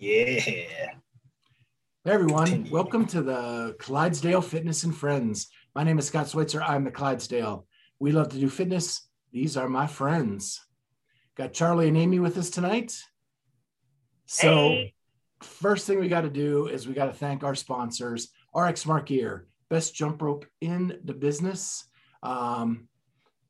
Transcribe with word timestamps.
Yeah. 0.00 0.40
Hey 0.40 0.90
everyone, 2.06 2.70
welcome 2.70 3.04
to 3.08 3.20
the 3.20 3.76
Clydesdale 3.78 4.40
Fitness 4.40 4.84
and 4.84 4.96
Friends. 4.96 5.48
My 5.74 5.84
name 5.84 5.98
is 5.98 6.06
Scott 6.06 6.26
Switzer. 6.26 6.62
I'm 6.62 6.84
the 6.84 6.90
Clydesdale. 6.90 7.66
We 7.98 8.10
love 8.10 8.30
to 8.30 8.38
do 8.38 8.48
fitness. 8.48 9.06
These 9.30 9.58
are 9.58 9.68
my 9.68 9.86
friends. 9.86 10.58
Got 11.36 11.52
Charlie 11.52 11.88
and 11.88 11.98
Amy 11.98 12.18
with 12.18 12.38
us 12.38 12.48
tonight. 12.48 12.98
So, 14.24 14.70
Hey. 14.70 14.94
first 15.42 15.86
thing 15.86 16.00
we 16.00 16.08
got 16.08 16.22
to 16.22 16.30
do 16.30 16.68
is 16.68 16.88
we 16.88 16.94
got 16.94 17.06
to 17.06 17.12
thank 17.12 17.44
our 17.44 17.54
sponsors, 17.54 18.30
RX 18.54 18.80
Smart 18.80 19.04
Gear, 19.04 19.48
best 19.68 19.94
jump 19.94 20.22
rope 20.22 20.46
in 20.62 20.98
the 21.04 21.12
business. 21.12 21.84
Um, 22.22 22.88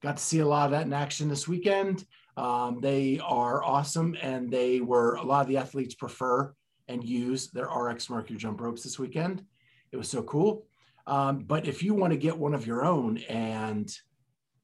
got 0.02 0.16
to 0.16 0.22
see 0.24 0.40
a 0.40 0.46
lot 0.48 0.64
of 0.64 0.72
that 0.72 0.86
in 0.86 0.92
action 0.92 1.28
this 1.28 1.46
weekend. 1.46 2.04
Um, 2.40 2.80
they 2.80 3.20
are 3.22 3.62
awesome, 3.62 4.16
and 4.22 4.50
they 4.50 4.80
were 4.80 5.16
a 5.16 5.22
lot 5.22 5.42
of 5.42 5.48
the 5.48 5.58
athletes 5.58 5.94
prefer 5.94 6.54
and 6.88 7.04
use 7.04 7.48
their 7.48 7.66
RX 7.66 8.08
Gear 8.08 8.38
jump 8.38 8.62
ropes 8.62 8.82
this 8.82 8.98
weekend. 8.98 9.44
It 9.92 9.98
was 9.98 10.08
so 10.08 10.22
cool. 10.22 10.64
Um, 11.06 11.40
but 11.40 11.68
if 11.68 11.82
you 11.82 11.92
want 11.92 12.14
to 12.14 12.18
get 12.18 12.38
one 12.38 12.54
of 12.54 12.66
your 12.66 12.82
own 12.82 13.18
and 13.28 13.94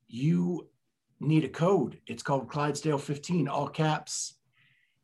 you 0.09 0.71
need 1.21 1.45
a 1.45 1.51
code, 1.51 2.01
it's 2.07 2.23
called 2.23 2.49
Clydesdale 2.49 2.97
15, 2.97 3.47
all 3.47 3.69
caps. 3.69 4.39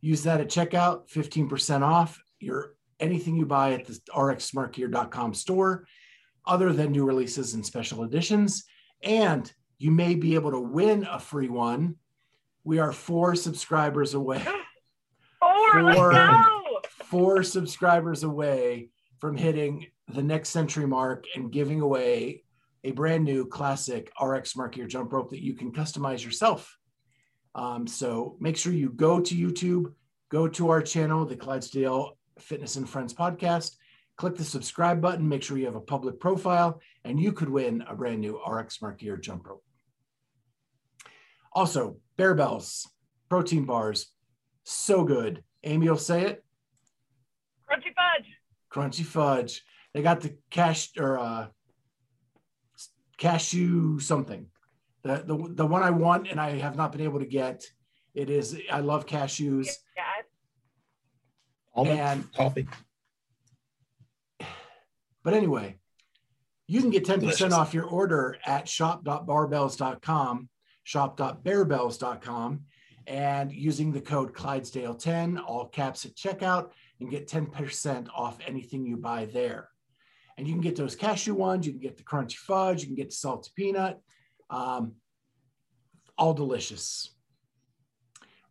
Use 0.01 0.23
that 0.23 0.41
at 0.41 0.49
checkout, 0.49 1.11
15% 1.11 1.83
off 1.83 2.23
your 2.41 2.77
anything 3.01 3.37
you 3.37 3.45
buy 3.45 3.75
at 3.75 3.85
the 3.85 4.01
rxsmartgear.com 4.17 5.35
store, 5.35 5.87
other 6.47 6.73
than 6.73 6.93
new 6.93 7.05
releases 7.05 7.53
and 7.53 7.67
special 7.67 8.03
editions. 8.05 8.65
And 9.03 9.53
you 9.77 9.91
may 9.91 10.15
be 10.15 10.37
able 10.37 10.53
to 10.53 10.61
win 10.61 11.07
a 11.11 11.19
free 11.19 11.51
one. 11.51 11.97
We 12.65 12.79
are 12.79 12.93
four 12.93 13.35
subscribers 13.35 14.15
away 14.15 14.45
Four, 15.41 15.83
let's 15.83 15.97
Four. 15.99 16.13
go. 16.13 16.81
four 17.05 17.43
subscribers 17.43 18.23
away 18.23 18.91
from 19.19 19.37
hitting 19.37 19.87
the 20.09 20.23
next 20.23 20.51
century 20.51 20.87
mark 20.87 21.25
and 21.35 21.51
giving 21.51 21.81
away 21.81 22.45
a 22.85 22.91
brand 22.93 23.25
new 23.25 23.47
classic 23.47 24.11
RX 24.21 24.53
Smart 24.53 24.75
Gear 24.75 24.87
jump 24.87 25.13
rope 25.13 25.31
that 25.31 25.43
you 25.43 25.55
can 25.55 25.73
customize 25.73 26.25
yourself. 26.25 26.77
Um, 27.55 27.87
so 27.87 28.37
make 28.41 28.57
sure 28.57 28.73
you 28.73 28.91
go 28.91 29.21
to 29.21 29.35
YouTube, 29.35 29.93
go 30.31 30.49
to 30.49 30.71
our 30.71 30.83
channel, 30.83 31.25
the 31.25 31.37
Clydesdale 31.37 32.17
Fitness 32.39 32.77
and 32.77 32.89
Friends 32.89 33.13
podcast, 33.15 33.77
click 34.17 34.37
the 34.37 34.45
subscribe 34.45 35.01
button, 35.01 35.29
make 35.29 35.43
sure 35.43 35.59
you 35.59 35.67
have 35.67 35.77
a 35.77 35.81
public 35.81 36.19
profile, 36.19 36.81
and 37.05 37.21
you 37.21 37.33
could 37.33 37.49
win 37.51 37.85
a 37.89 37.95
brand 37.95 38.21
new 38.21 38.41
RX 38.47 38.79
Smart 38.79 38.99
Gear 38.99 39.17
jump 39.17 39.47
rope. 39.47 39.63
Also, 41.53 41.97
Bear 42.23 42.37
Bells, 42.37 42.89
protein 43.29 43.65
bars, 43.65 44.07
so 44.63 45.03
good. 45.03 45.43
Amy 45.65 45.89
will 45.91 45.97
say 45.97 46.23
it. 46.23 46.45
Crunchy 47.69 47.93
fudge. 47.97 48.29
Crunchy 48.73 49.05
fudge. 49.05 49.65
They 49.93 50.03
got 50.03 50.21
the 50.21 50.37
cash 50.49 50.91
or 50.97 51.19
uh, 51.19 51.49
cashew 53.19 53.99
something. 53.99 54.47
The, 55.03 55.25
the 55.27 55.37
the 55.53 55.67
one 55.67 55.83
I 55.83 55.91
want 55.91 56.29
and 56.31 56.41
I 56.41 56.59
have 56.59 56.77
not 56.77 56.93
been 56.93 57.01
able 57.01 57.19
to 57.19 57.27
get. 57.27 57.65
It 58.15 58.31
is 58.31 58.57
I 58.71 58.79
love 58.79 59.05
cashews. 59.05 59.67
Yeah, 59.97 60.05
Almond 61.75 61.99
And- 61.99 62.33
coffee. 62.33 62.69
But 65.25 65.35
anyway, 65.35 65.81
you 66.69 66.81
can 66.83 66.91
get 66.91 67.05
10% 67.05 67.19
Delicious. 67.19 67.53
off 67.53 67.75
your 67.75 67.87
order 67.87 68.37
at 68.47 68.69
shop.barbells.com, 68.69 70.49
shop.bearbells.com, 70.85 72.61
and 73.07 73.53
using 73.53 73.93
the 73.93 74.01
code 74.01 74.33
Clydesdale10, 74.33 75.43
all 75.45 75.67
caps 75.67 76.05
at 76.05 76.15
checkout, 76.15 76.71
and 77.01 77.11
get 77.11 77.29
10% 77.29 78.09
off 78.15 78.39
anything 78.47 78.87
you 78.87 78.97
buy 78.97 79.27
there. 79.27 79.69
And 80.39 80.47
you 80.47 80.55
can 80.55 80.63
get 80.63 80.77
those 80.77 80.97
cashew 80.97 81.35
ones, 81.35 81.67
you 81.67 81.73
can 81.73 81.81
get 81.81 81.97
the 81.97 82.03
crunchy 82.03 82.37
fudge, 82.37 82.81
you 82.81 82.87
can 82.87 82.97
get 82.97 83.11
the 83.11 83.17
salty 83.17 83.51
peanut, 83.55 84.01
um, 84.51 84.95
all 86.17 86.35
delicious. 86.35 87.15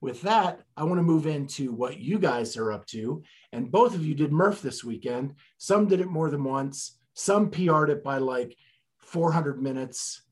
With 0.01 0.23
that, 0.23 0.61
I 0.75 0.83
want 0.83 0.97
to 0.97 1.03
move 1.03 1.27
into 1.27 1.72
what 1.72 2.00
you 2.00 2.17
guys 2.17 2.57
are 2.57 2.72
up 2.72 2.88
to. 2.88 3.22
And 3.53 3.72
both 3.72 3.94
of 3.94 4.03
you 4.03 4.16
did 4.16 4.31
Murph 4.31 4.61
this 4.61 4.83
weekend. 4.83 5.35
Some 5.59 5.88
did 5.88 6.01
it 6.01 6.07
more 6.07 6.31
than 6.31 6.44
once. 6.44 6.97
Some 7.13 7.51
PR'd 7.51 7.91
it 7.91 8.03
by 8.03 8.17
like 8.17 8.57
400 8.97 9.61
minutes. 9.61 10.23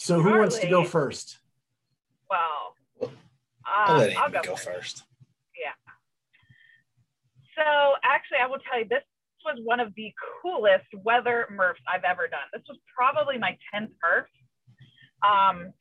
So 0.00 0.22
who 0.22 0.38
wants 0.38 0.58
to 0.58 0.66
go 0.66 0.82
first? 0.82 1.40
well, 2.30 2.74
Well, 2.98 3.12
uh, 3.66 3.68
I'll 3.68 3.98
let 3.98 4.16
I'll 4.16 4.24
Amy 4.30 4.32
go, 4.32 4.42
go 4.42 4.56
first. 4.56 5.04
Yeah. 5.52 5.76
So 7.54 7.96
actually, 8.02 8.38
I 8.38 8.46
will 8.46 8.60
tell 8.64 8.78
you, 8.80 8.86
this 8.88 9.04
was 9.44 9.58
one 9.62 9.78
of 9.78 9.92
the 9.96 10.10
coolest 10.40 10.86
weather 11.04 11.46
Murphs 11.50 11.82
I've 11.86 12.04
ever 12.04 12.28
done. 12.28 12.48
This 12.54 12.62
was 12.66 12.78
probably 12.96 13.36
my 13.36 13.58
10th 13.74 13.90
Murph. 14.02 14.32
Um, 15.20 15.74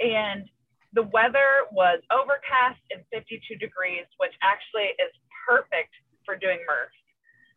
and 0.00 0.48
the 0.92 1.04
weather 1.04 1.70
was 1.70 2.00
overcast 2.10 2.82
and 2.90 3.02
52 3.12 3.54
degrees, 3.58 4.06
which 4.18 4.32
actually 4.42 4.90
is 4.98 5.14
perfect 5.46 5.94
for 6.26 6.34
doing 6.34 6.58
Murphs 6.66 6.98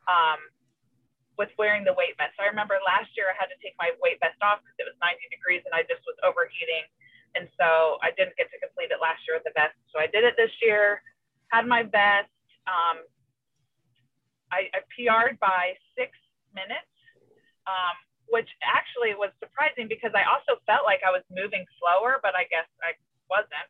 um, 0.06 0.38
with 1.38 1.51
wearing 1.59 1.84
the 1.84 1.96
weight 1.96 2.16
vest. 2.16 2.35
So 2.40 2.44
I 2.44 2.50
remember 2.51 2.79
last 2.84 3.12
year 3.19 3.28
I 3.31 3.35
had 3.35 3.51
to 3.51 3.57
take 3.59 3.75
my 3.75 3.91
weight 4.00 4.19
vest 4.23 4.40
off 4.40 4.63
because 4.63 4.79
it 4.79 4.88
was 4.88 4.97
90 5.03 5.19
degrees 5.31 5.62
and 5.68 5.75
I 5.75 5.84
just 5.88 6.03
was 6.07 6.16
overheating. 6.23 6.88
And 7.35 7.51
so 7.59 8.00
I 8.00 8.16
didn't 8.16 8.40
get 8.40 8.47
to 8.56 8.57
complete 8.63 8.96
it 8.96 9.03
last 9.03 9.23
year 9.28 9.35
with 9.35 9.44
the 9.44 9.56
vest. 9.56 9.75
So 9.91 10.00
I 10.00 10.07
did 10.07 10.23
it 10.23 10.40
this 10.40 10.51
year, 10.63 11.03
had 11.51 11.68
my 11.68 11.84
vest. 11.84 12.31
Um, 12.66 13.03
I, 14.56 14.72
I 14.72 14.79
PR'd 14.96 15.35
by 15.44 15.75
six 16.00 16.16
minutes, 16.56 16.88
um, 17.67 17.96
which 18.31 18.47
actually 18.63 19.19
was 19.19 19.35
surprising 19.44 19.91
because 19.91 20.16
I 20.16 20.23
also 20.23 20.63
felt 20.63 20.88
like 20.88 21.03
I 21.03 21.12
was 21.12 21.28
moving 21.28 21.67
slower, 21.75 22.23
but 22.23 22.34
I 22.40 22.47
guess 22.47 22.69
I 22.79 22.96
wasn't, 23.28 23.69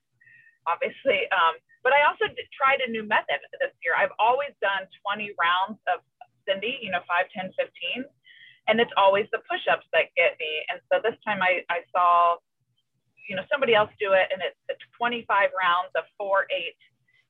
obviously. 0.70 1.26
Um, 1.34 1.58
but 1.82 1.94
I 1.94 2.06
also 2.06 2.30
tried 2.54 2.86
a 2.86 2.90
new 2.90 3.06
method 3.06 3.42
this 3.58 3.74
year. 3.82 3.98
I've 3.98 4.14
always 4.22 4.54
done 4.62 4.86
20 5.02 5.34
rounds 5.42 5.82
of 5.90 6.06
Cindy, 6.48 6.80
you 6.82 6.90
know, 6.92 7.02
5, 7.10 7.26
10, 7.34 7.52
15, 7.58 8.06
and 8.68 8.80
it's 8.80 8.94
always 8.98 9.26
the 9.34 9.42
push 9.50 9.66
ups 9.70 9.86
that 9.94 10.14
get 10.16 10.38
me. 10.40 10.52
And 10.72 10.82
so 10.90 11.02
this 11.02 11.18
time 11.26 11.42
I, 11.42 11.62
I 11.70 11.86
saw, 11.94 12.38
you 13.30 13.36
know, 13.36 13.46
somebody 13.52 13.76
else 13.76 13.92
do 14.00 14.14
it, 14.14 14.30
and 14.34 14.42
it's 14.42 14.58
the 14.70 14.78
25 14.98 15.26
rounds 15.54 15.94
of 15.94 16.06
4, 16.18 16.46
8, 16.50 16.76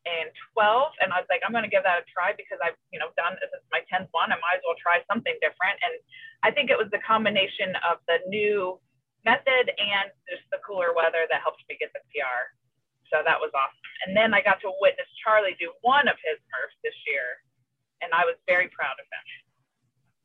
and 0.05 0.29
12 0.53 1.01
and 1.01 1.09
i 1.11 1.17
was 1.17 1.29
like 1.33 1.41
i'm 1.41 1.53
going 1.53 1.65
to 1.65 1.71
give 1.71 1.81
that 1.81 2.01
a 2.01 2.05
try 2.05 2.29
because 2.37 2.61
i've 2.61 2.77
you 2.93 3.01
know 3.01 3.09
done 3.17 3.33
this 3.41 3.49
is 3.51 3.65
my 3.73 3.81
10th 3.89 4.09
one. 4.13 4.29
I 4.29 4.37
might 4.37 4.61
as 4.61 4.65
well 4.65 4.77
try 4.77 5.01
something 5.09 5.33
different. 5.41 5.81
And 5.81 5.93
i 6.45 6.53
think 6.53 6.69
it 6.69 6.77
was 6.77 6.89
the 6.93 7.01
combination 7.01 7.73
of 7.81 7.99
the 8.05 8.21
new 8.29 8.77
method 9.25 9.73
and 9.73 10.13
just 10.29 10.45
the 10.53 10.61
cooler 10.61 10.93
weather 10.93 11.25
that 11.33 11.41
helped 11.41 11.65
me 11.65 11.77
get 11.81 11.89
the 11.97 12.05
pr 12.13 12.53
so 13.09 13.21
that 13.21 13.37
was 13.37 13.49
awesome. 13.57 13.89
And 14.05 14.13
then 14.13 14.37
i 14.37 14.45
got 14.45 14.61
to 14.61 14.69
witness 14.77 15.09
charlie 15.25 15.57
do 15.57 15.73
one 15.81 16.05
of 16.05 16.17
his 16.21 16.37
murphs 16.53 16.77
this 16.85 16.97
year 17.09 17.41
and 18.05 18.13
i 18.13 18.23
was 18.23 18.35
very 18.47 18.69
proud 18.69 18.93
of 18.93 19.05
him 19.05 19.23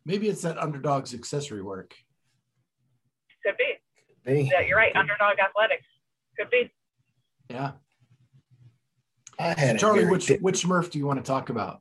Maybe 0.06 0.28
it's 0.28 0.42
that 0.42 0.56
underdog's 0.58 1.12
accessory 1.14 1.62
work. 1.62 1.94
could 3.44 3.56
be 3.58 4.30
Me. 4.30 4.50
yeah 4.52 4.60
you're 4.60 4.76
right 4.76 4.94
underdog 4.96 5.38
athletics 5.38 5.84
could 6.38 6.50
be 6.50 6.70
Yeah. 7.50 7.72
I 9.38 9.54
had 9.58 9.76
a 9.76 9.78
Charlie, 9.78 10.04
which 10.06 10.26
di- 10.26 10.36
which 10.38 10.66
Murph 10.66 10.90
do 10.90 10.98
you 10.98 11.06
want 11.06 11.18
to 11.18 11.26
talk 11.26 11.48
about? 11.48 11.80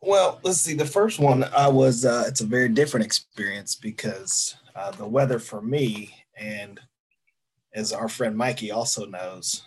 Well, 0.00 0.38
let's 0.44 0.60
see. 0.60 0.74
The 0.74 0.86
first 0.86 1.18
one 1.18 1.42
I 1.44 1.66
was. 1.68 2.04
Uh, 2.04 2.24
it's 2.28 2.40
a 2.40 2.46
very 2.46 2.68
different 2.68 3.04
experience 3.04 3.74
because 3.74 4.54
uh, 4.76 4.92
the 4.92 5.06
weather 5.06 5.40
for 5.40 5.60
me, 5.60 6.14
and 6.36 6.78
as 7.74 7.92
our 7.92 8.08
friend 8.08 8.36
Mikey 8.36 8.70
also 8.70 9.06
knows, 9.06 9.64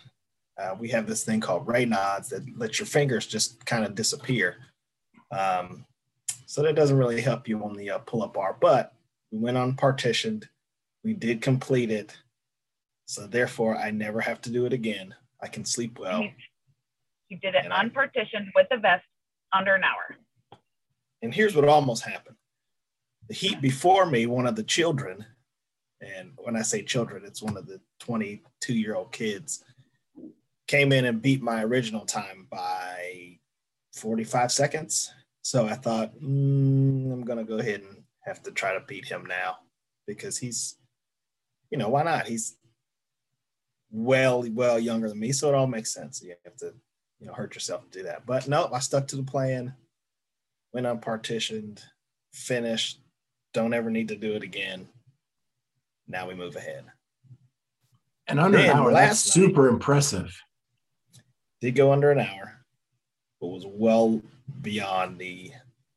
uh, 0.58 0.74
we 0.78 0.88
have 0.88 1.06
this 1.06 1.22
thing 1.22 1.38
called 1.40 1.66
Raynaud's 1.66 2.30
that 2.30 2.42
lets 2.58 2.78
your 2.78 2.86
fingers 2.86 3.26
just 3.26 3.64
kind 3.66 3.84
of 3.84 3.94
disappear. 3.94 4.56
Um, 5.34 5.84
so 6.46 6.62
that 6.62 6.76
doesn't 6.76 6.96
really 6.96 7.20
help 7.20 7.48
you 7.48 7.62
on 7.64 7.74
the 7.74 7.90
uh, 7.90 7.98
pull-up 7.98 8.34
bar. 8.34 8.56
But 8.60 8.94
we 9.30 9.38
went 9.38 9.56
on 9.56 9.74
partitioned. 9.74 10.48
We 11.02 11.12
did 11.14 11.42
complete 11.42 11.90
it. 11.90 12.16
So 13.06 13.26
therefore, 13.26 13.76
I 13.76 13.90
never 13.90 14.20
have 14.20 14.40
to 14.42 14.50
do 14.50 14.64
it 14.66 14.72
again. 14.72 15.14
I 15.42 15.48
can 15.48 15.64
sleep 15.64 15.98
well. 15.98 16.22
you, 17.28 17.38
did 17.38 17.54
it 17.54 17.66
I- 17.70 17.82
unpartitioned 17.82 18.52
with 18.54 18.66
the 18.70 18.78
vest 18.78 19.04
under 19.52 19.74
an 19.74 19.84
hour 19.84 20.16
And 21.22 21.34
here's 21.34 21.54
what 21.54 21.68
almost 21.68 22.04
happened. 22.04 22.36
The 23.28 23.34
heat 23.34 23.60
before 23.60 24.06
me, 24.06 24.26
one 24.26 24.46
of 24.46 24.56
the 24.56 24.62
children, 24.62 25.24
and 26.00 26.32
when 26.36 26.56
I 26.56 26.62
say 26.62 26.82
children, 26.82 27.24
it's 27.24 27.42
one 27.42 27.56
of 27.56 27.66
the 27.66 27.80
22 28.00 28.74
year 28.74 28.94
old 28.94 29.12
kids, 29.12 29.64
came 30.66 30.92
in 30.92 31.04
and 31.06 31.22
beat 31.22 31.42
my 31.42 31.62
original 31.64 32.04
time 32.04 32.46
by 32.50 33.38
45 33.94 34.52
seconds. 34.52 35.12
So 35.44 35.66
I 35.66 35.74
thought, 35.74 36.14
mm, 36.16 37.12
I'm 37.12 37.22
going 37.22 37.36
to 37.38 37.44
go 37.44 37.58
ahead 37.58 37.82
and 37.82 38.02
have 38.24 38.42
to 38.44 38.50
try 38.50 38.72
to 38.72 38.80
beat 38.88 39.04
him 39.04 39.26
now 39.26 39.58
because 40.06 40.38
he's, 40.38 40.78
you 41.70 41.76
know, 41.76 41.90
why 41.90 42.02
not? 42.02 42.26
He's 42.26 42.56
well, 43.90 44.42
well 44.52 44.78
younger 44.78 45.06
than 45.10 45.20
me. 45.20 45.32
So 45.32 45.50
it 45.50 45.54
all 45.54 45.66
makes 45.66 45.92
sense. 45.92 46.22
You 46.22 46.34
have 46.46 46.56
to 46.56 46.72
you 47.20 47.26
know 47.26 47.34
hurt 47.34 47.54
yourself 47.54 47.84
to 47.84 47.98
do 47.98 48.04
that. 48.04 48.24
But 48.24 48.48
no, 48.48 48.70
I 48.72 48.78
stuck 48.78 49.06
to 49.08 49.16
the 49.16 49.22
plan. 49.22 49.74
Went 50.72 50.86
unpartitioned, 50.86 51.82
finished. 52.32 53.00
Don't 53.52 53.74
ever 53.74 53.90
need 53.90 54.08
to 54.08 54.16
do 54.16 54.32
it 54.32 54.42
again. 54.42 54.88
Now 56.08 56.26
we 56.26 56.34
move 56.34 56.56
ahead. 56.56 56.84
And 58.26 58.40
under 58.40 58.58
an 58.58 58.70
hour, 58.70 58.92
that's 58.92 59.20
super 59.20 59.68
impressive. 59.68 60.34
Did 61.60 61.74
go 61.74 61.92
under 61.92 62.10
an 62.10 62.18
hour, 62.18 62.64
but 63.40 63.48
was 63.48 63.66
well 63.66 64.22
beyond 64.60 65.18
the 65.18 65.52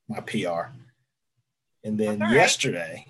my 0.07 0.21
PR. 0.21 0.71
And 1.83 1.97
then 1.97 2.19
right. 2.19 2.33
yesterday, 2.33 3.05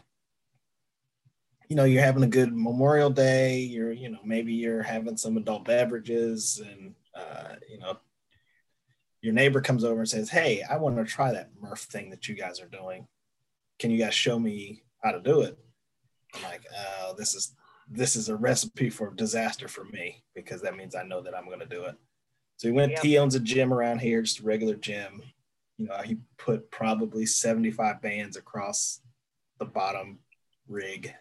you 1.69 1.75
know, 1.75 1.83
you're 1.83 2.03
having 2.03 2.23
a 2.23 2.27
good 2.27 2.55
Memorial 2.55 3.09
Day. 3.09 3.59
You're, 3.59 3.91
you 3.91 4.09
know, 4.09 4.19
maybe 4.23 4.53
you're 4.53 4.83
having 4.83 5.17
some 5.17 5.37
adult 5.37 5.65
beverages, 5.65 6.61
and 6.65 6.95
uh, 7.13 7.55
you 7.69 7.79
know, 7.79 7.97
your 9.21 9.33
neighbor 9.33 9.61
comes 9.61 9.83
over 9.83 9.99
and 9.99 10.09
says, 10.09 10.29
"Hey, 10.29 10.63
I 10.63 10.77
want 10.77 10.97
to 10.97 11.03
try 11.03 11.31
that 11.33 11.49
Murph 11.59 11.81
thing 11.81 12.09
that 12.11 12.27
you 12.27 12.35
guys 12.35 12.61
are 12.61 12.67
doing. 12.67 13.07
Can 13.79 13.91
you 13.91 13.97
guys 13.97 14.13
show 14.13 14.39
me 14.39 14.83
how 15.03 15.11
to 15.11 15.19
do 15.19 15.41
it?" 15.41 15.57
I'm 16.33 16.43
like, 16.43 16.63
"Oh, 17.01 17.15
this 17.17 17.35
is 17.35 17.53
this 17.89 18.15
is 18.15 18.29
a 18.29 18.35
recipe 18.35 18.89
for 18.89 19.13
disaster 19.13 19.67
for 19.67 19.85
me 19.85 20.23
because 20.35 20.61
that 20.61 20.77
means 20.77 20.95
I 20.95 21.03
know 21.03 21.21
that 21.21 21.35
I'm 21.35 21.47
going 21.47 21.59
to 21.59 21.65
do 21.65 21.83
it." 21.83 21.95
So 22.57 22.67
he 22.67 22.71
went. 22.71 22.93
Yep. 22.93 23.03
He 23.03 23.17
owns 23.17 23.35
a 23.35 23.39
gym 23.39 23.71
around 23.71 23.99
here, 23.99 24.21
just 24.21 24.39
a 24.39 24.43
regular 24.43 24.75
gym. 24.75 25.21
You 25.77 25.85
know, 25.85 25.97
he 26.03 26.17
put 26.37 26.71
probably 26.71 27.25
75 27.25 28.01
bands 28.01 28.35
across 28.35 28.99
the 29.59 29.65
bottom 29.65 30.19
rig, 30.67 31.13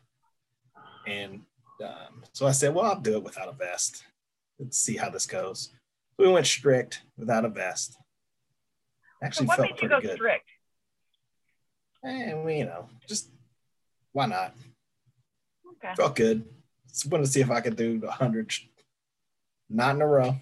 and 1.06 1.42
um, 1.84 2.24
so 2.32 2.46
I 2.46 2.52
said, 2.52 2.74
"Well, 2.74 2.86
I'll 2.86 3.00
do 3.00 3.16
it 3.16 3.22
without 3.22 3.48
a 3.48 3.52
vest. 3.52 4.02
Let's 4.58 4.78
see 4.78 4.96
how 4.96 5.10
this 5.10 5.26
goes." 5.26 5.74
We 6.18 6.26
went 6.26 6.46
strict 6.46 7.02
without 7.18 7.44
a 7.44 7.50
vest. 7.50 7.98
Actually, 9.22 9.46
so 9.46 9.48
what 9.48 9.56
felt 9.58 9.70
made 9.72 9.82
you 9.82 9.88
go 9.90 10.00
good. 10.00 10.14
strict? 10.14 10.48
And 12.02 12.50
you 12.50 12.64
know, 12.64 12.88
just 13.06 13.28
why 14.12 14.24
not? 14.24 14.54
Okay. 15.72 15.94
Felt 15.96 16.16
good. 16.16 16.46
Just 16.88 17.10
wanted 17.10 17.26
to 17.26 17.30
see 17.30 17.42
if 17.42 17.50
I 17.50 17.60
could 17.60 17.76
do 17.76 17.98
100, 17.98 18.50
not 19.68 19.96
in 19.96 20.00
a 20.00 20.06
row 20.06 20.36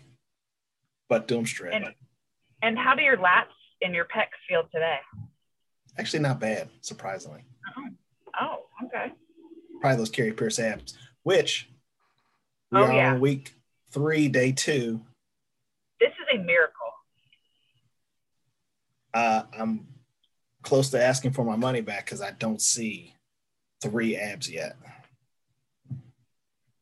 but 1.09 1.29
do 1.29 1.37
them 1.37 1.47
straight. 1.47 1.75
And, 1.75 1.87
and 2.63 2.79
how 2.79 2.95
do 2.95 3.03
your 3.03 3.17
lats 3.17 3.55
and 3.83 3.95
your 3.95 4.05
pecs 4.05 4.39
feel 4.49 4.65
today? 4.73 4.99
Actually, 5.99 6.21
not 6.21 6.41
bad, 6.41 6.69
surprisingly. 6.81 7.45
Oh, 7.77 7.89
oh 8.41 8.87
okay. 8.87 9.13
Probably 9.81 9.99
those 9.99 10.11
Kari 10.11 10.33
Pearce 10.33 10.59
abs, 10.59 10.97
which 11.23 11.69
we 12.71 12.79
oh, 12.79 12.85
are 12.85 12.93
yeah. 12.93 13.13
on 13.13 13.21
week 13.21 13.55
three, 13.93 14.29
day 14.29 14.53
two. 14.53 15.01
This 16.01 16.11
is 16.11 16.41
a 16.41 16.43
miracle. 16.43 16.75
Uh, 19.13 19.43
I'm 19.57 19.87
close 20.63 20.91
to 20.91 21.03
asking 21.03 21.33
for 21.33 21.45
my 21.45 21.57
money 21.57 21.83
back 21.83 22.07
because 22.07 22.21
I 22.21 22.33
don't 22.33 22.61
see 22.61 23.15
three 23.81 24.17
abs 24.17 24.51
yet. 24.51 24.77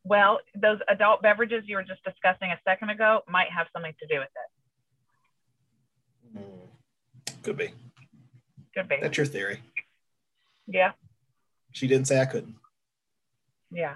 Well, 0.05 0.41
those 0.55 0.79
adult 0.89 1.23
beverages 1.23 1.65
you 1.67 1.77
were 1.77 1.85
just 1.85 2.03
discussing 2.05 2.51
a 2.51 2.59
second 2.65 2.91
ago 2.91 3.21
might 3.29 3.51
have 3.57 3.69
something 3.73 3.95
to 4.01 4.07
do 4.07 4.19
with 4.19 4.29
it. 6.35 6.39
Mm, 6.39 7.43
could 7.43 7.57
be. 7.57 7.71
Could 8.75 8.89
be. 8.89 8.97
That's 9.01 9.17
your 9.17 9.27
theory. 9.27 9.61
Yeah. 10.67 10.93
She 11.73 11.87
didn't 11.87 12.09
say 12.09 12.21
I 12.21 12.27
couldn't. 12.27 12.57
Yeah. 13.71 13.95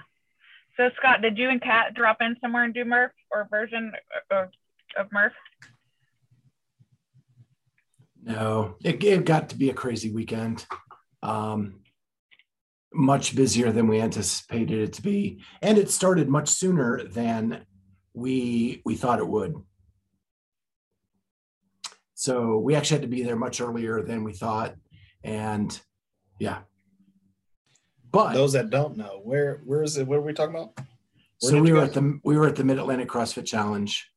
So 0.76 0.90
Scott, 0.96 1.22
did 1.22 1.38
you 1.38 1.48
and 1.50 1.60
Kat 1.60 1.94
drop 1.94 2.18
in 2.20 2.36
somewhere 2.40 2.64
and 2.64 2.74
do 2.74 2.84
Murph 2.84 3.12
or 3.30 3.48
version 3.50 3.92
of, 4.30 4.48
of 4.98 5.10
Murph? 5.12 5.32
No, 8.22 8.76
it, 8.82 9.02
it 9.02 9.24
got 9.24 9.48
to 9.50 9.56
be 9.56 9.70
a 9.70 9.74
crazy 9.74 10.10
weekend. 10.10 10.66
Um, 11.22 11.80
much 12.92 13.34
busier 13.36 13.72
than 13.72 13.88
we 13.88 14.00
anticipated 14.00 14.78
it 14.78 14.92
to 14.94 15.02
be 15.02 15.42
and 15.60 15.76
it 15.76 15.90
started 15.90 16.28
much 16.28 16.48
sooner 16.48 17.02
than 17.04 17.64
we 18.14 18.80
we 18.84 18.94
thought 18.94 19.18
it 19.18 19.28
would. 19.28 19.54
So 22.14 22.58
we 22.58 22.74
actually 22.74 22.96
had 22.96 23.02
to 23.02 23.16
be 23.16 23.22
there 23.22 23.36
much 23.36 23.60
earlier 23.60 24.02
than 24.02 24.24
we 24.24 24.32
thought 24.32 24.74
and 25.22 25.78
yeah. 26.38 26.60
But 28.10 28.32
those 28.32 28.54
that 28.54 28.70
don't 28.70 28.96
know 28.96 29.20
where 29.22 29.60
where 29.64 29.82
is 29.82 29.98
it 29.98 30.06
what 30.06 30.18
are 30.18 30.22
we 30.22 30.32
talking 30.32 30.54
about? 30.54 30.72
Where 30.76 31.52
so 31.52 31.60
we 31.60 31.72
were 31.72 31.82
at 31.82 31.92
the 31.92 32.18
we 32.24 32.38
were 32.38 32.46
at 32.46 32.56
the 32.56 32.64
mid-atlantic 32.64 33.08
crossfit 33.08 33.44
challenge. 33.44 34.10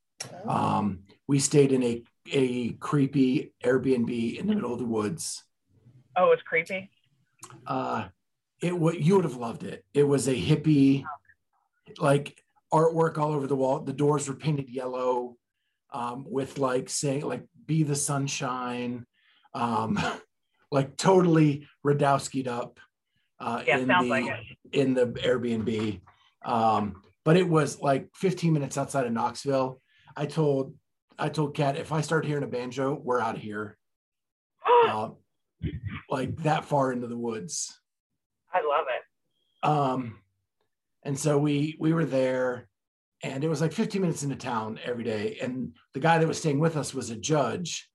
Oh. 0.45 0.50
um, 0.50 1.00
we 1.27 1.39
stayed 1.39 1.71
in 1.71 1.83
a 1.83 2.04
a 2.31 2.71
creepy 2.74 3.54
airbnb 3.63 4.38
in 4.38 4.48
the 4.48 4.56
middle 4.56 4.74
of 4.74 4.80
the 4.80 4.86
woods. 4.86 5.44
Oh 6.16 6.31
it's 6.31 6.44
creepy? 6.44 6.89
Uh 7.68 8.07
it 8.62 8.78
would 8.78 9.04
you 9.04 9.16
would 9.16 9.26
have 9.26 9.38
loved 9.38 9.64
it. 9.64 9.86
It 9.94 10.04
was 10.04 10.28
a 10.28 10.34
hippie, 10.34 11.04
like 11.98 12.42
artwork 12.74 13.18
all 13.18 13.34
over 13.34 13.48
the 13.48 13.56
wall. 13.56 13.80
The 13.80 13.94
doors 13.94 14.28
were 14.28 14.36
painted 14.36 14.70
yellow, 14.70 15.38
um, 15.92 16.26
with 16.28 16.58
like 16.58 16.90
saying 16.90 17.22
like 17.22 17.46
"Be 17.66 17.84
the 17.84 17.96
sunshine," 17.96 19.06
um, 19.54 20.00
like 20.72 20.98
totally 20.98 21.68
Radowski'd 21.86 22.48
up. 22.48 22.80
Uh, 23.40 23.64
yeah, 23.66 23.78
in 23.78 23.88
the, 23.88 24.02
like. 24.02 24.26
In 24.74 24.94
the 24.94 25.08
Airbnb, 25.08 26.02
um, 26.44 27.02
but 27.24 27.38
it 27.38 27.48
was 27.48 27.80
like 27.80 28.10
15 28.16 28.54
minutes 28.54 28.78
outside 28.78 29.06
of 29.06 29.14
Knoxville. 29.14 29.82
I 30.16 30.26
told 30.26 30.76
I 31.18 31.30
told 31.30 31.56
Kat 31.56 31.78
if 31.78 31.92
I 31.92 32.02
start 32.02 32.26
hearing 32.26 32.44
a 32.44 32.48
banjo, 32.48 33.00
we're 33.02 33.22
out 33.22 33.36
of 33.36 33.42
here. 33.42 33.78
uh, 34.88 35.10
like 36.10 36.36
that 36.44 36.66
far 36.66 36.92
into 36.92 37.08
the 37.08 37.18
woods. 37.18 37.80
I 38.54 38.57
love 38.57 38.86
it. 38.90 39.68
Um, 39.68 40.19
and 41.04 41.18
so 41.18 41.38
we 41.38 41.75
we 41.80 41.94
were 41.94 42.06
there, 42.06 42.68
and 43.24 43.44
it 43.44 43.50
was 43.50 43.62
like 43.62 43.74
15 43.74 44.01
minutes 44.01 44.24
into 44.24 44.36
town 44.36 44.80
every 44.84 45.04
day. 45.04 45.38
And 45.42 45.75
the 45.94 46.00
guy 46.00 46.18
that 46.18 46.28
was 46.28 46.38
staying 46.38 46.60
with 46.60 46.78
us 46.78 46.94
was 46.94 47.10
a 47.10 47.16
judge, 47.16 47.90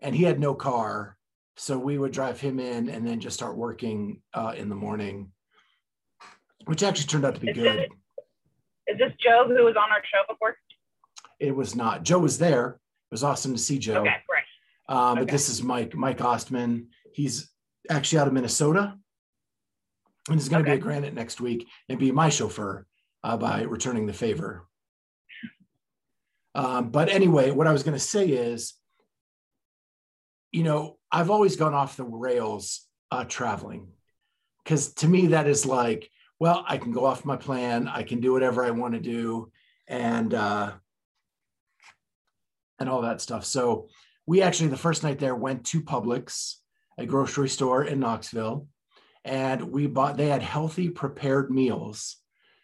and 0.00 0.14
he 0.14 0.24
had 0.24 0.40
no 0.40 0.54
car, 0.54 1.16
so 1.56 1.78
we 1.78 1.98
would 1.98 2.12
drive 2.12 2.40
him 2.40 2.58
in 2.60 2.88
and 2.88 3.06
then 3.06 3.20
just 3.20 3.36
start 3.36 3.56
working 3.56 4.22
uh, 4.34 4.54
in 4.56 4.68
the 4.68 4.74
morning, 4.74 5.32
which 6.66 6.82
actually 6.82 7.06
turned 7.06 7.24
out 7.24 7.34
to 7.34 7.40
be 7.40 7.50
is 7.50 7.56
good. 7.56 7.88
is 8.86 8.98
this 8.98 9.12
Joe 9.18 9.44
who 9.46 9.64
was 9.64 9.76
on 9.76 9.90
our 9.90 10.02
show 10.04 10.22
before? 10.28 10.56
It 11.40 11.54
was 11.54 11.74
not. 11.74 12.02
Joe 12.02 12.18
was 12.18 12.38
there. 12.38 12.80
It 13.10 13.14
was 13.14 13.22
awesome 13.22 13.52
to 13.52 13.58
see 13.58 13.78
Joe. 13.78 14.00
Okay, 14.00 14.16
right. 14.30 14.44
Um, 14.88 15.12
okay. 15.12 15.20
But 15.20 15.28
this 15.28 15.48
is 15.48 15.62
Mike, 15.62 15.94
Mike 15.94 16.18
Ostman. 16.18 16.86
He's 17.12 17.50
actually 17.90 18.18
out 18.18 18.26
of 18.28 18.32
Minnesota 18.32 18.96
and 20.28 20.38
he's 20.38 20.48
going 20.48 20.64
to 20.64 20.70
okay. 20.70 20.76
be 20.76 20.80
at 20.80 20.82
Granite 20.82 21.14
next 21.14 21.40
week 21.40 21.68
and 21.88 21.98
be 21.98 22.12
my 22.12 22.28
chauffeur 22.28 22.86
uh, 23.22 23.36
by 23.36 23.62
returning 23.62 24.06
the 24.06 24.12
favor. 24.12 24.66
Um, 26.54 26.90
but 26.90 27.08
anyway, 27.08 27.50
what 27.50 27.66
I 27.66 27.72
was 27.72 27.82
going 27.82 27.96
to 27.96 28.00
say 28.02 28.28
is, 28.28 28.74
you 30.52 30.62
know, 30.62 30.96
I've 31.12 31.30
always 31.30 31.56
gone 31.56 31.74
off 31.74 31.96
the 31.96 32.04
rails 32.04 32.86
uh, 33.10 33.24
traveling 33.24 33.88
because 34.64 34.94
to 34.94 35.08
me 35.08 35.28
that 35.28 35.46
is 35.46 35.66
like, 35.66 36.10
well, 36.40 36.64
I 36.66 36.78
can 36.78 36.92
go 36.92 37.04
off 37.04 37.24
my 37.24 37.36
plan, 37.36 37.88
I 37.88 38.02
can 38.02 38.20
do 38.20 38.32
whatever 38.32 38.64
I 38.64 38.70
want 38.70 38.94
to 38.94 39.00
do, 39.00 39.50
and 39.86 40.32
uh, 40.34 40.72
and 42.78 42.88
all 42.88 43.02
that 43.02 43.20
stuff. 43.20 43.44
So 43.44 43.88
we 44.26 44.42
actually 44.42 44.68
the 44.68 44.76
first 44.76 45.02
night 45.02 45.18
there 45.18 45.34
went 45.34 45.64
to 45.66 45.80
Publix, 45.80 46.56
a 46.98 47.06
grocery 47.06 47.48
store 47.48 47.84
in 47.84 48.00
Knoxville 48.00 48.66
and 49.26 49.60
we 49.72 49.88
bought 49.88 50.16
they 50.16 50.28
had 50.28 50.42
healthy 50.42 50.88
prepared 50.88 51.50
meals. 51.50 52.16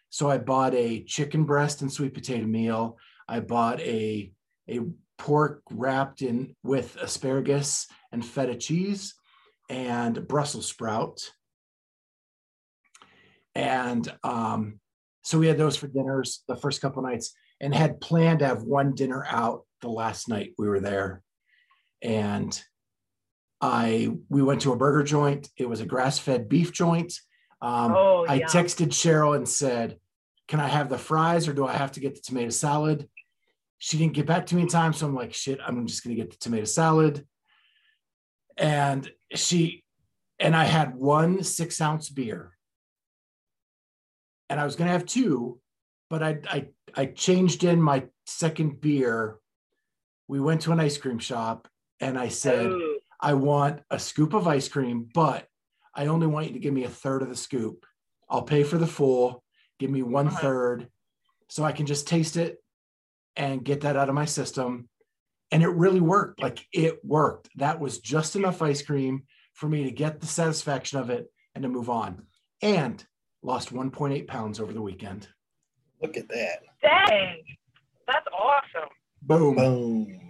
So 0.09 0.29
i 0.29 0.37
bought 0.37 0.73
a 0.73 1.03
chicken 1.03 1.43
breast 1.43 1.81
and 1.81 1.91
sweet 1.91 2.13
potato 2.13 2.45
meal. 2.45 2.97
I 3.27 3.41
bought 3.41 3.79
a 3.81 4.31
a 4.69 4.79
pork 5.17 5.61
wrapped 5.71 6.21
in 6.21 6.55
with 6.63 6.95
asparagus 6.95 7.87
and 8.11 8.25
feta 8.25 8.55
cheese 8.55 9.13
and 9.69 10.27
brussels 10.27 10.67
sprout. 10.67 11.19
And 13.55 14.11
um, 14.23 14.79
so 15.23 15.37
we 15.37 15.47
had 15.47 15.57
those 15.57 15.75
for 15.75 15.87
dinners 15.87 16.43
the 16.47 16.55
first 16.55 16.81
couple 16.81 17.03
nights 17.03 17.35
and 17.59 17.75
had 17.75 18.01
planned 18.01 18.39
to 18.39 18.47
have 18.47 18.63
one 18.63 18.95
dinner 18.95 19.25
out 19.29 19.65
the 19.81 19.89
last 19.89 20.29
night 20.29 20.53
we 20.57 20.67
were 20.67 20.79
there. 20.79 21.21
And 22.01 22.59
I 23.63 24.09
we 24.27 24.43
went 24.43 24.59
to 24.61 24.73
a 24.73 24.75
burger 24.75 25.03
joint. 25.03 25.49
It 25.55 25.69
was 25.69 25.79
a 25.79 25.85
grass-fed 25.85 26.49
beef 26.49 26.73
joint. 26.73 27.13
Um, 27.61 27.93
oh, 27.95 28.25
I 28.27 28.39
texted 28.39 28.89
Cheryl 28.89 29.37
and 29.37 29.47
said, 29.47 29.97
"Can 30.49 30.59
I 30.59 30.67
have 30.67 30.89
the 30.89 30.97
fries 30.97 31.47
or 31.47 31.53
do 31.53 31.65
I 31.65 31.71
have 31.71 31.93
to 31.93 32.01
get 32.01 32.13
the 32.13 32.21
tomato 32.21 32.49
salad?" 32.49 33.07
She 33.77 33.97
didn't 33.97 34.15
get 34.15 34.25
back 34.25 34.47
to 34.47 34.55
me 34.55 34.63
in 34.63 34.67
time, 34.67 34.91
so 34.91 35.07
I'm 35.07 35.15
like, 35.15 35.33
"Shit, 35.33 35.59
I'm 35.65 35.87
just 35.87 36.03
gonna 36.03 36.17
get 36.17 36.29
the 36.29 36.35
tomato 36.35 36.65
salad." 36.65 37.25
And 38.57 39.09
she 39.33 39.85
and 40.39 40.57
I 40.57 40.65
had 40.65 40.93
one 40.93 41.41
six 41.41 41.79
ounce 41.79 42.09
beer, 42.09 42.57
and 44.49 44.59
I 44.59 44.65
was 44.65 44.75
gonna 44.75 44.91
have 44.91 45.05
two, 45.05 45.61
but 46.09 46.21
I 46.21 46.39
I 46.49 46.67
I 46.95 47.05
changed 47.05 47.63
in 47.63 47.81
my 47.81 48.07
second 48.25 48.81
beer 48.81 49.39
we 50.27 50.41
went 50.41 50.61
to 50.61 50.71
an 50.73 50.79
ice 50.81 50.97
cream 50.97 51.19
shop 51.19 51.69
and 52.01 52.19
I 52.19 52.27
said. 52.27 52.69
I 53.23 53.33
want 53.35 53.79
a 53.89 53.97
scoop 53.97 54.33
of 54.33 54.47
ice 54.49 54.67
cream, 54.67 55.07
but 55.13 55.47
I 55.95 56.07
only 56.07 56.27
want 56.27 56.47
you 56.47 56.53
to 56.53 56.59
give 56.59 56.73
me 56.73 56.83
a 56.83 56.89
third 56.89 57.21
of 57.21 57.29
the 57.29 57.37
scoop. 57.37 57.85
I'll 58.29 58.41
pay 58.41 58.63
for 58.63 58.77
the 58.77 58.85
full, 58.85 59.43
give 59.79 59.89
me 59.89 60.03
one 60.03 60.27
Uh-huh. 60.27 60.39
third 60.41 60.89
so 61.47 61.63
I 61.63 61.71
can 61.71 61.85
just 61.85 62.05
taste 62.05 62.35
it 62.35 62.61
and 63.37 63.63
get 63.63 63.81
that 63.81 63.95
out 63.95 64.09
of 64.09 64.15
my 64.15 64.25
system. 64.25 64.89
And 65.51 65.63
it 65.63 65.69
really 65.69 66.01
worked. 66.01 66.41
Like 66.41 66.67
it 66.73 66.99
worked. 67.05 67.49
That 67.55 67.79
was 67.79 67.99
just 67.99 68.35
enough 68.35 68.61
ice 68.61 68.81
cream 68.81 69.23
for 69.53 69.69
me 69.69 69.83
to 69.85 69.91
get 69.91 70.19
the 70.19 70.27
satisfaction 70.27 70.99
of 70.99 71.09
it 71.09 71.31
and 71.55 71.61
to 71.63 71.69
move 71.69 71.89
on. 71.89 72.23
And 72.61 73.03
lost 73.41 73.71
1.8 73.73 74.27
pounds 74.27 74.59
over 74.59 74.73
the 74.73 74.81
weekend. 74.81 75.29
Look 76.01 76.17
at 76.17 76.27
that. 76.27 76.59
Dang. 76.81 77.43
That's 78.07 78.27
awesome. 78.37 78.89
Boom. 79.21 79.55
Boom. 79.55 80.22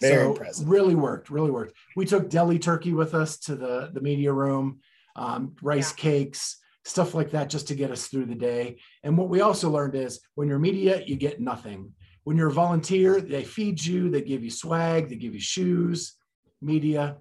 Very 0.00 0.14
so 0.24 0.30
impressive. 0.32 0.68
really 0.68 0.94
worked 0.94 1.30
really 1.30 1.50
worked 1.50 1.74
we 1.96 2.04
took 2.04 2.28
deli 2.28 2.58
turkey 2.58 2.92
with 2.92 3.14
us 3.14 3.38
to 3.38 3.54
the 3.56 3.90
the 3.92 4.00
media 4.00 4.32
room 4.32 4.80
um, 5.16 5.54
rice 5.62 5.92
cakes 5.92 6.58
stuff 6.84 7.14
like 7.14 7.30
that 7.30 7.48
just 7.48 7.68
to 7.68 7.74
get 7.74 7.90
us 7.90 8.08
through 8.08 8.26
the 8.26 8.34
day 8.34 8.78
and 9.04 9.16
what 9.16 9.28
we 9.28 9.40
also 9.40 9.70
learned 9.70 9.94
is 9.94 10.20
when 10.34 10.48
you're 10.48 10.58
media 10.58 11.02
you 11.06 11.16
get 11.16 11.40
nothing 11.40 11.92
when 12.24 12.36
you're 12.36 12.48
a 12.48 12.52
volunteer 12.52 13.20
they 13.20 13.44
feed 13.44 13.82
you 13.82 14.10
they 14.10 14.20
give 14.22 14.42
you 14.44 14.50
swag 14.50 15.08
they 15.08 15.16
give 15.16 15.32
you 15.34 15.40
shoes 15.40 16.16
media 16.60 17.16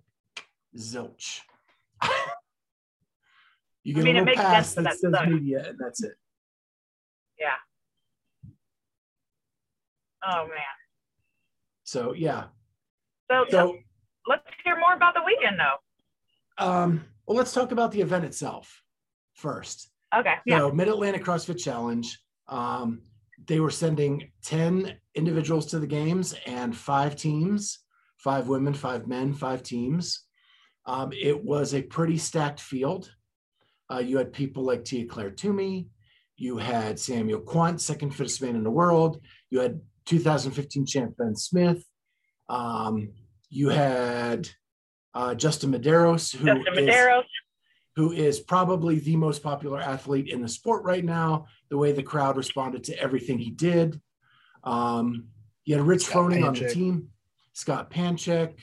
zilch 0.77 1.39
you 3.83 3.93
I 3.93 3.95
get 3.95 4.03
mean, 4.03 4.15
a 4.17 4.21
it 4.21 4.25
little 4.25 4.43
pass 4.43 4.73
sense 4.73 4.73
for 4.75 4.81
that 4.81 4.89
that 4.89 4.99
says 4.99 5.13
stuff. 5.13 5.27
media 5.29 5.65
and 5.69 5.77
that's 5.79 6.03
it 6.03 6.15
Yeah. 7.39 7.55
Oh 10.25 10.47
man. 10.47 10.75
so 11.83 12.13
yeah 12.13 12.45
So, 13.31 13.45
so 13.49 13.77
let's 14.27 14.43
hear 14.63 14.77
more 14.79 14.93
about 14.93 15.13
the 15.13 15.21
weekend 15.25 15.59
though. 15.59 16.63
um 16.65 17.05
well 17.25 17.37
let's 17.37 17.53
talk 17.53 17.71
about 17.71 17.91
the 17.91 18.01
event 18.01 18.25
itself 18.25 18.81
first 19.33 19.89
Okay. 20.15 20.35
Yeah. 20.45 20.59
So 20.59 20.71
Mid 20.71 20.87
Atlantic 20.87 21.23
CrossFit 21.23 21.61
Challenge. 21.61 22.19
Um, 22.47 23.01
they 23.45 23.59
were 23.59 23.71
sending 23.71 24.31
10 24.43 24.95
individuals 25.15 25.65
to 25.67 25.79
the 25.79 25.87
games 25.87 26.35
and 26.45 26.75
five 26.75 27.15
teams, 27.15 27.79
five 28.17 28.47
women, 28.47 28.73
five 28.73 29.07
men, 29.07 29.33
five 29.33 29.63
teams. 29.63 30.23
Um, 30.85 31.11
it 31.13 31.43
was 31.43 31.73
a 31.73 31.81
pretty 31.81 32.17
stacked 32.17 32.59
field. 32.59 33.11
Uh, 33.91 33.99
you 33.99 34.17
had 34.17 34.33
people 34.33 34.63
like 34.63 34.85
Tia 34.85 35.05
Clair 35.05 35.31
Toomey. 35.31 35.87
You 36.37 36.57
had 36.57 36.99
Samuel 36.99 37.41
Kwant, 37.41 37.79
second 37.79 38.11
fittest 38.11 38.41
man 38.41 38.55
in 38.55 38.63
the 38.63 38.71
world. 38.71 39.21
You 39.49 39.59
had 39.59 39.81
2015 40.05 40.85
champ 40.85 41.17
Ben 41.17 41.35
Smith. 41.35 41.83
Um, 42.53 43.09
you 43.49 43.69
had 43.69 44.49
uh, 45.13 45.35
Justin 45.35 45.71
Medeiros, 45.71 46.35
who 46.35 46.45
Justin 46.45 46.77
is- 46.77 46.89
Medeiros. 46.89 47.23
who 47.95 48.11
is 48.11 48.39
probably 48.39 48.99
the 48.99 49.15
most 49.15 49.43
popular 49.43 49.79
athlete 49.79 50.27
in 50.29 50.41
the 50.41 50.47
sport 50.47 50.83
right 50.83 51.03
now, 51.05 51.45
the 51.69 51.77
way 51.77 51.91
the 51.91 52.03
crowd 52.03 52.37
responded 52.37 52.83
to 52.85 52.99
everything 52.99 53.37
he 53.39 53.51
did. 53.51 53.99
Um, 54.63 55.25
you 55.65 55.75
had 55.77 55.85
Rich 55.85 56.05
Scott 56.05 56.31
Froning 56.31 56.47
on 56.47 56.53
the 56.53 56.69
team, 56.69 57.09
Scott 57.53 57.89
Panchik, 57.91 58.53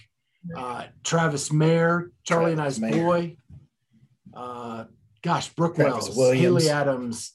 uh, 0.57 0.85
Travis 1.05 1.53
Mayer, 1.53 2.11
Charlie 2.25 2.53
and 2.53 2.61
I's 2.61 2.81
Mayer. 2.81 3.05
boy, 3.05 3.37
uh, 4.35 4.85
gosh, 5.23 5.49
Brooke 5.55 5.77
Travis 5.77 6.07
Wells, 6.07 6.17
Williams. 6.17 6.41
Haley 6.65 6.71
Adams, 6.71 7.33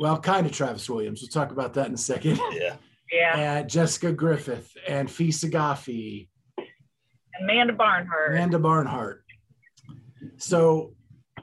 well, 0.00 0.18
kind 0.20 0.46
of 0.46 0.52
Travis 0.52 0.88
Williams. 0.88 1.20
We'll 1.22 1.28
talk 1.30 1.50
about 1.52 1.74
that 1.74 1.86
in 1.88 1.94
a 1.94 1.98
second. 1.98 2.40
Yeah. 2.52 2.76
Yeah. 3.12 3.36
and 3.36 3.70
Jessica 3.70 4.12
Griffith 4.12 4.76
and 4.86 5.10
Fee 5.10 5.28
Saghafi, 5.28 6.28
Amanda 7.40 7.72
Barnhart. 7.72 8.32
Amanda 8.32 8.58
Barnhart. 8.58 9.24
So 10.36 10.94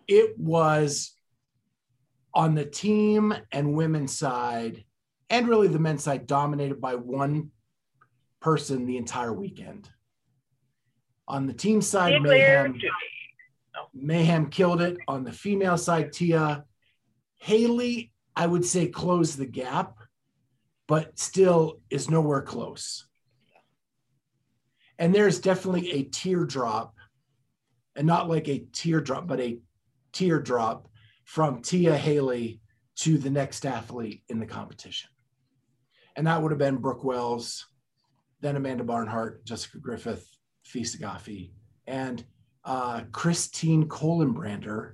it 0.07 0.37
was 0.37 1.13
on 2.33 2.53
the 2.53 2.65
team 2.65 3.33
and 3.51 3.73
women's 3.73 4.17
side, 4.17 4.83
and 5.29 5.47
really 5.47 5.67
the 5.67 5.79
men's 5.79 6.03
side, 6.03 6.27
dominated 6.27 6.81
by 6.81 6.95
one 6.95 7.51
person 8.41 8.85
the 8.85 8.97
entire 8.97 9.33
weekend. 9.33 9.89
On 11.27 11.47
the 11.47 11.53
team 11.53 11.81
side, 11.81 12.21
Mayhem, 12.21 12.79
Mayhem 13.93 14.49
killed 14.49 14.81
it. 14.81 14.97
On 15.07 15.23
the 15.23 15.31
female 15.31 15.77
side, 15.77 16.11
Tia. 16.11 16.65
Haley, 17.37 18.11
I 18.35 18.45
would 18.47 18.65
say, 18.65 18.87
closed 18.87 19.37
the 19.37 19.45
gap, 19.45 19.97
but 20.87 21.17
still 21.19 21.79
is 21.89 22.09
nowhere 22.09 22.41
close. 22.41 23.07
And 24.97 25.13
there's 25.13 25.39
definitely 25.39 25.91
a 25.91 26.03
teardrop, 26.03 26.95
and 27.95 28.07
not 28.07 28.29
like 28.29 28.47
a 28.47 28.65
teardrop, 28.71 29.27
but 29.27 29.39
a 29.39 29.59
teardrop 30.13 30.87
from 31.25 31.61
Tia 31.61 31.97
Haley 31.97 32.61
to 32.97 33.17
the 33.17 33.29
next 33.29 33.65
athlete 33.65 34.23
in 34.29 34.39
the 34.39 34.45
competition. 34.45 35.09
And 36.15 36.27
that 36.27 36.41
would 36.41 36.51
have 36.51 36.59
been 36.59 36.77
Brooke 36.77 37.03
Wells, 37.03 37.65
then 38.39 38.55
Amanda 38.55 38.83
Barnhart, 38.83 39.43
Jessica 39.43 39.79
Griffith, 39.79 40.25
Fee 40.63 40.81
Saghafi, 40.81 41.51
and 41.87 42.23
uh, 42.63 43.01
Christine 43.11 43.87
Kolenbrander, 43.87 44.93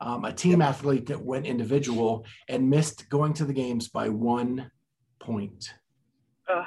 um, 0.00 0.24
a 0.24 0.32
team 0.32 0.60
athlete 0.60 1.06
that 1.06 1.24
went 1.24 1.46
individual 1.46 2.26
and 2.48 2.68
missed 2.68 3.08
going 3.08 3.32
to 3.34 3.44
the 3.44 3.54
games 3.54 3.88
by 3.88 4.10
one 4.10 4.70
point. 5.20 5.72
Ugh. 6.52 6.64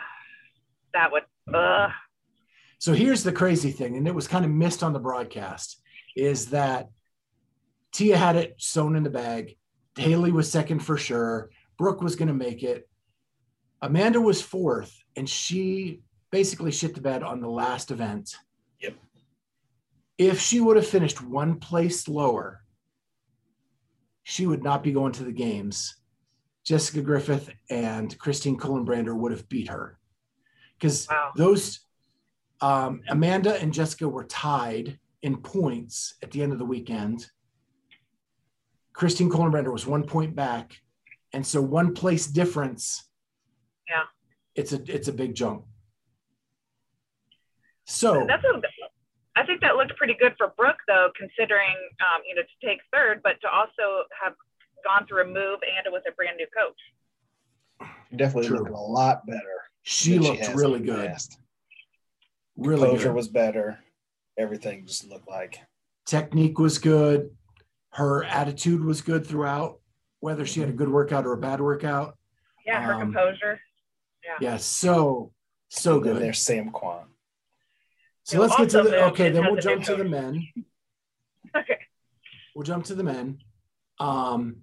That 0.94 1.12
would. 1.12 1.24
Ugh. 1.54 1.92
So 2.80 2.94
here's 2.94 3.24
the 3.24 3.32
crazy 3.32 3.72
thing, 3.72 3.98
and 3.98 4.08
it 4.08 4.16
was 4.16 4.28
kind 4.28 4.46
of 4.46 4.52
missed 4.52 4.84
on 4.84 4.94
the 4.94 5.00
broadcast, 5.00 5.82
is 6.16 6.48
that 6.48 6.90
Tia 7.92 8.18
had 8.18 8.36
it 8.36 8.56
sewn 8.58 8.96
in 8.96 9.04
the 9.04 9.10
bag. 9.10 9.58
Haley 9.98 10.32
was 10.32 10.52
second 10.52 10.80
for 10.80 10.98
sure. 10.98 11.50
Brooke 11.78 12.02
was 12.02 12.16
going 12.16 12.28
to 12.28 12.34
make 12.34 12.64
it. 12.64 12.88
Amanda 13.82 14.22
was 14.22 14.42
fourth, 14.42 14.96
and 15.16 15.28
she 15.28 16.02
basically 16.32 16.72
shit 16.72 16.94
the 16.94 17.02
bed 17.02 17.24
on 17.24 17.42
the 17.42 17.50
last 17.50 17.90
event. 17.90 18.36
Yep. 18.80 18.96
If 20.18 20.40
she 20.40 20.60
would 20.60 20.76
have 20.76 20.88
finished 20.88 21.22
one 21.22 21.60
place 21.60 22.08
lower, 22.08 22.62
she 24.24 24.46
would 24.46 24.64
not 24.64 24.84
be 24.84 24.92
going 24.92 25.14
to 25.14 25.24
the 25.24 25.32
games. 25.32 25.96
Jessica 26.68 27.02
Griffith 27.02 27.50
and 27.70 28.18
Christine 28.20 28.58
Kolenbrander 28.60 29.16
would 29.16 29.32
have 29.32 29.48
beat 29.48 29.70
her 29.70 29.98
because 30.78 31.08
Wow. 31.10 31.32
those 31.38 31.80
um, 32.60 33.04
Amanda 33.08 33.56
and 33.62 33.74
Jessica 33.74 34.10
were 34.10 34.26
tied 34.26 35.00
in 35.22 35.38
points 35.38 36.16
at 36.22 36.32
the 36.32 36.44
end 36.44 36.52
of 36.52 36.60
the 36.60 36.66
weekend. 36.66 37.26
Christine 38.92 39.30
Kolenbrander 39.30 39.72
was 39.72 39.88
one 39.88 40.04
point 40.04 40.36
back, 40.36 40.76
and 41.32 41.48
so 41.48 41.62
one 41.62 41.94
place 41.94 42.28
difference. 42.28 43.08
Yeah. 43.90 44.04
it's 44.54 44.74
a 44.74 44.82
it's 44.94 45.08
a 45.08 45.14
big 45.14 45.36
jump. 45.36 45.64
So 47.86 48.26
That's 48.28 48.44
a, 48.44 48.62
I 49.38 49.46
think 49.46 49.62
that 49.62 49.78
looked 49.78 49.96
pretty 49.96 50.18
good 50.20 50.34
for 50.38 50.52
Brooke, 50.58 50.80
though, 50.86 51.12
considering, 51.16 51.76
um, 52.02 52.24
you 52.28 52.36
know, 52.36 52.42
to 52.42 52.68
take 52.68 52.80
third, 52.92 53.22
but 53.24 53.40
to 53.40 53.48
also 53.50 54.04
have 54.22 54.34
gone 54.88 55.06
through 55.08 55.24
a 55.24 55.26
move 55.26 55.60
and 55.64 55.92
with 55.92 56.04
a 56.08 56.12
brand 56.14 56.38
new 56.38 56.48
coach. 56.58 57.90
Definitely 58.16 58.48
True. 58.48 58.60
looking 58.60 58.74
a 58.74 58.82
lot 58.82 59.26
better. 59.26 59.42
she 59.84 60.18
looked 60.20 60.46
has 60.46 60.56
really 60.56 60.80
good, 60.80 61.08
past. 61.10 61.38
really 62.56 62.82
Composure 62.88 63.10
good. 63.10 63.16
was 63.16 63.28
better. 63.28 63.80
Everything 64.38 64.86
just 64.86 65.08
looked 65.10 65.28
like 65.28 65.60
Technique 66.06 66.58
was 66.60 66.78
good. 66.78 67.32
Her 67.92 68.24
attitude 68.24 68.84
was 68.84 69.02
good 69.02 69.26
throughout, 69.28 69.80
whether 70.22 70.46
she 70.46 70.60
had 70.62 70.70
a 70.70 70.74
good 70.74 70.90
workout 70.90 71.26
or 71.26 71.34
a 71.34 71.38
bad 71.38 71.60
workout. 71.60 72.18
Yeah, 72.66 72.82
her 72.82 72.94
Um, 72.94 73.02
composure. 73.14 73.60
Yeah, 74.42 74.58
so 74.58 75.34
so 75.70 75.96
and 75.96 76.04
good. 76.04 76.22
there's 76.22 76.40
Sam 76.40 76.72
Kwant. 76.72 77.08
So 78.24 78.40
let's 78.40 78.56
get 78.58 78.70
to 78.72 78.84
the 78.84 79.06
okay. 79.08 79.30
Then 79.32 79.46
we'll 79.46 79.62
jump 79.62 79.84
to 79.86 79.96
the 79.96 80.04
men. 80.06 80.48
Okay. 81.56 81.80
We'll 82.54 82.64
jump 82.66 82.86
to 82.86 82.94
the 82.96 83.04
men. 83.04 83.40
Um, 84.00 84.58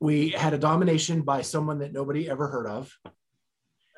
we 0.00 0.30
had 0.30 0.54
a 0.54 0.58
domination 0.58 1.20
by 1.22 1.42
someone 1.42 1.78
that 1.80 1.92
nobody 1.92 2.28
ever 2.28 2.48
heard 2.48 2.66
of, 2.66 2.92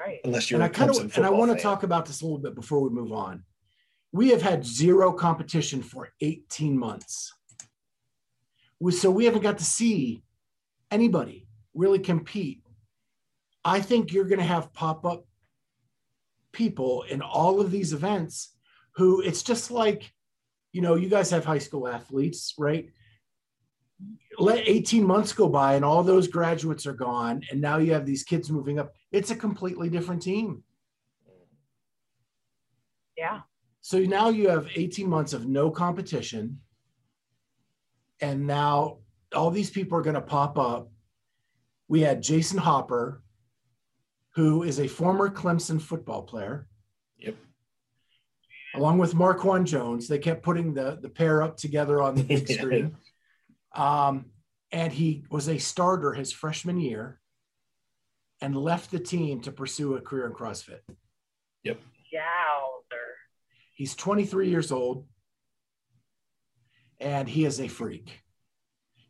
Right. 0.05 0.19
Unless 0.25 0.51
you're 0.51 0.57
and 0.61 0.65
I 0.65 0.67
a 0.67 0.71
kind 0.71 0.91
of 0.91 1.17
and 1.17 1.25
I 1.25 1.31
want 1.31 1.57
to 1.57 1.63
talk 1.63 1.85
about 1.85 2.07
this 2.07 2.23
a 2.23 2.25
little 2.25 2.41
bit 2.41 2.57
before 2.57 2.81
we 2.83 2.91
move 2.91 3.13
on. 3.13 3.45
We 4.11 4.31
have 4.31 4.43
had 4.43 4.67
zero 4.67 5.13
competition 5.13 5.81
for 5.81 6.09
18 6.21 6.77
months. 6.77 7.33
We- 8.81 8.91
So 8.91 9.13
we 9.13 9.27
haven't 9.27 9.43
got 9.43 9.59
to 9.59 9.65
see 9.65 10.25
anybody 10.91 11.47
really 11.73 12.01
compete. 12.01 12.65
I 13.65 13.81
think 13.81 14.13
you're 14.13 14.25
going 14.25 14.41
to 14.41 14.45
have 14.45 14.73
pop 14.73 15.05
up 15.07 15.25
people 16.51 17.03
in 17.05 17.23
all 17.23 17.61
of 17.61 17.71
these 17.71 17.93
events 17.93 18.57
who 18.97 19.21
it's 19.23 19.45
just 19.45 19.71
like, 19.71 20.13
you 20.73 20.83
know, 20.83 20.97
you 20.97 21.09
guys 21.09 21.31
have 21.31 21.45
high 21.45 21.59
school 21.59 21.87
athletes, 21.87 22.55
right? 22.59 22.91
Let 24.39 24.67
18 24.67 25.05
months 25.05 25.33
go 25.33 25.49
by 25.49 25.75
and 25.75 25.85
all 25.85 26.03
those 26.03 26.27
graduates 26.27 26.87
are 26.87 26.95
gone 26.95 27.43
and 27.51 27.61
now 27.61 27.77
you 27.77 27.93
have 27.93 28.07
these 28.07 28.25
kids 28.25 28.51
moving 28.51 28.79
up. 28.79 28.95
It's 29.11 29.31
a 29.31 29.37
completely 29.37 29.89
different 29.89 30.23
team. 30.23 30.65
Yeah. 33.17 33.43
so 33.83 33.99
now 34.01 34.31
you 34.31 34.49
have 34.49 34.69
18 34.75 35.09
months 35.09 35.33
of 35.33 35.47
no 35.47 35.71
competition 35.71 36.61
and 38.21 38.47
now 38.47 38.99
all 39.35 39.51
these 39.51 39.71
people 39.71 39.99
are 39.99 40.03
going 40.03 40.15
to 40.15 40.21
pop 40.21 40.59
up. 40.59 40.91
We 41.89 42.01
had 42.01 42.23
jayson 42.23 42.59
hopper 42.59 43.23
who 44.35 44.63
is 44.63 44.81
a 44.81 44.89
former 44.89 45.29
clemson 45.29 45.81
football 45.81 46.23
player. 46.23 46.67
Yep. 47.19 47.37
along 48.75 48.99
with 48.99 49.15
marquand 49.15 49.67
jones 49.67 50.09
they 50.09 50.19
kept 50.19 50.43
putting 50.43 50.75
the, 50.75 50.99
the 51.01 51.09
pair 51.09 51.43
up 51.43 51.57
together 51.57 52.03
on 52.03 52.17
the 52.17 52.25
big 52.25 52.49
screen 52.59 52.97
um, 53.75 54.27
and 54.71 54.93
he 54.93 55.25
was 55.31 55.49
a 55.49 55.59
starter 55.59 56.13
his 56.13 56.33
freshman 56.33 56.81
year 56.81 57.21
and 58.41 58.57
left 58.57 58.91
the 58.91 58.99
team 58.99 59.41
to 59.41 59.53
pursue 59.53 59.95
a 59.95 60.01
career 60.01 60.27
in 60.27 60.33
CrossFit. 60.33 60.81
Yep. 61.63 61.81
Yowzer. 62.13 63.13
He's 63.75 63.95
23 63.95 64.49
years 64.49 64.73
old 64.73 65.07
and 67.01 67.29
he 67.29 67.45
is 67.45 67.61
a 67.61 67.69
freak. 67.69 68.21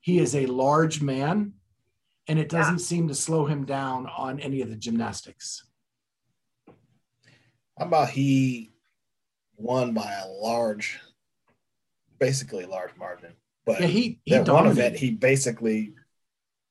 He 0.00 0.18
is 0.18 0.34
a 0.34 0.46
large 0.46 1.00
man 1.00 1.54
and 2.28 2.38
it 2.38 2.48
doesn't 2.48 2.80
seem 2.80 3.08
to 3.08 3.14
slow 3.14 3.46
him 3.46 3.64
down 3.64 4.06
on 4.06 4.38
any 4.40 4.60
of 4.60 4.68
the 4.68 4.76
gymnastics. 4.76 5.66
How 7.78 7.86
about 7.86 8.10
he 8.10 8.74
won 9.56 9.92
by 9.92 10.12
a 10.12 10.28
large, 10.28 11.00
basically 12.18 12.66
large 12.66 12.96
margin? 12.96 13.32
But 13.64 13.80
Yeah, 13.80 13.86
he 13.86 14.20
he 14.24 14.32
that 14.32 14.48
one 14.48 14.66
event, 14.66 14.96
he 14.96 15.10
basically 15.10 15.94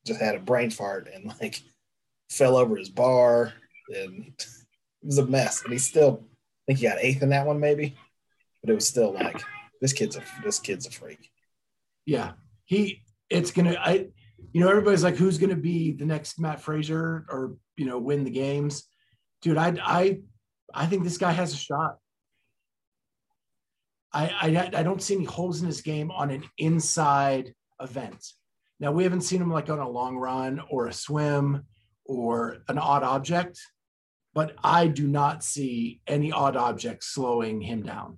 just 0.05 0.19
had 0.19 0.35
a 0.35 0.39
brain 0.39 0.69
fart 0.69 1.09
and 1.13 1.33
like 1.41 1.61
fell 2.29 2.57
over 2.57 2.75
his 2.75 2.89
bar, 2.89 3.53
and 3.89 4.33
it 4.37 5.05
was 5.05 5.17
a 5.17 5.25
mess. 5.25 5.63
And 5.63 5.73
he 5.73 5.79
still, 5.79 6.23
I 6.23 6.27
think 6.67 6.79
he 6.79 6.87
got 6.87 6.97
eighth 6.99 7.21
in 7.21 7.29
that 7.29 7.45
one, 7.45 7.59
maybe. 7.59 7.95
But 8.61 8.71
it 8.71 8.75
was 8.75 8.87
still 8.87 9.13
like 9.13 9.41
this 9.79 9.93
kid's 9.93 10.15
a 10.15 10.23
this 10.43 10.59
kid's 10.59 10.85
a 10.85 10.91
freak. 10.91 11.31
Yeah, 12.05 12.33
he. 12.65 13.03
It's 13.29 13.51
gonna. 13.51 13.75
I. 13.79 14.07
You 14.53 14.59
know, 14.59 14.69
everybody's 14.69 15.03
like, 15.03 15.15
who's 15.15 15.37
gonna 15.37 15.55
be 15.55 15.93
the 15.93 16.05
next 16.05 16.39
Matt 16.39 16.59
Fraser 16.59 17.25
or 17.29 17.55
you 17.77 17.85
know 17.85 17.99
win 17.99 18.25
the 18.25 18.31
games? 18.31 18.83
Dude, 19.41 19.57
I 19.57 19.75
I 19.81 20.19
I 20.73 20.85
think 20.87 21.03
this 21.03 21.17
guy 21.17 21.31
has 21.31 21.53
a 21.53 21.57
shot. 21.57 21.97
I 24.13 24.25
I 24.41 24.79
I 24.79 24.83
don't 24.83 25.01
see 25.01 25.15
any 25.15 25.25
holes 25.25 25.61
in 25.61 25.67
his 25.67 25.81
game 25.81 26.11
on 26.11 26.31
an 26.31 26.43
inside 26.57 27.53
event. 27.79 28.25
Now 28.79 28.91
we 28.91 29.03
haven't 29.03 29.21
seen 29.21 29.41
him 29.41 29.51
like 29.51 29.69
on 29.69 29.79
a 29.79 29.89
long 29.89 30.17
run 30.17 30.61
or 30.69 30.87
a 30.87 30.93
swim 30.93 31.65
or 32.05 32.57
an 32.67 32.77
odd 32.77 33.03
object, 33.03 33.59
but 34.33 34.55
I 34.63 34.87
do 34.87 35.07
not 35.07 35.43
see 35.43 36.01
any 36.07 36.31
odd 36.31 36.55
object 36.55 37.03
slowing 37.03 37.61
him 37.61 37.83
down. 37.83 38.17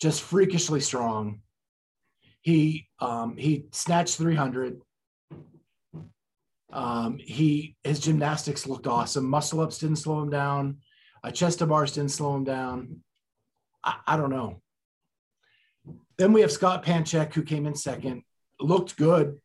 Just 0.00 0.22
freakishly 0.22 0.80
strong. 0.80 1.40
He 2.42 2.88
um, 3.00 3.36
he 3.36 3.66
snatched 3.72 4.16
300. 4.16 4.80
Um, 6.72 7.18
he 7.18 7.76
his 7.84 8.00
gymnastics 8.00 8.66
looked 8.66 8.86
awesome. 8.86 9.28
Muscle 9.28 9.60
ups 9.60 9.78
didn't 9.78 9.96
slow 9.96 10.22
him 10.22 10.30
down. 10.30 10.78
Uh, 11.22 11.30
chest 11.30 11.58
to 11.58 11.66
bars 11.66 11.92
didn't 11.92 12.10
slow 12.10 12.34
him 12.34 12.44
down. 12.44 13.02
I, 13.84 13.96
I 14.06 14.16
don't 14.16 14.30
know. 14.30 14.60
Then 16.18 16.32
we 16.32 16.42
have 16.42 16.52
Scott 16.52 16.84
Panchik 16.84 17.34
who 17.34 17.42
came 17.42 17.66
in 17.66 17.74
second. 17.74 18.22
Looked 18.60 18.96
good. 18.96 19.38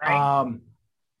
Right. 0.00 0.40
Um, 0.40 0.62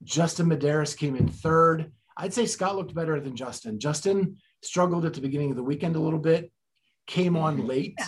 Justin 0.02 0.46
Medeiros 0.46 0.96
came 0.96 1.16
in 1.16 1.28
third. 1.28 1.92
I'd 2.16 2.34
say 2.34 2.46
Scott 2.46 2.76
looked 2.76 2.94
better 2.94 3.18
than 3.20 3.36
Justin. 3.36 3.78
Justin 3.80 4.36
struggled 4.62 5.04
at 5.04 5.14
the 5.14 5.20
beginning 5.20 5.50
of 5.50 5.56
the 5.56 5.62
weekend 5.62 5.96
a 5.96 6.00
little 6.00 6.18
bit, 6.18 6.52
came 7.06 7.36
on 7.36 7.66
late 7.66 7.98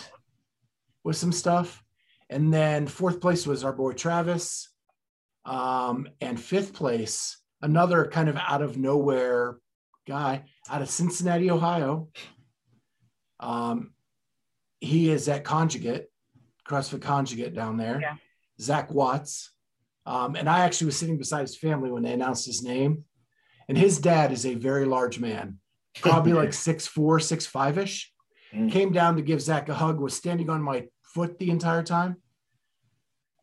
with 1.05 1.17
some 1.17 1.33
stuff. 1.33 1.83
And 2.31 2.53
then 2.53 2.87
fourth 2.87 3.21
place 3.21 3.47
was 3.47 3.65
our 3.65 3.73
boy 3.73 3.93
Travis. 3.93 4.69
Um, 5.45 6.09
and 6.21 6.41
fifth 6.41 6.73
place, 6.73 7.39
another 7.63 8.07
kind 8.07 8.29
of 8.29 8.37
out 8.37 8.63
of 8.63 8.77
nowhere 8.77 9.59
guy 10.07 10.45
out 10.71 10.83
of 10.83 10.89
Cincinnati, 10.91 11.51
Ohio. 11.51 12.09
Um, 13.41 13.93
he 14.81 15.11
is 15.11 15.29
at 15.29 15.45
Conjugate, 15.45 16.07
CrossFit 16.69 17.03
Conjugate 17.03 17.55
down 17.55 17.77
there. 17.77 18.01
Yeah. 18.01 18.15
Zach 18.61 18.91
Watts. 18.91 19.51
Um, 20.07 20.37
and 20.37 20.49
I 20.49 20.61
actually 20.61 20.87
was 20.87 20.97
sitting 20.97 21.19
beside 21.19 21.43
his 21.43 21.57
family 21.57 21.91
when 21.91 22.03
they 22.03 22.13
announced 22.13 22.47
his 22.47 22.63
name. 22.63 23.05
And 23.69 23.77
his 23.77 23.99
dad 23.99 24.31
is 24.33 24.47
a 24.47 24.55
very 24.55 24.85
large 24.85 25.19
man, 25.19 25.59
probably 26.01 26.33
like 26.43 26.53
six 26.53 26.87
four, 26.87 27.19
six 27.19 27.45
five 27.45 27.79
ish. 27.79 28.13
Mm. 28.55 28.71
Came 28.71 28.93
down 28.93 29.17
to 29.17 29.23
give 29.23 29.41
Zach 29.43 29.69
a 29.69 29.75
hug, 29.75 29.99
was 29.99 30.15
standing 30.15 30.49
on 30.49 30.63
my 30.63 30.87
foot 31.03 31.39
the 31.39 31.51
entire 31.51 31.83
time. 31.83 32.17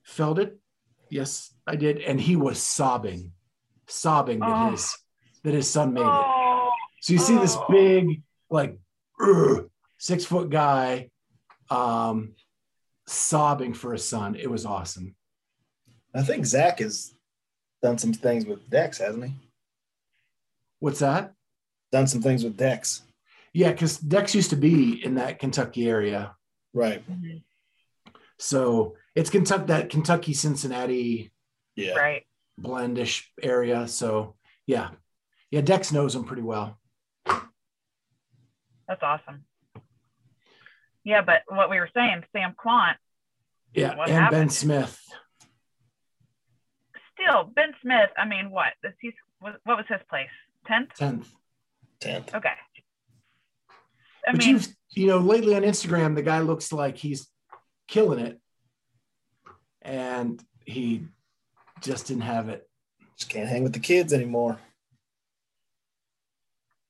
Felt 0.04 0.39
it. 0.39 0.58
Yes, 1.10 1.54
I 1.67 1.76
did. 1.76 1.99
And 1.99 2.19
he 2.19 2.36
was 2.38 2.58
sobbing, 2.60 3.34
sobbing 3.88 4.39
that 4.39 4.49
Oh. 4.49 4.71
his 4.71 4.97
that 5.43 5.54
his 5.54 5.69
son 5.69 5.93
made 5.93 6.02
it. 6.02 6.33
Oh, 7.04 7.06
So 7.06 7.13
you 7.13 7.20
see 7.20 7.38
this 7.38 7.56
Oh. 7.58 7.66
big, 7.70 8.22
like 8.50 8.78
ugh, 9.22 9.70
six 9.98 10.26
foot 10.26 10.50
guy 10.50 11.10
um 11.70 12.36
sobbing 13.08 13.74
for 13.74 13.92
his 13.94 14.08
son. 14.08 14.36
It 14.36 14.50
was 14.50 14.66
awesome. 14.66 15.16
I 16.16 16.22
think 16.24 16.46
Zach 16.46 16.80
has 16.80 17.13
done 17.82 17.98
some 17.98 18.13
things 18.13 18.46
with 18.46 18.70
Dex, 18.70 18.98
hasn't 19.00 19.26
he? 19.26 19.34
What's 20.80 21.00
that? 21.00 21.34
Done 21.92 22.08
some 22.08 22.22
things 22.22 22.44
with 22.44 22.56
Dex. 22.58 23.02
Yeah, 23.54 23.72
because 23.72 23.98
Dex 23.98 24.34
used 24.36 24.50
to 24.52 24.56
be 24.56 25.04
in 25.04 25.16
that 25.16 25.39
Kentucky 25.39 25.88
area. 25.89 26.36
Right. 26.74 27.04
So 28.39 28.96
it's 29.16 29.30
Kentucky 29.30 29.66
that 29.68 29.89
Kentucky 29.89 30.34
Cincinnati 30.34 31.32
Yeah. 31.76 31.94
right. 31.96 32.24
blendish 32.60 33.26
area. 33.42 33.88
So 33.88 34.36
yeah. 34.68 34.92
Yeah, 35.52 35.62
Dex 35.62 35.92
knows 35.92 36.16
him 36.16 36.24
pretty 36.24 36.42
well. 36.42 36.80
That's 38.88 39.02
awesome. 39.02 39.46
Yeah, 41.04 41.22
but 41.22 41.41
what 41.48 41.69
we 41.69 41.80
were 41.80 41.89
saying, 41.93 42.24
Sam 42.32 42.56
Kwant, 42.58 42.96
Yeah. 43.74 43.96
What 43.96 44.10
and 44.10 44.30
Ben? 44.32 44.50
Smith. 44.50 45.00
still 47.13 47.46
Ben 47.56 47.74
Smith. 47.82 48.10
I 48.17 48.26
mean, 48.26 48.52
what? 48.52 48.74
Is 48.84 48.93
he? 49.02 49.12
What 49.39 49.60
what 49.63 49.78
was 49.78 49.86
his 49.89 50.00
place? 50.10 50.30
Tenth. 50.65 50.91
10th. 50.98 51.26
Tenth. 52.00 52.34
Okay. 52.34 52.50
I 54.26 54.32
but 54.32 54.38
mean, 54.38 54.50
you've 54.50 54.67
you 54.91 55.08
know, 55.08 55.17
lately 55.19 55.56
on 55.56 55.63
Instagram, 55.63 56.15
the 56.15 56.22
guy 56.22 56.39
looks 56.39 56.72
like 56.72 56.98
he's 56.98 57.28
killing 57.88 58.19
it. 58.19 58.39
And 59.82 60.41
he 60.65 61.08
just 61.82 62.08
didn't 62.08 62.24
have 62.24 62.48
it. 62.48 62.67
Just 63.17 63.30
can't 63.30 63.50
hang 63.50 63.63
with 63.63 63.74
the 63.74 63.80
kids 63.80 64.13
anymore. 64.13 64.60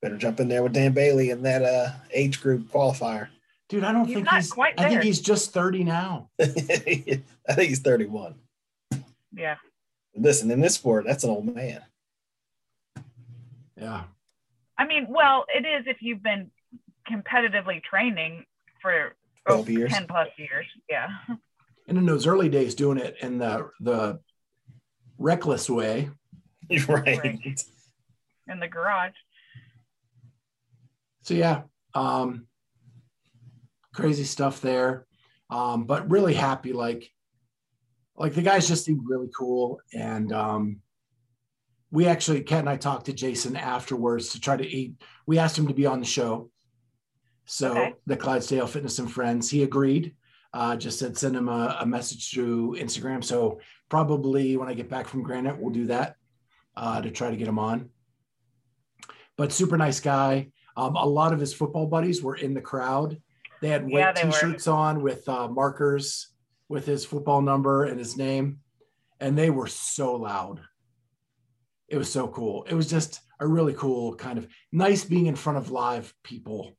Better 0.04 0.18
jump 0.18 0.38
in 0.38 0.48
there 0.48 0.62
with 0.62 0.74
Dan 0.74 0.92
Bailey 0.92 1.30
in 1.30 1.40
that 1.44 1.62
uh, 1.62 1.92
age 2.12 2.42
group 2.42 2.70
qualifier. 2.70 3.28
Dude, 3.70 3.84
I 3.84 3.90
don't 3.90 4.04
He's 4.04 4.16
think 4.16 4.26
not 4.26 4.34
he's 4.34 4.52
quite 4.52 4.78
I 4.78 4.90
think 4.90 5.02
he's 5.02 5.18
just 5.18 5.54
30 5.54 5.82
now. 5.82 6.28
I 6.38 6.44
think 6.44 7.24
he's 7.56 7.78
31. 7.78 8.34
yeah. 9.32 9.56
Listen, 10.14 10.50
in 10.50 10.60
this 10.60 10.74
sport, 10.74 11.06
that's 11.06 11.24
an 11.24 11.30
old 11.30 11.46
man. 11.46 11.80
Yeah. 13.80 14.04
I 14.76 14.86
mean, 14.86 15.06
well, 15.08 15.46
it 15.48 15.64
is 15.64 15.86
if 15.86 16.02
you've 16.02 16.22
been 16.22 16.50
competitively 17.10 17.82
training 17.82 18.44
for 18.82 19.14
12 19.46 19.70
years. 19.70 19.90
10 19.90 20.06
plus 20.06 20.28
years. 20.36 20.66
Yeah. 20.90 21.08
And 21.88 21.96
in 21.96 22.04
those 22.04 22.26
early 22.26 22.50
days 22.50 22.74
doing 22.74 22.98
it 22.98 23.16
in 23.22 23.38
the 23.38 23.70
the 23.80 24.20
reckless 25.16 25.70
way. 25.70 26.10
Right. 26.88 27.18
Right. 27.18 27.62
In 28.48 28.60
the 28.60 28.68
garage. 28.68 29.14
So 31.24 31.34
yeah, 31.34 31.62
um 31.94 32.46
crazy 33.92 34.24
stuff 34.24 34.60
there. 34.60 35.06
Um, 35.50 35.84
but 35.84 36.10
really 36.10 36.34
happy, 36.34 36.72
like 36.72 37.10
like 38.16 38.34
the 38.34 38.42
guys 38.42 38.68
just 38.68 38.84
seemed 38.84 39.02
really 39.08 39.28
cool. 39.36 39.80
And 39.92 40.32
um 40.32 40.80
we 41.90 42.06
actually 42.06 42.42
Kat 42.42 42.60
and 42.60 42.68
I 42.68 42.76
talked 42.76 43.06
to 43.06 43.12
Jason 43.12 43.56
afterwards 43.56 44.30
to 44.30 44.40
try 44.40 44.56
to 44.56 44.66
eat. 44.66 44.94
We 45.26 45.38
asked 45.38 45.58
him 45.58 45.68
to 45.68 45.74
be 45.74 45.86
on 45.86 46.00
the 46.00 46.06
show. 46.06 46.50
So 47.46 47.70
Okay. 47.72 47.94
the 48.06 48.16
Clydesdale 48.16 48.66
Fitness 48.66 48.98
and 48.98 49.10
Friends, 49.12 49.50
he 49.50 49.62
agreed. 49.62 50.14
Uh, 50.52 50.76
just 50.76 50.98
said 50.98 51.16
send 51.18 51.34
him 51.36 51.48
a, 51.48 51.78
a 51.80 51.86
message 51.86 52.30
through 52.32 52.76
Instagram. 52.76 53.24
So 53.24 53.60
probably 53.88 54.56
when 54.56 54.68
I 54.68 54.74
get 54.74 54.88
back 54.88 55.08
from 55.08 55.22
Granite, 55.22 55.58
we'll 55.58 55.72
do 55.74 55.86
that 55.86 56.16
uh, 56.76 57.00
to 57.02 57.10
try 57.10 57.30
to 57.30 57.36
get 57.36 57.48
him 57.48 57.58
on. 57.58 57.90
But 59.36 59.52
super 59.52 59.76
nice 59.76 59.98
guy. 60.00 60.50
Um, 60.76 60.96
a 60.96 61.06
lot 61.06 61.32
of 61.32 61.40
his 61.40 61.54
football 61.54 61.86
buddies 61.86 62.22
were 62.22 62.36
in 62.36 62.54
the 62.54 62.60
crowd 62.60 63.20
They 63.60 63.68
had 63.68 63.84
white 63.84 63.92
Yeah, 64.00 64.12
they 64.12 64.22
t-shirts 64.22 64.66
on 64.66 65.02
with 65.02 65.28
uh, 65.28 65.48
markers 65.48 66.28
with 66.68 66.86
his 66.86 67.04
football 67.04 67.40
number 67.40 67.84
and 67.84 67.98
his 67.98 68.16
name, 68.16 68.58
and 69.20 69.38
they 69.38 69.50
were 69.50 69.68
so 69.68 70.16
loud. 70.16 70.60
It 71.88 71.96
was 71.98 72.10
so 72.10 72.26
cool. 72.28 72.64
It 72.64 72.74
was 72.74 72.90
just 72.90 73.20
a 73.38 73.46
really 73.46 73.74
cool 73.74 74.14
kind 74.16 74.38
of 74.38 74.48
nice 74.72 75.04
being 75.04 75.26
in 75.26 75.36
front 75.36 75.58
of 75.58 75.70
live 75.70 76.12
people 76.22 76.72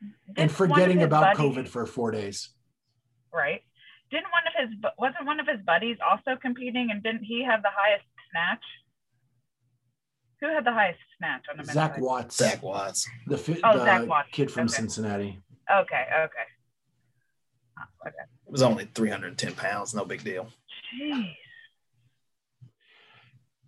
and 0.00 0.36
Didn't 0.36 0.50
of 0.50 0.56
forgetting 0.56 1.02
about 1.02 1.36
buddies- 1.36 1.56
COVID 1.56 1.68
for 1.68 1.86
four 1.86 2.10
days. 2.10 2.50
Right. 3.32 3.62
Didn't 4.10 4.30
one 4.30 4.42
of 4.46 4.54
his 4.68 4.92
wasn't 4.98 5.26
one 5.26 5.40
of 5.40 5.46
his 5.46 5.60
buddies 5.64 5.96
also 6.06 6.36
competing, 6.40 6.90
and 6.90 7.02
didn't 7.02 7.24
he 7.24 7.42
have 7.44 7.62
the 7.62 7.70
highest 7.72 8.04
snatch? 8.30 8.64
Who 10.42 10.48
had 10.48 10.64
the 10.64 10.72
highest 10.72 10.98
snatch 11.18 11.44
on 11.48 11.56
the 11.56 11.62
men's 11.62 11.72
Zach 11.74 11.94
side? 11.94 12.02
Watts, 12.02 12.36
Zach 12.36 12.62
Watts. 12.64 13.08
the, 13.28 13.38
fi- 13.38 13.60
Oh, 13.62 13.78
the 13.78 13.84
Zach 13.84 14.08
Watts. 14.08 14.28
kid 14.32 14.50
from 14.50 14.64
Okay. 14.64 14.72
Cincinnati. 14.74 15.40
Okay. 15.70 16.04
Okay. 16.18 16.46
Oh, 17.78 17.82
okay. 18.08 18.16
It 18.46 18.50
was 18.50 18.62
only 18.62 18.88
310 18.92 19.54
pounds, 19.54 19.94
no 19.94 20.04
big 20.04 20.24
deal. 20.24 20.48
Jeez. 21.00 21.32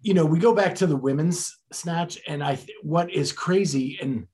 you 0.02 0.14
know, 0.14 0.26
we 0.26 0.38
go 0.40 0.52
back 0.52 0.74
to 0.74 0.86
the 0.88 0.96
women's 0.96 1.56
snatch, 1.72 2.18
and 2.26 2.42
I 2.42 2.56
th- 2.56 2.68
what 2.82 3.10
is 3.10 3.32
crazy, 3.32 3.96
and 4.02 4.26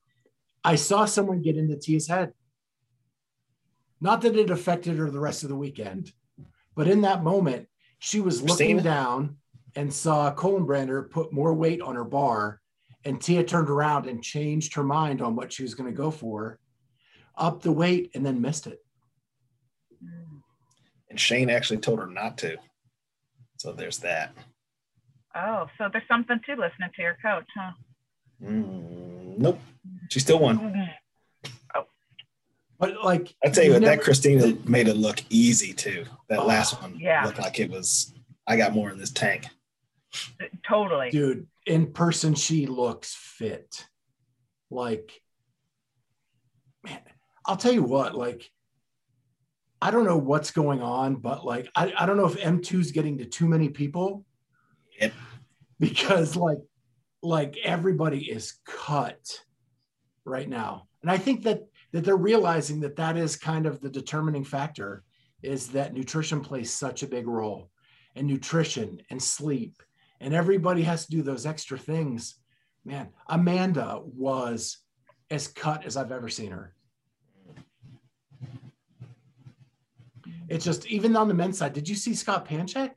I 0.65 0.75
saw 0.77 1.05
someone 1.05 1.43
get 1.43 1.57
into 1.59 1.77
Tia's 1.77 2.09
head. 2.09 2.33
Not 4.01 4.23
that 4.23 4.35
it 4.35 4.49
affected 4.51 4.97
her 4.97 5.11
the 5.11 5.21
rest 5.21 5.43
of 5.43 5.51
the 5.51 5.55
weekend, 5.57 6.11
but 6.75 6.89
in 6.89 7.03
that 7.03 7.23
moment, 7.23 7.69
she 7.99 8.19
was 8.19 8.41
looking 8.41 8.77
Christina? 8.79 8.83
down 8.83 9.37
and 9.77 9.93
saw 9.93 10.33
Colin 10.33 10.65
Brander 10.65 11.03
put 11.05 11.33
more 11.33 11.55
weight 11.55 11.81
on 11.81 11.95
her 11.95 12.05
bar, 12.05 12.61
and 13.05 13.21
Tia 13.21 13.45
turned 13.45 13.71
around 13.71 14.07
and 14.07 14.23
changed 14.23 14.75
her 14.75 14.83
mind 14.85 15.23
on 15.23 15.37
what 15.37 15.53
she 15.53 15.63
was 15.63 15.75
going 15.75 15.91
to 15.91 15.97
go 15.97 16.11
for, 16.11 16.59
up 17.37 17.63
the 17.63 17.73
weight, 17.73 18.11
and 18.15 18.25
then 18.25 18.41
missed 18.41 18.67
it. 18.67 18.79
And 21.09 21.19
Shane 21.19 21.51
actually 21.51 21.79
told 21.79 21.99
her 21.99 22.07
not 22.07 22.39
to. 22.39 22.57
So 23.59 23.73
there's 23.73 23.99
that. 23.99 24.33
Oh, 25.35 25.67
so 25.79 25.89
there's 25.93 26.05
something 26.09 26.41
to 26.47 26.53
listening 26.53 26.91
to 26.97 27.03
your 27.03 27.17
coach, 27.23 27.47
huh? 27.57 27.73
Mm, 28.43 29.39
nope. 29.39 29.61
She 30.11 30.21
still 30.21 30.39
won. 30.39 30.59
Mm. 30.59 30.89
But 32.79 33.05
like, 33.05 33.35
I 33.45 33.51
tell 33.51 33.63
you 33.63 33.75
you've 33.75 33.83
what, 33.83 33.89
that 33.89 34.01
Christina 34.01 34.57
made 34.65 34.89
it 34.89 34.97
look 34.97 35.23
easy 35.29 35.75
too. 35.75 36.07
That 36.31 36.39
Oh, 36.39 36.47
last 36.47 36.81
one 36.81 36.97
yeah. 36.99 37.25
looked 37.27 37.39
like 37.39 37.61
it 37.61 37.71
was. 37.71 38.15
I 38.47 38.57
got 38.57 38.73
more 38.73 38.91
in 38.91 38.99
this 38.99 39.11
tank. 39.11 39.47
Totally. 40.67 41.11
dude 41.11 41.47
in 41.67 41.93
person 41.93 42.35
she 42.35 42.67
looks 42.67 43.15
fit 43.15 43.87
like 44.71 45.21
man 46.85 47.01
i'll 47.47 47.57
tell 47.57 47.73
you 47.73 47.83
what 47.83 48.15
like 48.15 48.51
i 49.83 49.91
don't 49.91 50.05
know 50.05 50.17
what's 50.17 50.51
going 50.51 50.81
on 50.83 51.17
but 51.17 51.45
like 51.45 51.69
i, 51.77 51.93
I 51.99 52.07
don't 52.07 52.17
know 52.17 52.27
if 52.27 52.37
m2's 52.39 52.93
getting 52.93 53.19
to 53.19 53.25
too 53.25 53.47
many 53.47 53.69
people 53.69 54.25
Yep. 55.01 55.13
because 55.79 56.37
like 56.37 56.59
like 57.23 57.57
everybody 57.63 58.31
is 58.31 58.55
cut 58.67 59.21
right 60.25 60.49
now 60.49 60.87
and 61.03 61.11
i 61.11 61.19
think 61.19 61.43
that 61.45 61.63
that 61.93 62.05
they're 62.05 62.17
realizing 62.17 62.81
that 62.81 62.97
that 62.97 63.17
is 63.17 63.37
kind 63.37 63.67
of 63.67 63.81
the 63.81 63.91
determining 63.91 64.45
factor 64.45 65.03
is 65.43 65.69
that 65.69 65.95
nutrition 65.95 66.41
plays 66.41 66.73
such 66.73 67.03
a 67.03 67.07
big 67.09 67.27
role 67.27 67.71
and 68.15 68.27
nutrition 68.27 69.01
and 69.11 69.23
sleep 69.23 69.83
and 70.21 70.35
everybody 70.35 70.83
has 70.83 71.05
to 71.07 71.11
do 71.11 71.23
those 71.23 71.47
extra 71.47 71.79
things 71.79 72.37
man 72.85 73.09
amanda 73.29 74.01
was 74.05 74.79
as 75.31 75.49
cut 75.49 75.85
as 75.87 75.97
i've 75.97 76.13
ever 76.13 76.29
seen 76.29 76.51
her 76.51 76.75
it's 80.49 80.65
just 80.65 80.87
even 80.87 81.17
on 81.17 81.29
the 81.29 81.35
men's 81.35 81.59
side 81.59 81.73
did 81.73 81.89
you 81.89 81.95
see 81.95 82.15
scott 82.15 82.47
panchik 82.49 82.93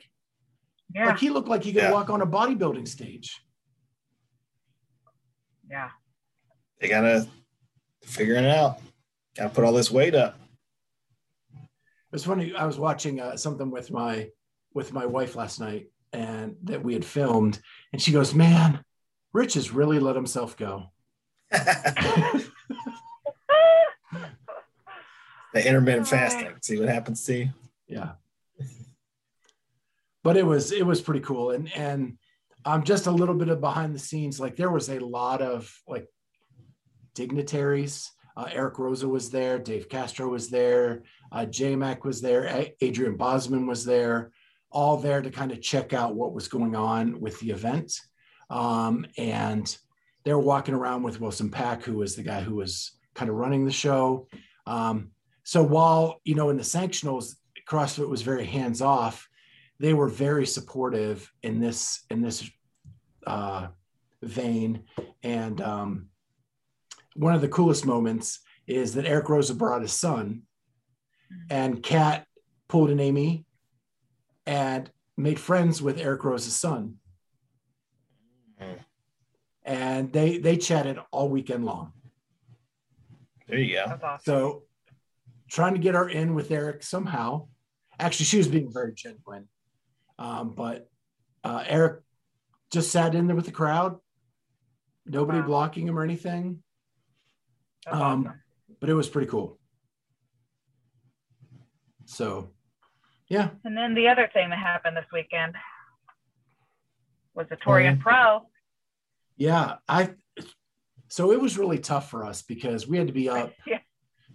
Yeah. 0.94 1.08
like 1.08 1.20
he 1.20 1.30
looked 1.30 1.48
like 1.48 1.64
he 1.64 1.74
could 1.74 1.84
Yeah. 1.84 1.92
walk 1.92 2.10
on 2.10 2.22
a 2.22 2.28
bodybuilding 2.28 2.88
stage 2.88 3.40
yeah. 5.70 5.90
They 6.80 6.88
gotta 6.88 7.26
figure 8.04 8.36
it 8.36 8.46
out. 8.46 8.80
Gotta 9.36 9.50
put 9.50 9.64
all 9.64 9.74
this 9.74 9.90
weight 9.90 10.14
up. 10.14 10.38
It 11.56 11.62
was 12.12 12.26
funny. 12.26 12.54
I 12.54 12.66
was 12.66 12.78
watching 12.78 13.20
uh, 13.20 13.38
something 13.38 13.72
with 13.72 13.90
my 13.90 14.30
with 14.76 14.94
my 14.94 15.08
wife 15.08 15.36
last 15.36 15.60
night, 15.60 15.88
and 16.14 16.56
that 16.64 16.84
we 16.84 16.94
had 16.94 17.04
filmed, 17.04 17.60
and 17.92 18.02
she 18.02 18.12
goes, 18.12 18.34
"Man, 18.34 18.84
Rich 19.34 19.56
has 19.56 19.72
really 19.72 20.00
let 20.00 20.16
himself 20.16 20.56
go." 20.56 20.92
the 25.54 25.68
intermittent 25.68 26.08
fasting. 26.08 26.54
See 26.62 26.80
what 26.80 26.90
happens 26.90 27.24
to 27.26 27.38
you. 27.38 27.50
Yeah. 27.88 28.12
But 30.24 30.38
it 30.38 30.46
was 30.46 30.72
it 30.72 30.86
was 30.86 31.02
pretty 31.02 31.20
cool, 31.20 31.52
and 31.52 31.72
and 31.76 32.18
um, 32.66 32.84
just 32.84 33.08
a 33.08 33.12
little 33.12 33.36
bit 33.36 33.50
of 33.50 33.60
behind 33.60 33.94
the 33.94 34.00
scenes. 34.00 34.40
Like 34.40 34.56
there 34.56 34.72
was 34.72 34.90
a 34.90 35.00
lot 35.00 35.42
of 35.42 35.72
like 35.88 36.08
dignitaries. 37.14 38.10
Uh, 38.36 38.48
Eric 38.52 38.76
Roza 38.76 39.08
was 39.08 39.30
there. 39.30 39.60
Dave 39.60 39.90
Castro 39.90 40.28
was 40.28 40.50
there. 40.50 41.04
Uh, 41.32 41.46
J-Mac 41.46 42.04
was 42.04 42.20
there. 42.20 42.46
A- 42.46 42.74
Adrian 42.82 43.16
Bozman 43.16 43.68
was 43.68 43.86
there. 43.86 44.32
All 44.74 44.98
there 44.98 45.22
to 45.22 45.30
kind 45.30 45.52
of 45.52 45.62
check 45.62 45.94
out 45.94 46.16
what 46.16 46.34
was 46.34 46.48
going 46.48 46.76
on 46.76 47.22
with 47.22 47.40
the 47.40 47.52
event. 47.52 47.94
Um, 48.50 49.06
and 49.18 49.76
they 50.24 50.34
were 50.34 50.40
walking 50.40 50.74
around 50.74 51.04
with 51.04 51.22
Wilson 51.22 51.50
Pack, 51.50 51.84
who 51.84 51.98
was 51.98 52.16
the 52.16 52.24
guy 52.24 52.42
who 52.42 52.56
was 52.56 52.92
kind 53.14 53.30
of 53.30 53.36
running 53.38 53.66
the 53.66 53.72
show. 53.72 54.28
Um, 54.66 55.12
so 55.44 55.62
while 55.62 56.22
you 56.24 56.36
know 56.36 56.50
in 56.50 56.58
the 56.58 56.64
sanctionals, 56.64 57.36
CrossFit 57.68 58.08
was 58.08 58.22
very 58.22 58.46
hands 58.46 58.82
off. 58.82 59.28
They 59.80 59.94
were 59.94 60.08
very 60.08 60.46
supportive 60.46 61.32
in 61.44 61.60
this 61.60 62.04
in 62.10 62.22
this 62.22 62.50
uh, 63.28 63.68
vein, 64.22 64.84
and 65.24 65.62
um, 65.62 66.08
one 67.16 67.36
of 67.36 67.42
the 67.42 67.48
coolest 67.48 67.86
moments 67.86 68.40
is 68.68 68.94
that 68.94 69.06
Eric 69.06 69.26
Roza 69.26 69.58
brought 69.58 69.82
his 69.82 69.94
son, 69.94 70.44
and 71.50 71.84
Kat 71.84 72.26
pulled 72.70 72.90
an 72.90 73.00
Amy, 73.00 73.46
and 74.46 74.90
made 75.18 75.40
friends 75.40 75.82
with 75.82 75.98
Eric 76.00 76.24
Roza's 76.24 76.56
son, 76.56 76.98
Mm. 78.62 78.80
and 79.64 80.14
they 80.14 80.38
they 80.38 80.58
chatted 80.58 80.98
all 81.12 81.30
weekend 81.30 81.66
long. 81.66 81.94
There 83.48 83.58
you 83.60 83.76
go. 83.76 83.84
Awesome. 84.04 84.20
So 84.24 84.64
trying 85.50 85.74
to 85.74 85.80
get 85.80 85.96
her 85.96 86.08
in 86.10 86.34
with 86.34 86.50
Eric 86.52 86.84
somehow. 86.84 87.48
Actually, 88.00 88.26
she 88.26 88.38
was 88.38 88.48
being 88.48 88.72
very 88.72 88.94
genuine. 88.94 89.48
Um, 90.18 90.52
but 90.56 90.90
uh, 91.44 91.64
Eric 91.68 92.02
just 92.72 92.92
sat 92.92 93.14
in 93.16 93.28
there 93.28 93.36
with 93.36 93.46
the 93.46 93.52
crowd, 93.52 94.00
nobody 95.06 95.40
Wow. 95.42 95.46
blocking 95.48 95.88
him 95.88 95.98
or 96.00 96.04
anything. 96.04 96.64
Um, 97.86 98.02
awesome. 98.28 98.42
But 98.80 98.90
it 98.90 98.94
was 98.96 99.10
pretty 99.10 99.28
cool. 99.30 99.60
So, 102.06 102.53
yeah, 103.30 103.50
And 103.64 103.76
then 103.76 103.94
the 103.96 104.08
other 104.08 104.30
thing 104.34 104.50
that 104.50 104.60
happened 104.60 104.98
this 104.98 105.06
weekend 105.12 105.56
was 107.34 107.48
the 107.50 107.58
Torian 107.58 108.00
Pro. 108.00 108.42
yeah. 109.38 109.76
I 109.88 110.12
so 111.08 111.32
it 111.32 111.40
was 111.40 111.58
really 111.58 111.78
tough 111.80 112.10
for 112.10 112.26
us 112.26 112.42
because 112.42 112.88
we 112.88 112.98
had 112.98 113.08
to 113.08 113.14
be 113.14 113.30
up. 113.30 113.54
Yeah. 113.68 113.80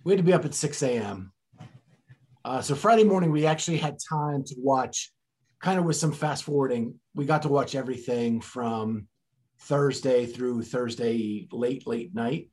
We 0.05 0.12
had 0.12 0.18
to 0.18 0.22
be 0.24 0.33
up 0.33 0.44
at 0.44 0.55
6 0.55 0.83
a.m. 0.85 1.33
Uh, 2.44 2.62
so 2.62 2.74
Friday 2.77 3.03
morning, 3.05 3.33
we 3.33 3.46
actually 3.46 3.79
had 3.79 3.98
time 4.09 4.44
to 4.44 4.55
watch, 4.57 5.12
kind 5.61 5.79
of 5.79 5.85
with 5.85 5.96
some 5.96 6.12
fast 6.12 6.44
forwarding. 6.44 6.94
We 7.14 7.27
got 7.27 7.42
to 7.42 7.48
watch 7.48 7.74
everything 7.74 8.40
from 8.40 9.09
Thursday 9.62 10.24
through 10.24 10.62
Thursday 10.62 11.48
late, 11.51 11.87
late 11.87 12.14
night, 12.14 12.48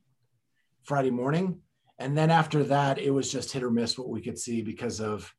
Friday 0.82 1.10
morning. 1.12 1.60
And 2.00 2.18
then 2.18 2.30
after 2.30 2.64
that, 2.64 2.98
it 2.98 3.10
was 3.10 3.30
just 3.30 3.52
hit 3.52 3.62
or 3.62 3.70
miss 3.70 3.96
what 3.96 4.08
we 4.08 4.20
could 4.20 4.38
see 4.38 4.60
because 4.60 5.00
of 5.00 5.32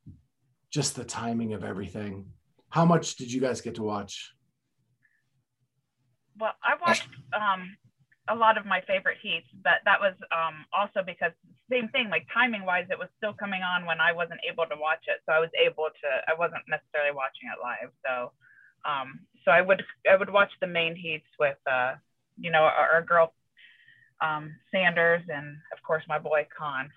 just 0.72 0.96
the 0.96 1.04
timing 1.04 1.54
of 1.54 1.64
everything. 1.64 2.26
How 2.70 2.86
much 2.86 3.16
did 3.16 3.32
you 3.32 3.42
guys 3.42 3.62
get 3.62 3.76
to 3.76 3.84
watch? 3.84 4.34
Well, 6.40 6.54
I 6.64 6.76
watched 6.86 7.08
um, 7.34 7.76
a 8.30 8.36
lot 8.36 8.58
of 8.58 8.66
my 8.66 8.82
favorite 8.86 9.18
heats, 9.22 9.48
but 9.64 9.80
that 9.86 10.00
was 10.00 10.14
um, 10.32 10.66
also 10.78 11.02
because 11.06 11.32
same 11.70 11.90
thing, 11.90 12.10
like 12.10 12.28
timing 12.34 12.66
wise, 12.66 12.86
it 12.90 13.00
was 13.00 13.10
still 13.18 13.34
coming 13.34 13.62
on 13.64 13.86
when 13.86 14.00
I 14.00 14.12
wasn't 14.12 14.40
able 14.50 14.66
to 14.66 14.76
watch 14.80 15.04
it. 15.08 15.20
So 15.26 15.34
I 15.34 15.40
was 15.40 15.50
able 15.60 15.88
to, 15.90 16.10
I 16.28 16.38
wasn't 16.38 16.64
necessarily 16.70 17.16
watching 17.16 17.50
it 17.52 17.60
live. 17.64 17.92
So, 18.06 18.32
um, 18.90 19.20
so 19.44 19.52
I 19.52 19.62
would, 19.62 19.84
I 20.10 20.16
would 20.16 20.32
watch 20.32 20.52
the 20.62 20.68
main 20.68 20.96
heats 20.96 21.28
with, 21.40 21.58
uh, 21.70 21.96
you 22.38 22.52
know, 22.52 22.62
our, 22.64 22.90
our 22.94 23.02
girl 23.02 23.34
um, 24.22 24.56
Saunders 24.74 25.24
and 25.30 25.58
of 25.72 25.82
course 25.86 26.04
my 26.08 26.20
boy 26.20 26.48
Khan. 26.58 26.90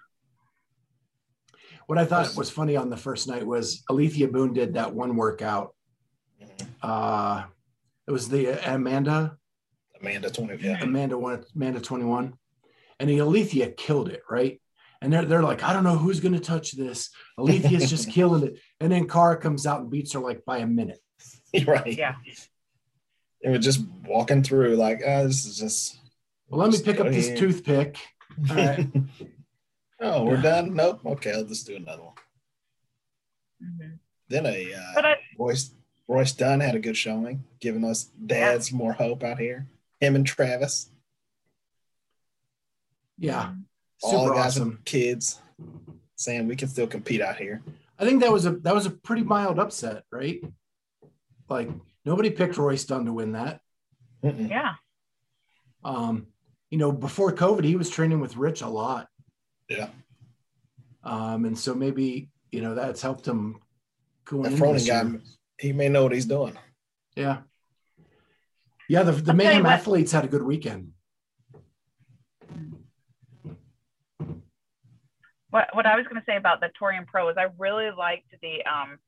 What 1.90 1.98
I 1.98 2.04
thought 2.04 2.36
was 2.36 2.48
funny 2.48 2.76
on 2.76 2.88
the 2.88 2.96
first 2.96 3.26
night 3.26 3.44
was 3.44 3.82
Alethea 3.90 4.28
Boon 4.28 4.52
did 4.52 4.74
that 4.74 4.94
one 4.94 5.16
workout. 5.16 5.74
Mhm. 6.40 6.68
Uh, 6.80 7.46
it 8.06 8.12
was 8.12 8.28
the 8.28 8.46
Amanda, 8.72 9.36
Amanda 10.00 10.30
20. 10.30 10.64
Yeah. 10.64 10.80
Amanda 10.80 11.18
one, 11.18 11.42
Amanda 11.56 11.80
21. 11.80 12.34
And 13.00 13.10
the 13.10 13.18
Alethea 13.18 13.72
killed 13.72 14.08
it, 14.08 14.22
right? 14.30 14.62
And 15.02 15.12
they're 15.12 15.24
they're 15.24 15.42
like, 15.42 15.64
I 15.64 15.72
don't 15.72 15.82
know 15.82 15.96
who's 15.96 16.20
gonna 16.20 16.38
touch 16.38 16.70
this. 16.76 17.10
Alethea's 17.36 17.90
just 17.90 18.08
killing 18.12 18.44
it. 18.44 18.60
And 18.78 18.92
then 18.92 19.08
Kara 19.08 19.36
comes 19.36 19.66
out 19.66 19.80
and 19.80 19.90
beats 19.90 20.12
her 20.12 20.20
like 20.20 20.44
by 20.44 20.58
a 20.58 20.68
minute. 20.68 21.00
right. 21.66 21.98
Yeah. 21.98 22.14
They 23.42 23.50
were 23.50 23.58
just 23.58 23.84
walking 24.06 24.44
through 24.44 24.76
like, 24.76 25.02
oh, 25.04 25.26
this 25.26 25.44
is 25.44 25.58
just. 25.58 25.98
Well, 26.48 26.60
let 26.60 26.70
me 26.70 26.80
pick 26.80 26.98
go 26.98 27.06
up 27.06 27.10
this 27.12 27.26
here. 27.26 27.36
toothpick. 27.36 27.96
All 28.48 28.54
right. 28.54 28.86
oh, 30.00 30.24
we're 30.24 30.40
done. 30.40 30.74
Nope. 30.74 31.00
Okay, 31.04 31.32
I'll 31.32 31.44
just 31.44 31.66
do 31.66 31.76
another 31.76 32.02
one. 32.02 32.14
Mhm. 33.62 33.98
Then 34.28 34.46
a 34.46 34.72
uh, 34.74 35.00
I, 35.02 35.16
Royce 35.38 35.70
Royce 36.08 36.32
Dunne 36.32 36.60
had 36.60 36.74
a 36.74 36.80
good 36.80 36.96
showing, 36.96 37.44
giving 37.60 37.84
us 37.84 38.04
dads 38.04 38.72
more 38.72 38.92
hope 38.92 39.22
out 39.22 39.38
here. 39.38 39.66
Him 40.00 40.16
and 40.16 40.26
Travis, 40.26 40.90
Yeah. 43.18 43.52
all 44.02 44.12
the 44.12 44.24
Super 44.28 44.34
guys 44.34 44.56
awesome. 44.56 44.68
and 44.70 44.84
kids, 44.84 45.40
saying 46.16 46.48
we 46.48 46.56
can 46.56 46.68
still 46.68 46.86
compete 46.86 47.20
out 47.20 47.36
here. 47.36 47.62
I 47.98 48.04
think 48.06 48.22
that 48.22 48.32
was 48.32 48.46
a 48.46 48.52
that 48.52 48.74
was 48.74 48.86
a 48.86 48.90
pretty 48.90 49.22
mild 49.22 49.58
upset, 49.58 50.04
right? 50.10 50.42
Like 51.48 51.68
nobody 52.04 52.30
picked 52.30 52.56
Royce 52.56 52.84
Dunne 52.84 53.04
to 53.04 53.12
win 53.12 53.32
that. 53.32 53.60
Mm-mm. 54.24 54.48
yeah. 54.48 54.74
Um, 55.84 56.28
you 56.70 56.78
know, 56.78 56.92
before 56.92 57.32
COVID, 57.32 57.64
he 57.64 57.76
was 57.76 57.90
training 57.90 58.20
with 58.20 58.36
Rich 58.36 58.62
a 58.62 58.68
lot. 58.68 59.08
Yeah. 59.70 59.88
Um, 61.02 61.46
and 61.46 61.58
so 61.58 61.74
maybe, 61.74 62.28
you 62.52 62.60
know, 62.60 62.74
that's 62.74 63.00
helped 63.00 63.26
him 63.26 63.60
going 64.26 64.42
That 64.42 64.52
Froning 64.52 64.86
guy, 64.86 65.18
he 65.58 65.72
may 65.72 65.88
know 65.88 66.02
what 66.02 66.12
he's 66.12 66.26
doing. 66.26 66.58
Yeah. 67.16 67.38
Yeah, 68.88 69.04
the, 69.04 69.12
the 69.12 69.30
I'll 69.30 69.36
Mayhem 69.36 69.64
athletes 69.64 70.12
had 70.12 70.24
a 70.24 70.28
good 70.28 70.42
weekend. 70.42 70.92
what 75.50 75.68
what 75.72 75.86
I 75.86 75.96
was 75.96 76.06
going 76.06 76.20
to 76.20 76.24
say 76.26 76.36
about 76.36 76.60
the 76.60 76.70
Torian 76.80 77.06
Pro 77.06 77.28
is 77.28 77.36
I 77.36 77.48
really 77.58 77.90
liked 77.90 78.34
the 78.40 78.64
um 78.64 78.98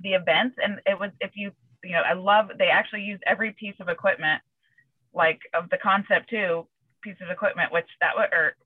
the 0.00 0.14
events 0.14 0.56
and 0.62 0.80
it 0.84 0.98
was 0.98 1.10
if 1.20 1.32
you 1.34 1.52
you 1.82 1.92
know 1.92 2.02
I 2.02 2.12
love 2.12 2.50
they 2.58 2.68
actually 2.68 3.02
used 3.02 3.22
every 3.26 3.52
piece 3.52 3.76
of 3.80 3.88
equipment 3.88 4.42
like 5.14 5.40
of 5.54 5.70
the 5.70 5.78
concept 5.78 6.28
two 6.28 6.66
piece 7.02 7.16
of 7.22 7.30
equipment 7.30 7.72
which 7.72 7.86
that 8.00 8.16
would 8.16 8.32
or 8.32 8.56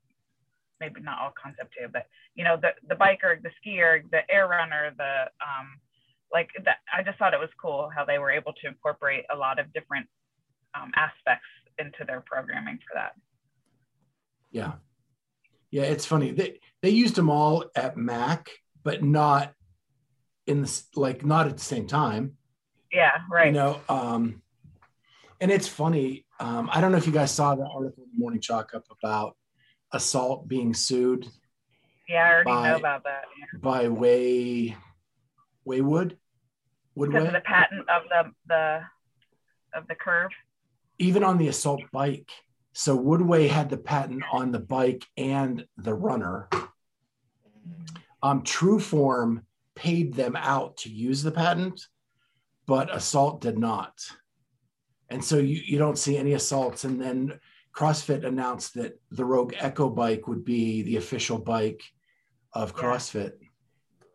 maybe 0.80 1.00
not 1.00 1.18
all 1.20 1.32
concept 1.40 1.74
two 1.78 1.88
but 1.92 2.06
you 2.34 2.44
know 2.44 2.56
the 2.56 2.70
the 2.88 2.94
biker 2.94 3.40
the 3.42 3.50
skier 3.60 4.02
the 4.10 4.20
air 4.30 4.48
runner 4.48 4.92
the 4.96 5.24
um 5.40 5.78
like 6.32 6.50
that 6.64 6.78
I 6.92 7.02
just 7.02 7.18
thought 7.18 7.34
it 7.34 7.40
was 7.40 7.50
cool 7.60 7.90
how 7.94 8.04
they 8.04 8.18
were 8.18 8.30
able 8.30 8.52
to 8.52 8.68
incorporate 8.68 9.24
a 9.32 9.36
lot 9.36 9.58
of 9.58 9.72
different 9.72 10.06
um, 10.74 10.92
aspects 10.94 11.46
into 11.78 12.04
their 12.06 12.20
programming 12.20 12.78
for 12.78 12.94
that 12.94 13.12
Yeah. 14.52 14.72
Yeah, 15.70 15.82
it's 15.84 16.04
funny. 16.04 16.32
They 16.32 16.58
they 16.82 16.90
used 16.90 17.14
them 17.14 17.30
all 17.30 17.64
at 17.76 17.96
MACC, 17.96 18.48
but 18.82 19.02
not 19.04 19.52
in 20.46 20.62
the 20.62 20.82
like 20.96 21.24
not 21.24 21.46
at 21.46 21.56
the 21.56 21.64
same 21.64 21.86
time. 21.86 22.36
yeah 22.92 23.12
right 23.30 23.46
You 23.46 23.52
know, 23.52 23.80
um, 23.88 24.42
and 25.40 25.50
it's 25.50 25.68
funny. 25.68 26.26
Um, 26.40 26.68
I 26.72 26.80
don't 26.80 26.90
know 26.90 26.98
if 26.98 27.06
you 27.06 27.12
guys 27.12 27.30
saw 27.30 27.54
the 27.54 27.62
article 27.62 28.02
in 28.04 28.10
the 28.12 28.18
Morning 28.18 28.40
Chalk 28.40 28.74
up 28.74 28.84
about 28.90 29.36
assault 29.92 30.46
being 30.48 30.72
sued 30.74 31.26
yeah 32.08 32.24
I 32.24 32.32
already 32.32 32.50
by- 32.50 32.68
know 32.70 32.76
about 32.76 33.04
that 33.04 33.24
yeah. 33.38 33.58
by 33.60 33.88
Way 33.88 34.76
Waywood 35.66 36.16
because 36.96 37.14
of 37.14 37.28
Woodway, 37.28 37.32
the 37.32 37.40
patent 37.40 37.88
of 37.88 38.02
the 38.08 38.32
the 38.48 38.80
of 39.74 39.86
the 39.88 39.94
curve. 39.94 40.30
even 40.98 41.22
on 41.22 41.38
the 41.38 41.48
assault 41.48 41.82
bike. 41.92 42.28
So 42.72 42.98
Woodway 42.98 43.48
had 43.48 43.70
the 43.70 43.76
patent 43.76 44.22
on 44.32 44.52
the 44.52 44.58
bike 44.58 45.04
and 45.16 45.64
the 45.76 45.94
runner. 45.94 46.48
Um, 48.22 48.42
Trueform 48.42 49.42
paid 49.74 50.14
them 50.14 50.36
out 50.36 50.76
to 50.78 50.90
use 50.90 51.22
the 51.22 51.30
patent, 51.32 51.86
but 52.66 52.94
Assault 52.94 53.40
did 53.40 53.58
not. 53.58 53.94
And 55.08 55.24
so 55.24 55.38
you, 55.38 55.60
you 55.64 55.78
don't 55.78 55.98
see 55.98 56.16
any 56.18 56.34
assaults. 56.34 56.84
And 56.84 57.00
then 57.00 57.40
CrossFit 57.76 58.24
announced 58.24 58.74
that 58.74 59.00
the 59.10 59.24
Rogue 59.24 59.54
Echo 59.58 59.88
bike 59.88 60.26
would 60.28 60.44
be 60.44 60.82
the 60.82 60.96
official 60.96 61.38
bike 61.38 61.82
of 62.52 62.72
Yeah. 62.76 62.82
CrossFit. 62.82 63.32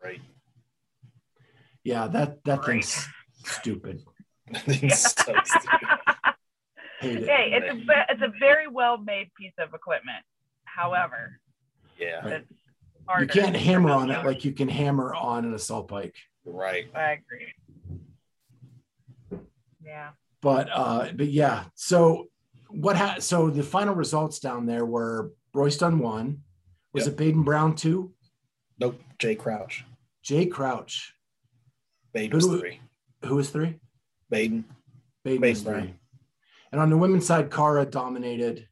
Right. 0.02 0.20
Yeah, 1.84 2.06
that 2.08 2.42
that 2.44 2.60
Great. 2.62 2.84
thing's 2.84 3.08
stupid. 3.44 4.02
It's 4.66 5.12
so 5.14 5.34
stupid. 5.44 5.88
Hate 7.00 7.16
it. 7.18 7.28
hey, 7.28 7.50
it's 7.52 7.88
a 7.88 8.06
it's 8.12 8.22
a 8.22 8.32
very 8.38 8.68
well 8.68 8.96
made 8.98 9.30
piece 9.38 9.52
of 9.58 9.74
equipment. 9.74 10.24
However, 10.64 11.40
Yeah. 11.98 12.16
Right. 12.24 12.32
it's 12.42 12.52
harder. 13.08 13.24
You 13.24 13.28
can't 13.28 13.56
hammer 13.56 13.90
on 13.90 14.10
it 14.10 14.24
like 14.24 14.44
you 14.44 14.52
can 14.52 14.68
hammer 14.68 15.14
on 15.14 15.44
an 15.44 15.54
assault 15.54 15.88
bike. 15.88 16.14
Right. 16.44 16.86
I 16.94 17.12
agree. 17.18 17.52
Yeah. 19.84 20.10
but 20.42 20.68
uh 20.72 21.12
but 21.14 21.28
yeah 21.28 21.64
so 21.74 22.26
what 22.76 22.96
ha- 22.96 23.16
so 23.18 23.50
the 23.50 23.62
final 23.62 23.94
results 23.94 24.38
down 24.40 24.66
there 24.66 24.84
were 24.84 25.32
Royston 25.54 25.92
Dunn 25.92 25.98
one 26.00 26.42
was 26.92 27.04
Yep. 27.06 27.12
it 27.14 27.16
Baden 27.18 27.42
Brown 27.42 27.74
two 27.74 28.12
Nope. 28.78 29.00
Jay 29.18 29.34
Crouch. 29.34 29.84
Jay 30.22 30.46
Crouch 30.46 31.14
Baden 32.12 32.38
Who 32.40 32.48
was 32.50 32.60
three. 32.60 32.80
who 33.24 33.36
was 33.36 33.50
three 33.50 33.78
Baden. 34.30 34.64
Baden, 35.24 35.40
Baden 35.40 35.40
was 35.42 35.62
three 35.62 35.72
Brown. 35.72 35.98
and 36.72 36.80
on 36.80 36.90
the 36.90 36.96
women's 36.96 37.26
side 37.26 37.50
Kara 37.50 37.84
dominated 37.86 38.68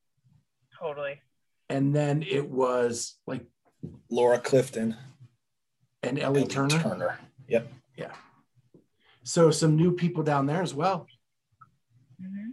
Totally. 0.79 1.21
and 1.69 1.95
then 1.95 2.23
it 2.23 2.49
was 2.51 3.17
like 3.27 3.45
Laura 4.11 4.39
Clifton. 4.39 4.97
and 6.03 6.19
Ellie, 6.19 6.41
Ellie 6.43 6.49
Turner. 6.49 6.79
Turner. 6.81 7.19
Yep. 7.49 7.73
Yeah. 7.97 8.13
So 9.23 9.51
some 9.51 9.77
new 9.77 9.93
people 9.93 10.23
down 10.23 10.47
there 10.47 10.61
as 10.63 10.75
well 10.75 11.07
hmm 12.21 12.51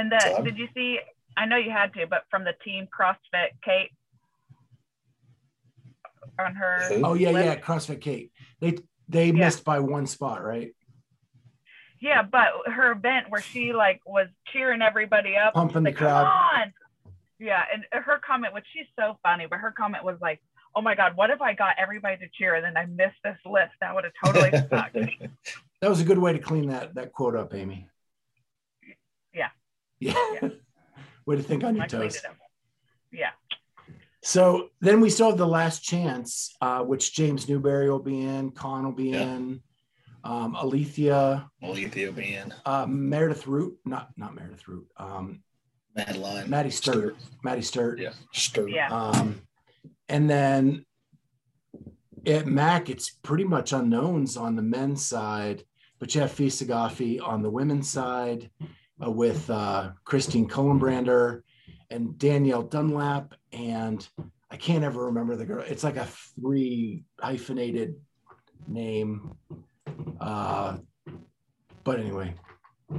And 0.00 0.10
the, 0.12 0.20
So- 0.20 0.42
did 0.42 0.56
you 0.58 0.68
see? 0.74 0.98
I 1.36 1.46
know 1.46 1.56
you 1.56 1.70
had 1.70 1.92
to, 1.94 2.06
but 2.06 2.24
from 2.30 2.44
the 2.44 2.54
team 2.64 2.88
CrossFit, 2.96 3.50
Kate 3.64 3.90
on 6.38 6.54
her. 6.54 6.88
Oh 7.04 7.14
yeah 7.14 7.30
Lip- 7.30 7.44
yeah 7.44 7.56
CrossFit 7.60 8.00
Kate 8.00 8.32
they 8.60 8.76
they 9.08 9.26
Yeah. 9.26 9.32
missed 9.32 9.64
by 9.64 9.78
one 9.80 10.06
spot 10.06 10.42
right 10.42 10.74
Yeah, 12.00 12.22
but 12.22 12.48
her 12.66 12.92
event 12.92 13.26
where 13.28 13.42
she 13.42 13.72
like 13.72 14.00
was 14.06 14.28
cheering 14.52 14.80
everybody 14.82 15.36
up, 15.36 15.52
pumping 15.54 15.82
the 15.82 15.92
crowd 15.92 16.24
Come 16.24 16.60
on. 16.62 16.72
Yeah, 17.38 17.62
and 17.72 17.84
her 18.04 18.18
comment, 18.26 18.52
which 18.54 18.66
she's 18.72 18.86
so 18.98 19.18
funny, 19.22 19.46
but 19.48 19.58
her 19.60 19.70
comment 19.70 20.04
was 20.04 20.16
like, 20.20 20.40
"Oh 20.74 20.82
my 20.82 20.94
God, 20.94 21.16
what 21.16 21.30
if 21.30 21.40
I 21.40 21.54
got 21.54 21.74
everybody 21.78 22.18
to 22.18 22.28
cheer 22.36 22.54
and 22.54 22.64
then 22.64 22.76
I 22.76 22.84
missed 22.86 23.16
this 23.24 23.38
list? 23.46 23.72
That 23.80 23.94
would 23.94 24.04
have 24.04 24.12
totally 24.24 24.50
sucked." 24.70 24.94
that 25.80 25.88
was 25.88 26.00
a 26.00 26.04
good 26.04 26.18
way 26.18 26.32
to 26.34 26.38
clean 26.38 26.68
that 26.68 26.94
that 26.96 27.12
quote 27.12 27.34
up 27.36 27.54
Amy 27.54 27.86
Yeah. 27.86 27.89
Yeah, 30.00 30.14
Yeah. 30.42 30.48
way 31.26 31.36
to 31.36 31.42
think 31.42 31.62
on 31.62 31.74
your 31.76 31.84
I 31.84 31.88
cleaned 31.88 32.04
toes 32.12 32.16
it 32.16 32.24
up. 32.24 32.36
Yeah, 33.12 33.30
So 34.22 34.70
then 34.80 35.00
we 35.00 35.10
still 35.10 35.28
have 35.30 35.38
the 35.38 35.46
last 35.46 35.82
chance, 35.82 36.54
uh, 36.60 36.82
which 36.82 37.14
James 37.14 37.48
Newbury 37.48 37.90
will 37.90 37.98
be 37.98 38.20
in, 38.20 38.50
Khan 38.52 38.84
will 38.84 38.92
be 38.92 39.10
Yeah. 39.10 39.22
in, 39.34 39.62
um, 40.24 40.54
Alethea, 40.56 41.50
Well, 41.62 41.76
Ethiopian. 41.78 42.54
uh, 42.64 42.86
Meredith 42.86 43.46
Root, 43.46 43.78
not 43.84 44.10
not 44.16 44.34
Meredith 44.34 44.66
Root, 44.68 44.86
um, 44.96 45.42
Madeline. 45.94 46.48
Maddie 46.48 46.70
Sturt, 46.70 47.16
Maddie 47.42 47.62
Sturt. 47.62 47.98
Yeah. 47.98 48.12
Sturt. 48.32 48.70
yeah. 48.70 48.88
Um, 48.94 49.42
and 50.08 50.28
then 50.30 50.86
at 52.26 52.46
MACC, 52.46 52.90
it's 52.90 53.10
pretty 53.10 53.44
much 53.44 53.72
unknowns 53.72 54.36
on 54.36 54.54
the 54.56 54.62
men's 54.62 55.04
side, 55.04 55.64
but 55.98 56.14
you 56.14 56.20
have 56.20 56.30
Fee 56.32 56.46
Saghafi 56.48 57.20
on 57.20 57.42
the 57.42 57.50
women's 57.50 57.88
side 57.88 58.50
with 59.00 59.48
uh, 59.50 59.90
Christine 60.04 60.48
Kolenbrander 60.48 61.42
and 61.90 62.18
Danielle 62.18 62.62
Dunlap. 62.62 63.34
And 63.52 64.06
I 64.50 64.56
can't 64.56 64.84
ever 64.84 65.06
remember 65.06 65.36
the 65.36 65.46
girl. 65.46 65.64
It's 65.66 65.84
like 65.84 65.96
a 65.96 66.06
three 66.40 67.04
hyphenated 67.18 67.94
name. 68.68 69.34
Uh, 70.20 70.78
but 71.84 71.98
anyway, 71.98 72.34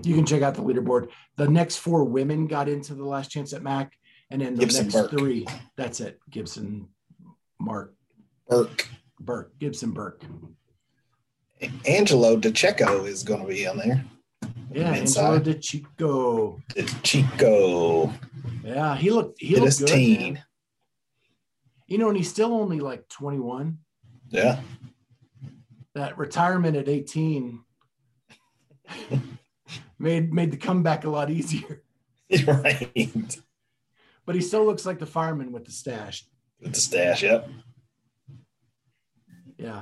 you 0.03 0.15
can 0.15 0.25
check 0.25 0.41
out 0.41 0.55
the 0.55 0.63
leaderboard. 0.63 1.09
The 1.37 1.47
next 1.47 1.77
four 1.77 2.03
women 2.03 2.47
got 2.47 2.67
into 2.67 2.95
the 2.95 3.05
last 3.05 3.29
chance 3.29 3.53
at 3.53 3.61
MACC. 3.61 3.91
And 4.31 4.41
then 4.41 4.55
the 4.55 4.61
Gibson 4.61 4.85
next 4.85 4.95
Burke. 4.95 5.11
three, 5.11 5.45
that's 5.75 5.99
it. 5.99 6.19
Gibson, 6.29 6.87
Mark, 7.59 7.93
Burke. 8.47 8.87
Burke, 9.19 9.51
Gibson, 9.59 9.91
Burke. 9.91 10.23
Angelo 11.85 12.37
DiCicco 12.37 13.05
is 13.05 13.23
going 13.23 13.41
to 13.41 13.47
be 13.47 13.67
on 13.67 13.77
there. 13.77 14.03
Yeah, 14.73 14.91
Men's 14.91 15.17
Angelo 15.17 15.35
side. 15.37 15.43
De 15.43 15.53
Chico. 15.55 16.61
Chico. 17.03 18.13
Yeah, 18.63 18.95
he 18.95 19.09
looked 19.11 19.39
he 19.41 19.49
Did 19.49 19.55
looked 19.55 19.65
his 19.65 19.79
good. 19.79 19.87
teen. 19.89 20.33
man. 20.33 20.43
You 21.87 21.97
know, 21.97 22.07
and 22.07 22.17
he's 22.17 22.29
still 22.29 22.53
only 22.53 22.79
like 22.79 23.07
21. 23.09 23.77
Yeah. 24.29 24.61
That 25.93 26.17
retirement 26.17 26.77
at 26.77 26.87
18 26.87 27.59
made 29.99 30.33
made 30.33 30.51
the 30.51 30.57
comeback 30.57 31.03
a 31.03 31.09
lot 31.09 31.29
easier. 31.29 31.83
right. 32.47 33.37
But 34.25 34.35
he 34.35 34.41
still 34.41 34.65
looks 34.65 34.85
like 34.85 34.99
the 34.99 35.05
fireman 35.05 35.51
with 35.51 35.65
the 35.65 35.71
stash. 35.71 36.25
With 36.61 36.73
the 36.73 36.79
stash, 36.79 37.23
yep. 37.23 37.49
Yeah. 39.57 39.81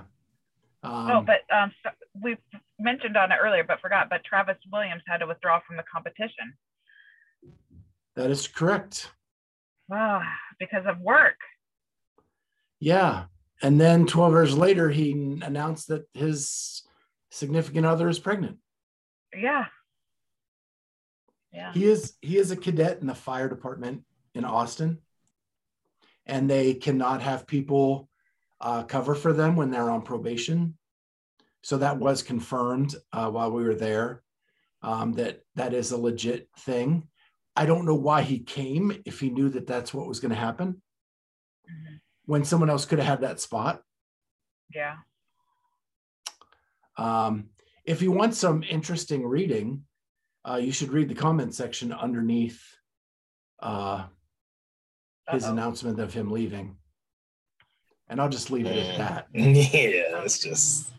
oh, 0.84 1.18
Um, 1.18 1.26
but 1.26 1.42
um, 1.56 1.72
so 1.84 1.90
we 2.22 2.38
mentioned 2.80 3.18
on 3.18 3.32
it 3.32 3.38
earlier, 3.42 3.64
but 3.64 3.82
forgot. 3.82 4.10
But 4.10 4.24
Travis 4.24 4.58
Williams 4.72 5.04
had 5.08 5.18
to 5.18 5.28
withdraw 5.28 5.60
from 5.66 5.78
the 5.78 5.84
competition. 5.92 6.54
that 8.16 8.30
is 8.32 8.48
correct. 8.48 9.12
Wow, 9.88 10.22
because 10.60 10.86
of 10.86 11.00
work. 11.00 11.38
Yeah. 12.80 13.26
And 13.62 13.80
then 13.80 14.06
12 14.06 14.34
years 14.34 14.58
later, 14.58 14.90
he 14.90 15.12
announced 15.42 15.90
that 15.90 16.04
his 16.14 16.84
significant 17.32 17.86
other 17.86 18.08
is 18.08 18.20
pregnant. 18.20 18.58
Yeah. 19.36 19.66
Yeah. 21.52 21.74
He 21.74 21.86
is 21.86 22.14
he 22.22 22.38
is 22.38 22.52
a 22.52 22.56
cadet 22.56 23.00
in 23.02 23.08
the 23.08 23.16
fire 23.16 23.50
department 23.50 24.04
in 24.36 24.46
Austin, 24.46 25.00
and 26.26 26.50
they 26.50 26.76
cannot 26.76 27.22
have 27.22 27.48
people 27.48 28.08
uh, 28.62 28.84
cover 28.84 29.16
for 29.16 29.34
them 29.34 29.56
when 29.56 29.72
they're 29.72 29.90
on 29.90 30.04
probation. 30.04 30.78
So 31.62 31.78
that 31.78 31.98
was 32.00 32.24
confirmed 32.24 32.96
uh, 33.12 33.30
while 33.30 33.52
we 33.52 33.64
were 33.64 33.76
there. 33.76 34.24
Um, 34.82 35.12
that 35.14 35.42
that 35.56 35.74
is 35.74 35.92
a 35.92 35.98
legit 35.98 36.48
thing. 36.60 37.08
I 37.56 37.66
don't 37.66 37.86
know 37.86 37.96
why 37.96 38.22
he 38.22 38.40
came 38.40 38.94
if 39.06 39.20
he 39.20 39.30
knew 39.30 39.50
that 39.50 39.68
that's 39.68 39.94
what 39.94 40.08
was 40.08 40.22
going 40.22 40.30
to 40.30 40.38
happen 40.38 40.82
Mhm. 41.70 42.00
when 42.26 42.46
someone 42.46 42.70
else 42.70 42.86
could 42.86 43.00
have 43.00 43.08
had 43.08 43.22
that 43.22 43.42
spot. 43.42 43.84
Yeah. 44.74 44.96
Um, 46.98 47.50
if 47.84 48.02
you 48.02 48.12
want 48.12 48.36
some 48.36 48.64
interesting 48.64 49.26
reading, 49.26 49.84
uh, 50.48 50.56
you 50.62 50.72
should 50.72 50.92
read 50.94 51.10
the 51.10 51.16
comment 51.16 51.54
section 51.54 51.92
underneath 51.92 52.62
uh, 53.62 54.08
his 55.30 55.44
Uh-oh. 55.44 55.52
announcement 55.52 56.00
of 56.00 56.14
him 56.14 56.32
leaving. 56.32 56.78
And 58.08 58.22
I'll 58.22 58.30
just 58.30 58.50
leave 58.50 58.66
it 58.66 58.78
at 58.78 58.98
that. 58.98 59.28
Yeah, 59.34 60.24
it's 60.24 60.40
just 60.40 60.90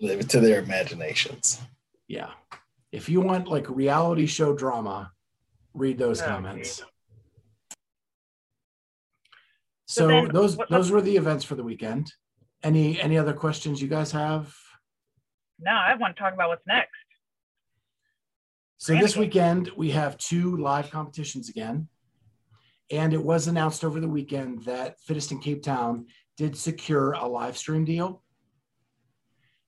leave 0.00 0.20
it 0.20 0.28
to 0.30 0.40
their 0.40 0.62
imaginations. 0.62 1.60
yeah. 2.08 2.30
If 2.92 3.08
you 3.08 3.20
want 3.22 3.48
like 3.48 3.68
reality 3.70 4.26
show 4.26 4.54
drama, 4.54 5.12
read 5.72 5.96
those 5.96 6.20
Oh, 6.20 6.26
comments. 6.26 6.76
geez. 6.78 6.86
So 9.86 10.02
So 10.02 10.08
then 10.08 10.28
those 10.32 10.56
what- 10.56 10.68
those 10.68 10.90
were 10.90 11.00
the 11.02 11.16
events 11.16 11.44
for 11.44 11.54
the 11.54 11.64
weekend. 11.64 12.12
Any 12.62 13.00
any 13.00 13.18
other 13.18 13.32
questions 13.32 13.80
you 13.82 13.88
guys 13.88 14.12
have? 14.12 14.54
No, 15.58 15.72
I 15.72 15.94
want 15.94 16.16
to 16.16 16.22
talk 16.22 16.34
about 16.34 16.48
what's 16.48 16.66
next. 16.66 16.90
So 18.78 18.94
this 18.94 19.16
weekend 19.16 19.70
we 19.76 19.90
have 19.92 20.18
two 20.18 20.56
live 20.56 20.90
competitions 20.90 21.48
again. 21.48 21.88
And 22.90 23.14
it 23.14 23.22
was 23.24 23.46
announced 23.46 23.84
over 23.84 24.00
the 24.00 24.08
weekend 24.08 24.64
that 24.64 25.00
Fittest 25.00 25.32
in 25.32 25.38
Cape 25.40 25.62
Town 25.62 26.06
did 26.36 26.56
secure 26.56 27.12
a 27.12 27.26
live 27.26 27.56
stream 27.56 27.84
deal. 27.84 28.22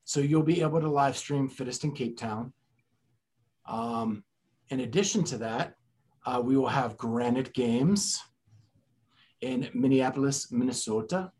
So 0.04 0.20
you'll 0.20 0.42
be 0.42 0.60
able 0.62 0.80
to 0.80 0.88
live 0.88 1.16
stream 1.16 1.48
Fittest 1.48 1.84
in 1.84 1.92
Cape 1.92 2.18
Town. 2.18 2.52
Um, 3.66 4.24
in 4.68 4.80
addition 4.80 5.24
to 5.24 5.38
that, 5.38 5.74
uh, 6.26 6.40
we 6.44 6.56
will 6.56 6.68
have 6.68 6.96
Granite 6.96 7.52
Games 7.54 8.20
in 9.40 9.68
Minneapolis, 9.74 10.50
Minnesota. 10.52 11.30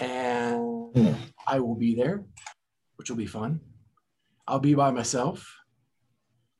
And. 0.00 0.82
I 1.46 1.60
will 1.60 1.74
be 1.74 1.94
there, 1.94 2.24
which 2.96 3.10
will 3.10 3.16
be 3.16 3.26
fun. 3.26 3.60
I'll 4.46 4.60
be 4.60 4.74
by 4.74 4.90
myself. 4.90 5.58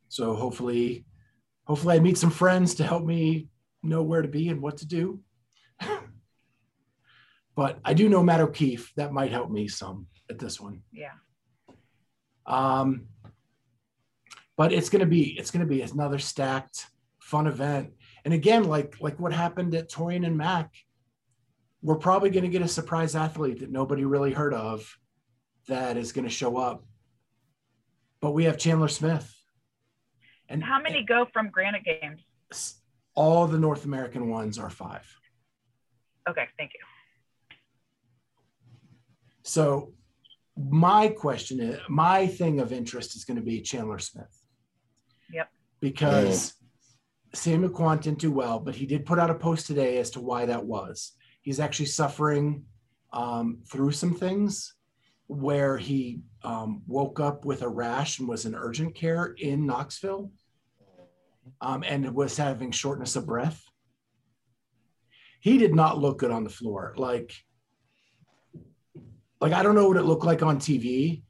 So 0.09 0.35
hopefully, 0.35 1.07
hopefully 1.65 1.97
I 1.97 2.01
meet 2.01 2.19
some 2.19 2.31
friends 2.31 2.75
to 2.75 2.85
help 2.85 3.05
me 3.05 3.49
know 3.83 4.03
where 4.03 4.23
to 4.23 4.29
be 4.29 4.49
and 4.49 4.61
what 4.61 4.77
to 4.79 4.87
do. 4.87 5.21
But 7.55 7.79
I 7.85 7.95
do 7.95 8.09
know 8.09 8.23
Matt 8.23 8.41
O'Keefe. 8.41 8.93
That 8.97 9.13
might 9.13 9.31
help 9.31 9.51
me 9.51 9.69
some 9.69 10.07
at 10.31 10.39
this 10.39 10.61
one. 10.61 10.83
Yeah. 10.93 11.13
Um, 12.47 13.09
but 14.57 14.73
it's 14.73 14.89
gonna 14.89 15.07
be 15.07 15.39
it's 15.39 15.51
gonna 15.51 15.67
be 15.67 15.83
another 15.83 16.19
stacked, 16.19 16.87
fun 17.21 17.47
event. 17.47 17.93
And 18.25 18.33
again, 18.35 18.65
like 18.65 18.97
like 19.01 19.19
what 19.21 19.33
happened 19.33 19.75
at 19.75 19.91
Torian 19.91 20.27
and 20.27 20.37
MACC, 20.39 20.69
we're 21.83 21.97
probably 21.97 22.31
gonna 22.31 22.49
get 22.49 22.63
a 22.63 22.69
surprise 22.69 23.15
athlete 23.15 23.61
that 23.61 23.71
nobody 23.71 24.05
really 24.05 24.33
heard 24.33 24.55
of 24.55 24.99
that 25.69 25.97
is 25.97 26.13
gonna 26.13 26.29
show 26.31 26.57
up. 26.57 26.85
But 28.21 28.33
we 28.33 28.45
have 28.45 28.59
Chandler 28.59 28.89
Smith. 28.89 29.33
And 30.49 30.63
How 30.63 30.81
many 30.81 31.03
go 31.03 31.27
from 31.33 31.51
Granite 31.51 31.85
Games? 31.85 32.21
all 33.15 33.47
the 33.47 33.59
North 33.59 33.85
American 33.85 34.29
ones 34.29 34.59
are 34.59 34.71
five. 34.71 35.07
Okay, 36.29 36.47
thank 36.57 36.73
you. 36.75 36.81
So 39.43 39.93
my 40.57 41.09
question 41.09 41.61
is 41.61 41.81
my 41.89 42.27
thing 42.27 42.61
of 42.61 42.73
interest 42.73 43.17
is 43.17 43.25
going 43.25 43.37
to 43.37 43.43
be 43.43 43.61
Chandler 43.61 43.99
Smith. 43.99 44.43
Yep. 45.33 45.49
Because 45.81 46.55
Sam 47.35 47.69
Kwant 47.69 48.03
didn't 48.03 48.19
do 48.19 48.31
well, 48.31 48.61
but 48.61 48.75
he 48.75 48.87
did 48.87 49.07
put 49.07 49.19
out 49.19 49.31
a 49.31 49.35
post 49.35 49.67
today 49.67 49.99
as 49.99 50.11
to 50.11 50.21
why 50.21 50.47
that 50.47 50.65
was. 50.65 51.13
He's 51.41 51.61
actually 51.61 51.87
suffering 51.87 52.65
um, 53.13 53.59
through 53.67 53.93
some 53.93 54.15
things 54.15 54.75
where 55.27 55.79
he 55.79 56.21
um, 56.45 56.83
woke 56.87 57.19
up 57.19 57.45
with 57.45 57.63
a 57.63 57.69
rash 57.69 58.19
and 58.19 58.29
was 58.29 58.45
in 58.45 58.55
urgent 58.55 58.95
care 58.95 59.35
in 59.39 59.67
Knoxville 59.67 60.31
um, 61.61 61.83
and 61.87 62.15
was 62.15 62.37
having 62.37 62.71
shortness 62.71 63.17
of 63.17 63.27
breath. 63.27 63.63
He 65.41 65.59
did 65.59 65.75
not 65.75 65.99
look 65.99 66.19
good 66.19 66.31
on 66.31 66.45
the 66.45 66.51
floor. 66.51 66.95
Like, 66.97 67.35
like 69.43 69.53
I 69.53 69.63
don't 69.63 69.75
know 69.75 69.89
what 69.89 69.97
it 69.97 70.05
looked 70.05 70.25
like 70.25 70.43
on 70.43 70.59
TV, 70.59 71.23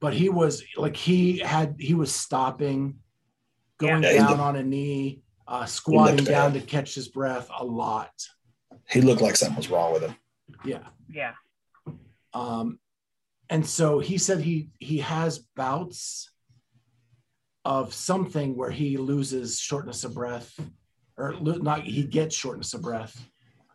but 0.00 0.12
he 0.12 0.28
was 0.28 0.62
like 0.76 0.96
he 0.96 1.38
had 1.38 1.76
he 1.80 1.94
was 1.94 2.14
stopping, 2.14 2.96
going 3.78 4.02
Yeah, 4.02 4.12
down 4.18 4.28
looked- 4.28 4.40
on 4.40 4.56
a 4.56 4.62
knee, 4.62 5.22
uh, 5.46 5.64
squatting 5.64 6.24
down 6.24 6.52
bad. 6.52 6.60
to 6.60 6.66
catch 6.66 6.94
his 6.94 7.08
breath 7.08 7.48
a 7.58 7.64
lot. 7.64 8.12
He 8.88 9.00
looked 9.00 9.22
like 9.22 9.36
something 9.36 9.56
was 9.56 9.70
wrong 9.70 9.92
with 9.94 10.02
him. 10.02 10.14
Yeah. 10.64 10.86
Yeah. 11.10 11.32
Um, 12.34 12.78
and 13.50 13.66
so 13.66 13.98
he 13.98 14.18
said 14.18 14.40
he 14.40 14.68
he 14.78 14.98
has 14.98 15.38
bouts 15.56 16.30
of 17.64 17.92
something 17.94 18.56
where 18.56 18.70
he 18.70 18.96
loses 18.98 19.58
shortness 19.58 20.04
of 20.04 20.14
breath, 20.14 20.58
or 21.16 21.34
lo- 21.36 21.56
not 21.56 21.82
he 21.84 22.02
gets 22.04 22.34
shortness 22.36 22.74
of 22.74 22.82
breath, 22.82 23.28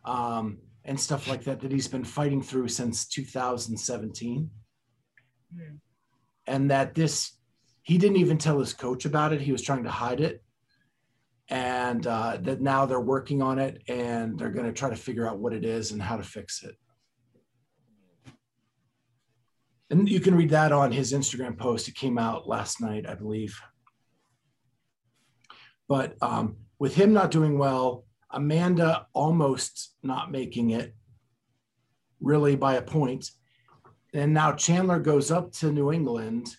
um, 0.04 0.58
and 0.84 0.98
stuff 0.98 1.28
like 1.28 1.44
that 1.44 1.60
that 1.60 1.72
he's 1.72 1.88
been 1.88 2.04
fighting 2.04 2.42
through 2.42 2.68
since 2.68 3.06
2017. 3.08 4.50
Hmm. 5.54 5.76
and 6.46 6.70
that 6.70 6.94
this 6.94 7.32
he 7.82 7.98
didn't 7.98 8.16
even 8.16 8.38
tell 8.38 8.58
his 8.58 8.72
coach 8.72 9.04
about 9.04 9.32
it. 9.32 9.42
He 9.42 9.52
was 9.52 9.62
trying 9.62 9.84
to 9.84 9.90
hide 9.90 10.20
it. 10.20 10.42
And 11.50 12.06
uh, 12.06 12.38
that 12.40 12.62
now 12.62 12.86
they're 12.86 12.98
working 12.98 13.42
on 13.42 13.58
it 13.58 13.82
and 13.86 14.38
they're 14.38 14.50
going 14.50 14.66
to 14.66 14.72
try 14.72 14.88
to 14.88 14.96
figure 14.96 15.28
out 15.28 15.38
what 15.38 15.52
it 15.52 15.66
is 15.66 15.92
and 15.92 16.00
how 16.00 16.16
to 16.16 16.22
fix 16.22 16.64
it. 16.64 16.74
And 19.90 20.08
you 20.08 20.18
can 20.18 20.34
read 20.34 20.48
that 20.50 20.72
on 20.72 20.90
his 20.90 21.12
instagram 21.12 21.58
post. 21.58 21.86
It 21.86 21.94
came 21.94 22.16
out 22.16 22.48
last 22.48 22.80
night 22.80 23.06
i 23.06 23.14
believe. 23.14 23.60
But 25.86 26.14
um, 26.22 26.56
with 26.78 26.94
him 26.94 27.12
not 27.12 27.30
doing 27.30 27.58
well 27.58 28.03
amanda 28.34 29.06
almost 29.12 29.94
not 30.02 30.30
making 30.30 30.70
it 30.70 30.94
really 32.20 32.56
by 32.56 32.74
a 32.74 32.82
point. 32.82 33.30
and 34.12 34.32
now 34.32 34.52
Chandler 34.52 35.00
goes 35.00 35.30
up 35.30 35.52
to 35.52 35.72
New 35.72 35.92
England. 35.92 36.54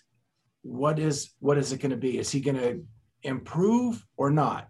What 0.62 0.98
is 0.98 1.30
what 1.38 1.58
is 1.58 1.72
it 1.72 1.80
going 1.80 1.90
to 1.90 1.96
be? 1.96 2.18
Is 2.18 2.30
he 2.30 2.40
going 2.40 2.56
to 2.56 2.84
improve 3.22 4.04
or 4.16 4.30
not? 4.30 4.68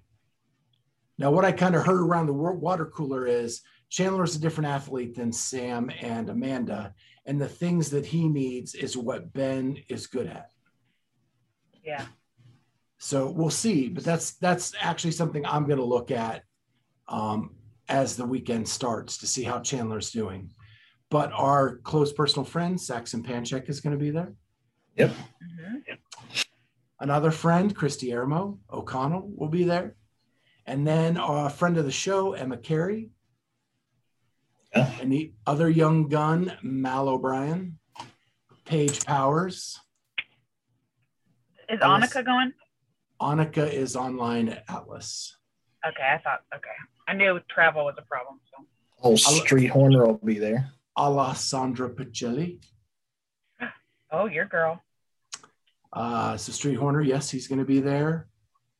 Now, 1.18 1.30
what 1.30 1.44
I 1.44 1.52
kind 1.52 1.74
of 1.74 1.84
heard 1.86 2.00
around 2.00 2.26
the 2.26 2.34
water 2.34 2.86
cooler 2.86 3.26
is 3.26 3.62
Chandler's 3.88 4.36
a 4.36 4.40
different 4.40 4.68
athlete 4.68 5.14
than 5.14 5.32
Sam 5.32 5.90
and 6.00 6.28
Amanda, 6.28 6.94
and 7.24 7.40
the 7.40 7.48
things 7.48 7.90
that 7.90 8.04
he 8.04 8.28
needs 8.28 8.74
is 8.74 8.96
what 8.96 9.32
Ben 9.32 9.78
is 9.88 10.06
good 10.06 10.26
at. 10.26 10.50
Yeah. 11.82 12.04
So 12.98 13.30
we'll 13.30 13.50
see, 13.50 13.88
but 13.88 14.04
that's 14.04 14.32
that's 14.32 14.74
actually 14.80 15.12
something 15.12 15.44
I'm 15.46 15.66
going 15.66 15.78
to 15.78 15.84
look 15.84 16.10
at 16.10 16.42
um, 17.08 17.54
as 17.88 18.16
the 18.16 18.24
weekend 18.24 18.68
starts 18.68 19.18
to 19.18 19.26
see 19.26 19.42
how 19.44 19.60
Chandler's 19.60 20.10
doing. 20.10 20.50
But 21.10 21.32
our 21.32 21.76
close 21.78 22.12
personal 22.12 22.44
friend 22.44 22.80
Saxon 22.80 23.22
Panchik 23.22 23.68
is 23.68 23.80
going 23.80 23.92
to 23.96 23.98
be 24.04 24.10
there. 24.10 24.34
Mhm. 24.98 25.82
Another 26.98 27.30
friend, 27.30 27.76
Kristi 27.76 28.08
Eramo 28.08 28.58
O'Connell, 28.72 29.28
will 29.36 29.48
be 29.50 29.64
there, 29.64 29.96
and 30.64 30.86
then 30.86 31.16
our 31.18 31.50
friend 31.50 31.76
of 31.76 31.84
the 31.84 31.92
show, 31.92 32.32
Emma 32.32 32.56
Carey, 32.56 33.10
Yeah. 34.74 34.90
and 35.00 35.12
the 35.12 35.34
other 35.46 35.68
young 35.68 36.08
gun, 36.08 36.58
Mal 36.62 37.08
O'Brien, 37.08 37.78
Paige 38.64 39.04
Powers. 39.04 39.78
Is 41.68 41.78
Yes. 41.80 41.82
Annika 41.82 42.24
going? 42.24 42.52
Annika 43.20 43.70
is 43.70 43.94
online 43.96 44.48
at 44.48 44.64
Atlas. 44.68 45.36
Okay, 45.86 46.02
I 46.02 46.18
thought. 46.18 46.44
Okay, 46.54 46.68
I 47.06 47.14
knew 47.14 47.40
travel 47.48 47.84
was 47.84 47.94
a 47.98 48.02
problem. 48.02 48.40
So. 48.50 48.66
Old 49.02 49.18
street 49.20 49.68
horner 49.68 50.06
will 50.06 50.20
be 50.24 50.38
there. 50.38 50.70
Alessandra 50.96 51.90
Pichelli. 51.90 52.60
Oh, 54.10 54.26
your 54.26 54.46
girl. 54.46 54.82
Uh, 55.92 56.36
so 56.36 56.52
Street 56.52 56.74
Horner, 56.74 57.00
yes, 57.00 57.30
he's 57.30 57.48
going 57.48 57.58
to 57.58 57.64
be 57.64 57.80
there. 57.80 58.28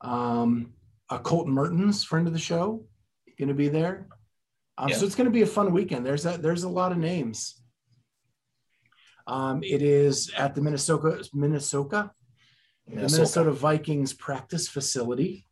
Um, 0.03 0.75
uh, 1.09 1.19
Colton 1.19 1.53
Mertens, 1.53 2.05
friend 2.05 2.27
of 2.27 2.33
the 2.33 2.39
show, 2.39 2.85
going 3.39 3.49
to 3.49 3.55
be 3.55 3.69
there. 3.69 4.07
Um, 4.79 4.89
Yeah. 4.89 4.97
So 4.97 5.07
it's 5.07 5.15
going 5.15 5.27
to 5.27 5.33
be 5.33 5.43
a 5.43 5.47
fun 5.47 5.73
weekend. 5.73 6.05
There's 6.05 6.27
a, 6.27 6.37
there's 6.39 6.65
a 6.65 6.69
lot 6.69 6.93
of 6.93 6.99
names. 6.99 7.61
Um, 9.27 9.63
it 9.63 9.83
is 9.83 10.31
at 10.37 10.55
the 10.55 10.61
Minnesota 10.61 11.25
Minnesota 11.33 12.13
the 12.87 12.95
Minnesota 12.95 13.51
Vikings 13.51 14.13
practice 14.13 14.69
facility 14.69 15.46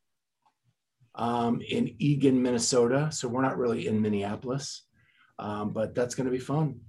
um, 1.15 1.61
in 1.61 1.95
Eagan, 1.99 2.43
Minnesota. 2.43 3.11
So 3.13 3.29
we're 3.29 3.43
not 3.43 3.59
really 3.59 3.87
in 3.87 4.03
Minneapolis, 4.03 4.83
um, 5.39 5.73
but 5.73 5.95
that's 5.95 6.15
going 6.15 6.27
to 6.27 6.31
be 6.33 6.39
fun. 6.39 6.81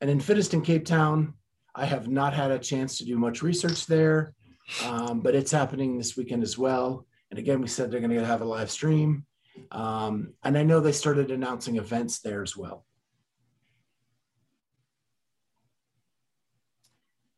And 0.00 0.10
in 0.10 0.20
Fittest 0.20 0.52
in, 0.54 0.62
Cape 0.62 0.84
Town, 0.84 1.34
I 1.74 1.86
have 1.86 2.08
not 2.08 2.34
had 2.34 2.50
a 2.50 2.58
chance 2.58 2.98
to 2.98 3.04
do 3.04 3.16
much 3.16 3.42
research 3.42 3.86
there, 3.86 4.34
um, 4.84 5.20
but 5.20 5.34
it's 5.34 5.52
happening 5.52 5.96
this 5.96 6.16
weekend 6.16 6.42
as 6.42 6.58
well. 6.58 7.06
And 7.30 7.38
again, 7.38 7.60
we 7.60 7.68
said 7.68 7.90
they're 7.90 8.00
going 8.00 8.10
to 8.10 8.26
have 8.26 8.42
a 8.42 8.44
live 8.44 8.70
stream. 8.70 9.24
Um, 9.70 10.34
and 10.42 10.58
I 10.58 10.64
know 10.64 10.80
they 10.80 10.92
started 10.92 11.30
announcing 11.30 11.76
events 11.76 12.20
there 12.20 12.42
as 12.42 12.56
well. 12.56 12.84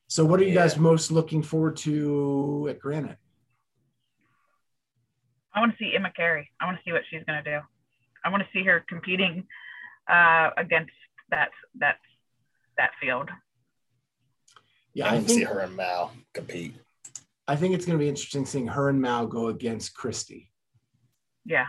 So, 0.09 0.25
what 0.25 0.41
are 0.41 0.45
you 0.45 0.55
guys 0.55 0.75
Yeah. 0.75 0.83
most 0.83 1.11
looking 1.11 1.43
forward 1.43 1.77
to 1.79 2.69
at 2.71 2.79
Granite? 2.79 3.19
I 5.55 5.61
want 5.61 5.73
to 5.73 5.79
see 5.79 5.95
Emma 5.95 6.13
Carey. 6.15 6.51
I 6.61 6.67
want 6.67 6.79
to 6.79 6.83
see 6.85 6.93
what 6.93 7.03
she's 7.11 7.23
going 7.27 7.43
to 7.43 7.51
do. 7.51 7.61
I 8.25 8.31
want 8.31 8.43
to 8.43 8.49
see 8.53 8.65
her 8.65 8.85
competing 8.89 9.47
uh, 10.11 10.51
against 10.57 10.93
that 11.31 11.51
that 11.79 11.97
that 12.77 12.91
field. 13.01 13.31
Yeah, 14.95 15.07
I 15.07 15.11
I 15.11 15.15
want 15.15 15.29
to 15.29 15.35
see 15.35 15.43
her 15.45 15.61
and 15.61 15.77
Mal 15.77 16.13
compete. 16.33 16.77
I 17.47 17.57
think 17.57 17.75
it's 17.75 17.85
going 17.85 17.99
to 17.99 18.03
be 18.03 18.09
interesting 18.09 18.47
seeing 18.47 18.67
her 18.69 18.89
and 18.89 19.01
Mal 19.01 19.27
go 19.27 19.49
against 19.49 19.95
Christy. 19.95 20.51
Yeah, 21.45 21.67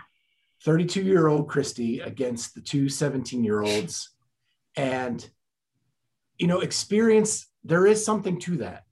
32 0.66 1.04
year 1.04 1.28
old 1.28 1.48
Christy 1.48 2.00
against 2.00 2.56
the 2.56 2.62
two 2.62 2.90
17 2.90 3.44
year 3.44 3.62
olds. 3.62 4.10
And, 4.76 5.28
you 6.38 6.48
know, 6.48 6.60
experience, 6.60 7.48
there 7.64 7.86
is 7.86 8.04
something 8.04 8.40
to 8.42 8.58
that. 8.58 8.84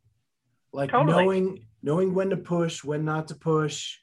Like 0.72 0.92
Totally. 0.92 1.24
knowing, 1.24 1.66
knowing 1.82 2.14
when 2.14 2.30
to 2.30 2.38
push, 2.38 2.84
when 2.84 3.04
not 3.04 3.28
to 3.30 3.36
push. 3.36 3.98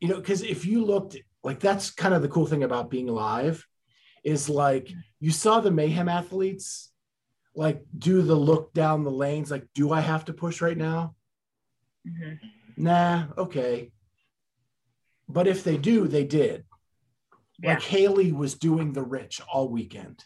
You 0.00 0.08
know, 0.08 0.16
because 0.16 0.42
if 0.42 0.66
you 0.66 0.84
looked 0.84 1.16
like 1.42 1.60
that's 1.60 1.90
kind 1.90 2.14
of 2.14 2.22
the 2.22 2.28
cool 2.28 2.46
thing 2.46 2.62
about 2.64 2.90
being 2.90 3.06
live 3.06 3.66
is 4.24 4.48
like 4.48 4.90
you 5.20 5.30
saw 5.30 5.60
the 5.60 5.70
mayhem 5.70 6.08
athletes 6.08 6.92
like 7.54 7.82
do 7.96 8.20
the 8.22 8.34
look 8.34 8.74
down 8.74 9.02
the 9.02 9.10
lanes, 9.10 9.50
like, 9.50 9.66
do 9.74 9.90
I 9.90 10.00
have 10.00 10.26
to 10.26 10.34
push 10.34 10.60
right 10.60 10.76
now? 10.76 11.14
hmm 12.06 12.34
Nah, 12.76 13.28
okay. 13.38 13.90
But 15.28 15.46
if 15.46 15.64
they 15.64 15.78
do, 15.78 16.06
they 16.06 16.24
did. 16.24 16.66
yeah, 17.62 17.70
Like 17.70 17.82
Haley 17.82 18.32
was 18.32 18.54
doing 18.54 18.92
the 18.92 19.02
rich 19.02 19.40
all 19.50 19.70
weekend. 19.70 20.22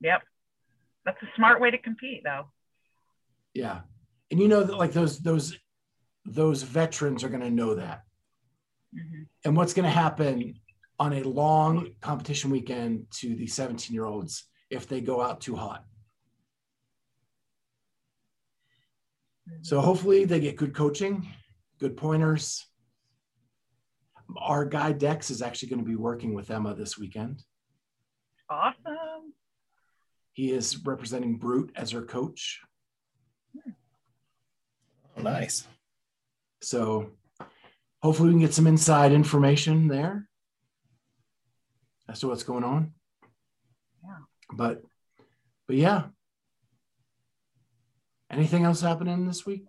yep. 0.00 0.22
That's 1.04 1.22
a 1.22 1.28
smart 1.36 1.60
way 1.60 1.70
to 1.70 1.78
compete, 1.78 2.22
though. 2.24 2.46
Yeah. 3.54 3.82
And 4.32 4.40
you 4.40 4.48
know 4.48 4.64
that 4.64 4.76
like 4.76 4.92
those 4.92 5.20
those 5.20 5.56
those 6.26 6.62
veterans 6.62 7.24
are 7.24 7.28
gonna 7.28 7.50
know 7.50 7.74
that. 7.74 8.02
hmm 8.92 9.22
And 9.44 9.56
what's 9.56 9.74
gonna 9.74 9.90
happen 9.90 10.60
on 10.98 11.12
a 11.12 11.22
long 11.22 11.88
competition 12.00 12.50
weekend 12.50 13.06
to 13.10 13.34
the 13.34 13.46
17 13.46 13.94
year 13.94 14.06
olds 14.06 14.44
if 14.70 14.88
they 14.88 15.00
go 15.00 15.20
out 15.20 15.40
too 15.40 15.54
hot. 15.54 15.84
So 19.62 19.80
hopefully 19.80 20.24
they 20.24 20.40
get 20.40 20.56
good 20.56 20.74
coaching, 20.74 21.28
good 21.78 21.96
pointers. 21.96 22.66
Our 24.38 24.64
guy 24.64 24.92
Dex 24.92 25.30
is 25.30 25.40
actually 25.40 25.68
going 25.68 25.82
to 25.82 25.88
be 25.88 25.94
working 25.96 26.34
with 26.34 26.50
Emma 26.50 26.74
this 26.74 26.98
weekend. 26.98 27.42
Awesome. 28.50 29.32
He 30.32 30.52
is 30.52 30.84
representing 30.84 31.36
Brute 31.36 31.72
as 31.76 31.92
her 31.92 32.02
coach. 32.02 32.60
Oh, 35.16 35.22
nice. 35.22 35.66
So 36.62 37.12
hopefully 38.02 38.28
we 38.28 38.32
can 38.34 38.40
get 38.40 38.54
some 38.54 38.66
inside 38.66 39.12
information 39.12 39.88
there 39.88 40.28
as 42.08 42.20
to 42.20 42.28
what's 42.28 42.42
going 42.42 42.64
on. 42.64 42.92
Yeah. 44.04 44.18
But 44.52 44.82
but 45.66 45.76
yeah. 45.76 46.04
Anything 48.30 48.64
else 48.64 48.80
happening 48.80 49.26
this 49.26 49.46
week? 49.46 49.66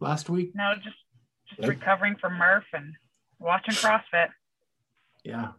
Last 0.00 0.30
week? 0.30 0.52
No, 0.54 0.74
just 0.76 0.96
just 1.48 1.60
Nope. 1.60 1.70
recovering 1.70 2.16
from 2.20 2.34
Murph 2.34 2.66
and 2.72 2.94
watching 3.38 3.74
CrossFit. 3.74 4.28
Yeah. 5.24 5.52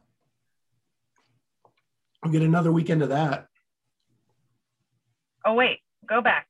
We'll 2.24 2.32
get 2.34 2.42
another 2.42 2.72
weekend 2.72 3.02
of 3.02 3.10
that. 3.10 3.48
Oh 5.46 5.54
wait, 5.54 5.80
go 6.08 6.22
back. 6.22 6.48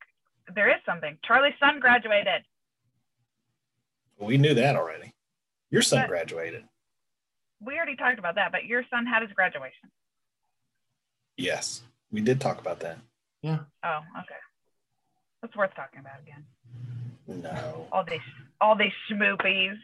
There 0.54 0.70
is 0.70 0.82
something. 0.86 1.18
Charlie's 1.24 1.54
son 1.60 1.80
graduated. 1.80 2.44
We 4.20 4.38
knew 4.38 4.54
that 4.54 4.76
already. 4.76 5.14
Your 5.72 5.82
son 5.82 6.02
But- 6.02 6.10
graduated. 6.10 6.66
We 7.62 7.76
already 7.76 7.96
talked 7.98 8.20
about 8.20 8.36
that, 8.36 8.52
but 8.54 8.66
your 8.66 8.84
son 8.90 9.06
had 9.06 9.22
his 9.22 9.32
graduation. 9.34 9.92
Yes, 11.38 11.82
we 12.12 12.22
did 12.22 12.40
talk 12.40 12.60
about 12.60 12.80
that. 12.82 13.00
Yeah. 13.42 13.60
Oh, 13.84 14.00
okay. 14.20 14.36
That's 15.42 15.56
worth 15.56 15.74
talking 15.76 16.00
about 16.00 16.20
again. 16.22 16.46
No, 17.28 17.88
All 17.92 18.04
these 18.04 18.20
all 18.62 18.76
these 18.76 18.92
schmoopies. 19.10 19.78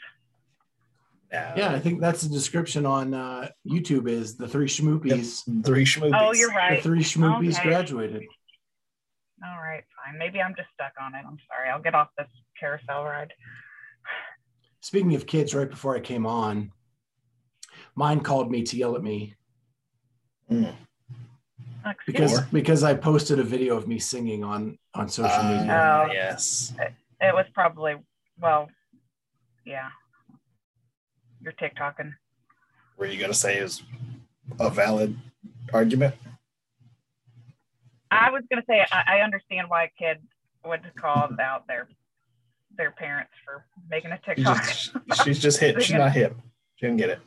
no. 1.31 1.53
Yeah, 1.55 1.71
I 1.73 1.79
think 1.79 1.99
that's 2.01 2.21
the 2.21 2.29
description 2.29 2.86
on 2.86 3.13
uh, 3.13 3.49
YouTube 3.67 4.09
is 4.09 4.36
the 4.36 4.47
three 4.47 4.67
schmoopies. 4.67 5.43
Three 5.65 5.86
schmoopies. 5.86 6.17
Oh, 6.19 6.33
you're 6.33 6.49
right. 6.49 6.77
The 6.77 6.81
three 6.89 7.03
schmoopies 7.03 7.59
Okay. 7.59 7.69
graduated. 7.69 8.23
All 9.45 9.61
right, 9.61 9.83
fine. 10.05 10.17
Maybe 10.17 10.41
I'm 10.41 10.55
just 10.55 10.69
stuck 10.73 10.93
on 10.99 11.13
it. 11.13 11.23
I'm 11.27 11.38
sorry. 11.49 11.69
I'll 11.69 11.81
get 11.81 11.93
off 11.93 12.07
this 12.17 12.27
carousel 12.59 13.03
ride. 13.03 13.33
Speaking 14.86 15.15
of 15.15 15.25
kids, 15.25 15.55
right 15.55 15.67
before 15.67 15.95
I 15.95 15.99
came 15.99 16.27
on, 16.27 16.71
mine 17.95 18.19
called 18.19 18.51
me 18.51 18.61
to 18.61 18.77
yell 18.77 18.95
at 18.95 19.01
me 19.01 19.33
Mm. 20.51 20.75
Because 22.05 22.39
me. 22.39 22.47
because 22.51 22.83
I 22.83 22.93
posted 22.93 23.39
a 23.39 23.43
video 23.43 23.75
of 23.77 23.88
me 23.88 23.97
singing 23.97 24.43
on 24.43 24.77
on 24.93 25.09
social 25.09 25.31
Ah, 25.33 25.57
media. 25.57 26.05
Oh. 26.07 26.13
yes. 26.13 26.71
it 27.19 27.33
was 27.33 27.47
probably 27.55 27.95
well, 28.39 28.69
yeah. 29.65 29.89
You're 31.41 31.53
TikToking. 31.53 32.13
Were 32.97 33.07
you 33.07 33.17
going 33.17 33.31
to 33.31 33.38
say 33.38 33.57
is 33.57 33.81
a 34.59 34.69
valid 34.69 35.17
argument? 35.73 36.13
I 38.11 38.29
was 38.29 38.43
gonna 38.51 38.61
say 38.69 38.86
I, 38.91 39.17
I 39.17 39.19
understand 39.21 39.67
why 39.67 39.86
a 39.86 39.89
kid 39.97 40.17
would 40.63 40.81
call 40.95 41.29
out 41.41 41.65
their 41.65 41.88
their 42.78 42.91
parents 42.91 43.32
for 43.43 43.65
making 43.89 44.11
a 44.11 44.19
She 44.26 44.36
TikTok. 44.36 44.63
just, 44.63 44.91
she's 45.23 45.39
just 45.39 45.59
hit. 45.59 45.82
She's 45.84 45.95
not 45.95 46.11
hip. 46.11 46.36
She 46.76 46.86
didn't 46.88 46.97
get 46.97 47.09
it. 47.11 47.19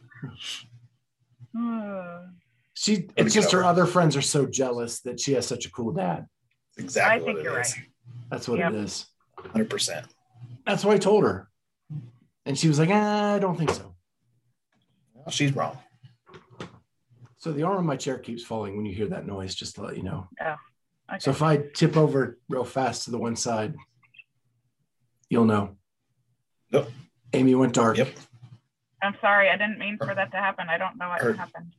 She 2.74 2.92
it's 3.16 3.34
get 3.34 3.42
just 3.42 3.53
her 3.53 3.64
other 3.64 3.86
friends 3.86 4.16
are 4.16 4.22
so 4.22 4.46
jealous 4.46 5.01
that 5.01 5.18
she 5.18 5.32
has 5.32 5.46
such 5.46 5.66
a 5.66 5.70
cool 5.70 5.92
dad. 5.92 6.26
It's 6.76 6.84
exactly 6.84 7.30
I 7.30 7.32
think 7.34 7.44
you're 7.44 7.61
is. 7.61 7.76
right. 7.76 7.86
That's 8.30 8.49
what 8.49 8.59
Yep. 8.59 8.72
it 8.72 8.76
is. 8.76 9.07
100%. 9.38 10.05
That's 10.66 10.84
what 10.84 10.94
I 10.94 10.99
told 10.99 11.24
her. 11.24 11.49
And 12.46 12.57
she 12.59 12.68
was 12.68 12.78
like, 12.78 12.90
"Ah, 12.92 13.34
I 13.34 13.38
don't 13.38 13.57
think 13.57 13.70
so. 13.70 13.94
Well, 15.14 15.30
she's 15.30 15.55
wrong. 15.55 15.76
So 17.38 17.53
the 17.53 17.62
arm 17.62 17.78
of 17.78 17.84
my 17.84 17.96
chair 17.96 18.18
keeps 18.18 18.42
falling 18.44 18.76
when 18.76 18.86
you 18.86 18.94
hear 18.94 19.09
that 19.09 19.26
noise, 19.26 19.55
just 19.55 19.74
to 19.76 19.82
let 19.82 19.96
you 19.96 20.03
know. 20.03 20.28
Okay. 20.40 20.55
So 21.20 21.30
if 21.30 21.42
I 21.42 21.57
tip 21.74 21.96
over 21.96 22.38
real 22.49 22.64
fast 22.64 23.05
to 23.05 23.11
the 23.11 23.18
one 23.18 23.36
side, 23.36 23.74
you'll 25.29 25.45
know. 25.45 25.76
Nope. 26.72 26.91
Amy 27.33 27.55
went 27.55 27.74
dark. 27.74 27.97
Yep. 27.97 28.09
I'm 29.03 29.14
sorry. 29.20 29.49
I 29.49 29.57
didn't 29.57 29.79
mean 29.79 29.97
for 29.99 30.14
that 30.14 30.31
to 30.33 30.37
happen. 30.37 30.68
I 30.68 30.79
don't 30.79 30.97
know 30.99 31.09
what 31.09 31.20
Her- 31.20 31.35
happened. 31.35 31.74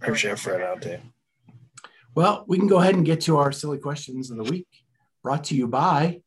Her 0.00 0.14
chef 0.14 0.46
right 0.46 0.60
out 0.60 0.82
there. 0.82 1.00
Well, 2.14 2.44
we 2.46 2.58
can 2.58 2.66
go 2.68 2.78
ahead 2.78 2.94
and 2.94 3.04
get 3.04 3.22
to 3.22 3.38
our 3.38 3.52
silly 3.52 3.78
questions 3.78 4.30
of 4.30 4.36
the 4.36 4.44
week, 4.44 4.68
brought 5.22 5.44
to 5.44 5.54
you 5.54 5.66
by 5.66 6.20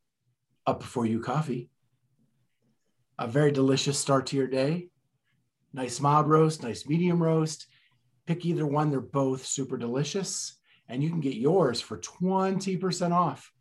Up 0.65 0.79
Before 0.79 1.05
You 1.05 1.19
Coffee. 1.19 1.69
A 3.17 3.27
very 3.27 3.51
delicious 3.51 3.97
start 3.97 4.27
to 4.27 4.37
your 4.37 4.47
day. 4.47 4.89
Nice 5.73 5.99
mild 5.99 6.27
roast, 6.27 6.63
nice 6.63 6.87
medium 6.87 7.21
roast. 7.21 7.67
Pick 8.25 8.45
either 8.45 8.65
one, 8.65 8.89
they're 8.91 9.01
both 9.01 9.45
super 9.45 9.77
delicious. 9.77 10.57
And 10.87 11.03
you 11.03 11.09
can 11.09 11.19
get 11.19 11.35
yours 11.35 11.79
for 11.81 11.97
20% 11.97 13.11
off 13.11 13.51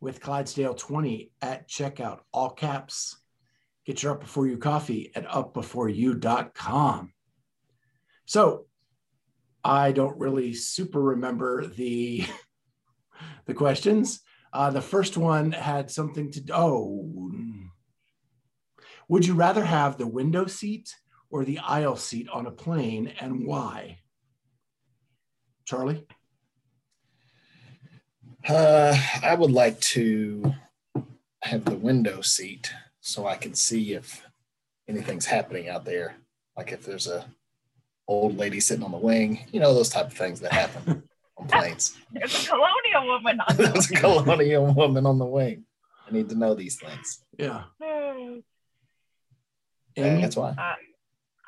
with 0.00 0.20
Clydesdale 0.20 0.74
20 0.74 1.32
at 1.42 1.68
checkout, 1.68 2.20
all 2.32 2.50
caps. 2.50 3.16
Get 3.84 4.02
your 4.02 4.12
Up 4.12 4.20
Before 4.20 4.46
You 4.46 4.58
coffee 4.58 5.10
at 5.14 5.26
upbeforeyou.com. 5.26 7.12
So 8.26 8.66
I 9.64 9.92
don't 9.92 10.18
really 10.18 10.52
super 10.52 11.00
remember 11.00 11.66
the 11.66 12.26
the 13.46 13.54
questions. 13.54 14.20
Uh, 14.52 14.70
the 14.70 14.80
first 14.80 15.16
one 15.16 15.52
had 15.52 15.90
something 15.90 16.30
to 16.32 16.42
oh, 16.52 17.30
would 19.08 19.26
you 19.26 19.34
rather 19.34 19.64
have 19.64 19.96
the 19.96 20.06
window 20.06 20.46
seat 20.46 20.94
or 21.30 21.44
the 21.44 21.58
aisle 21.58 21.96
seat 21.96 22.28
on 22.28 22.46
a 22.46 22.50
plane, 22.50 23.12
and 23.20 23.46
why? 23.46 23.98
Charlie, 25.64 26.06
Uh, 28.48 28.96
I 29.22 29.34
would 29.34 29.50
like 29.50 29.78
to 29.80 30.54
have 31.42 31.66
the 31.66 31.76
window 31.76 32.22
seat 32.22 32.72
so 33.00 33.26
I 33.26 33.36
can 33.36 33.54
see 33.54 33.92
if 33.92 34.26
anything's 34.88 35.26
happening 35.26 35.68
out 35.68 35.84
there. 35.84 36.16
Like 36.56 36.72
if 36.72 36.84
there's 36.84 37.06
a 37.06 37.26
old 38.08 38.38
lady 38.38 38.58
sitting 38.58 38.84
on 38.84 38.92
the 38.92 38.96
wing, 38.98 39.46
you 39.52 39.60
know, 39.60 39.74
those 39.74 39.90
type 39.90 40.06
of 40.06 40.14
things 40.14 40.40
that 40.40 40.52
happen 40.52 41.02
on 41.36 41.46
planes. 41.48 41.98
There's 42.10 42.44
a 42.44 42.48
colonial 42.48 43.06
woman 43.06 43.38
on 43.40 43.56
There's 43.56 43.90
a 43.90 43.94
colonial 43.94 44.72
woman 44.72 45.04
on 45.04 45.18
the 45.18 45.26
wing. 45.26 45.64
I 46.08 46.12
need 46.12 46.30
to 46.30 46.34
know 46.34 46.54
these 46.54 46.76
things. 46.76 47.22
yeah, 47.38 47.64
the 47.78 48.42
And 49.96 50.24
that's 50.24 50.36
why. 50.36 50.54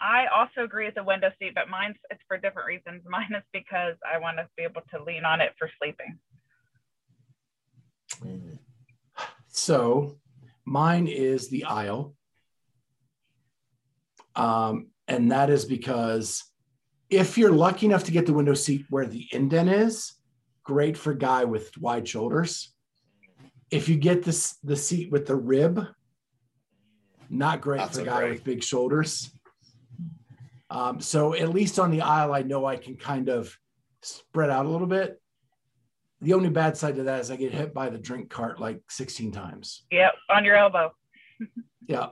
I 0.03 0.27
also 0.35 0.65
agree 0.65 0.87
with 0.87 0.95
the 0.95 1.05
window 1.05 1.31
seat, 1.39 1.55
but 1.55 1.69
mine's 1.69 1.97
it's 2.11 2.21
for 2.29 2.37
different 2.37 2.67
reasons. 2.67 3.03
Mine 3.09 3.33
is 3.37 3.43
because 3.53 3.97
I 4.05 4.19
want 4.19 4.37
to 4.39 4.49
be 4.57 4.65
able 4.65 4.83
to 4.95 5.03
lean 5.03 5.25
on 5.25 5.41
it 5.41 5.53
for 5.59 5.71
sleeping. 5.79 6.19
Mm. 8.25 8.59
So 9.49 10.19
mine 10.65 11.07
is 11.07 11.49
the 11.49 11.65
aisle. 11.65 12.15
Um, 14.37 14.89
and 15.09 15.33
that 15.33 15.51
is 15.51 15.65
because 15.65 16.45
if 17.11 17.37
you're 17.37 17.53
lucky 17.53 17.87
enough 17.87 18.05
to 18.05 18.13
get 18.13 18.27
the 18.27 18.33
window 18.33 18.55
seat 18.55 18.87
where 18.89 19.07
the 19.07 19.27
indent 19.33 19.69
is, 19.69 20.15
great 20.63 20.97
for 20.97 21.15
guy 21.15 21.45
with 21.45 21.77
wide 21.79 22.07
shoulders. 22.07 22.73
If 23.71 23.89
you 23.89 23.97
get 23.97 24.23
this 24.23 24.57
the 24.63 24.77
seat 24.77 25.11
with 25.11 25.27
the 25.27 25.37
rib, 25.37 25.85
not 27.29 27.61
great 27.61 27.79
Not 27.79 27.95
for 27.95 28.05
guy 28.05 28.21
great. 28.21 28.31
with 28.31 28.45
big 28.45 28.63
shoulders. 28.63 29.31
Um, 30.71 31.01
so 31.01 31.35
at 31.35 31.49
least 31.49 31.79
on 31.79 31.91
the 31.91 32.03
aisle, 32.03 32.33
I 32.33 32.43
know 32.43 32.65
I 32.65 32.77
can 32.77 32.97
kind 32.97 33.29
of 33.29 33.57
spread 34.03 34.51
out 34.51 34.67
a 34.67 34.69
little 34.69 34.87
bit. 34.87 35.21
The 36.23 36.35
only 36.35 36.51
bad 36.51 36.77
side 36.77 36.97
to 36.97 37.03
that 37.05 37.21
is 37.21 37.31
I 37.31 37.37
get 37.37 37.53
hit 37.53 37.73
by 37.73 37.89
the 37.89 37.99
drink 37.99 38.29
cart 38.29 38.61
like 38.61 38.83
16 38.91 39.33
times. 39.33 39.85
Yep, 39.91 40.13
on 40.29 40.45
your 40.45 40.57
elbow. 40.57 40.93
Yeah. 41.87 42.11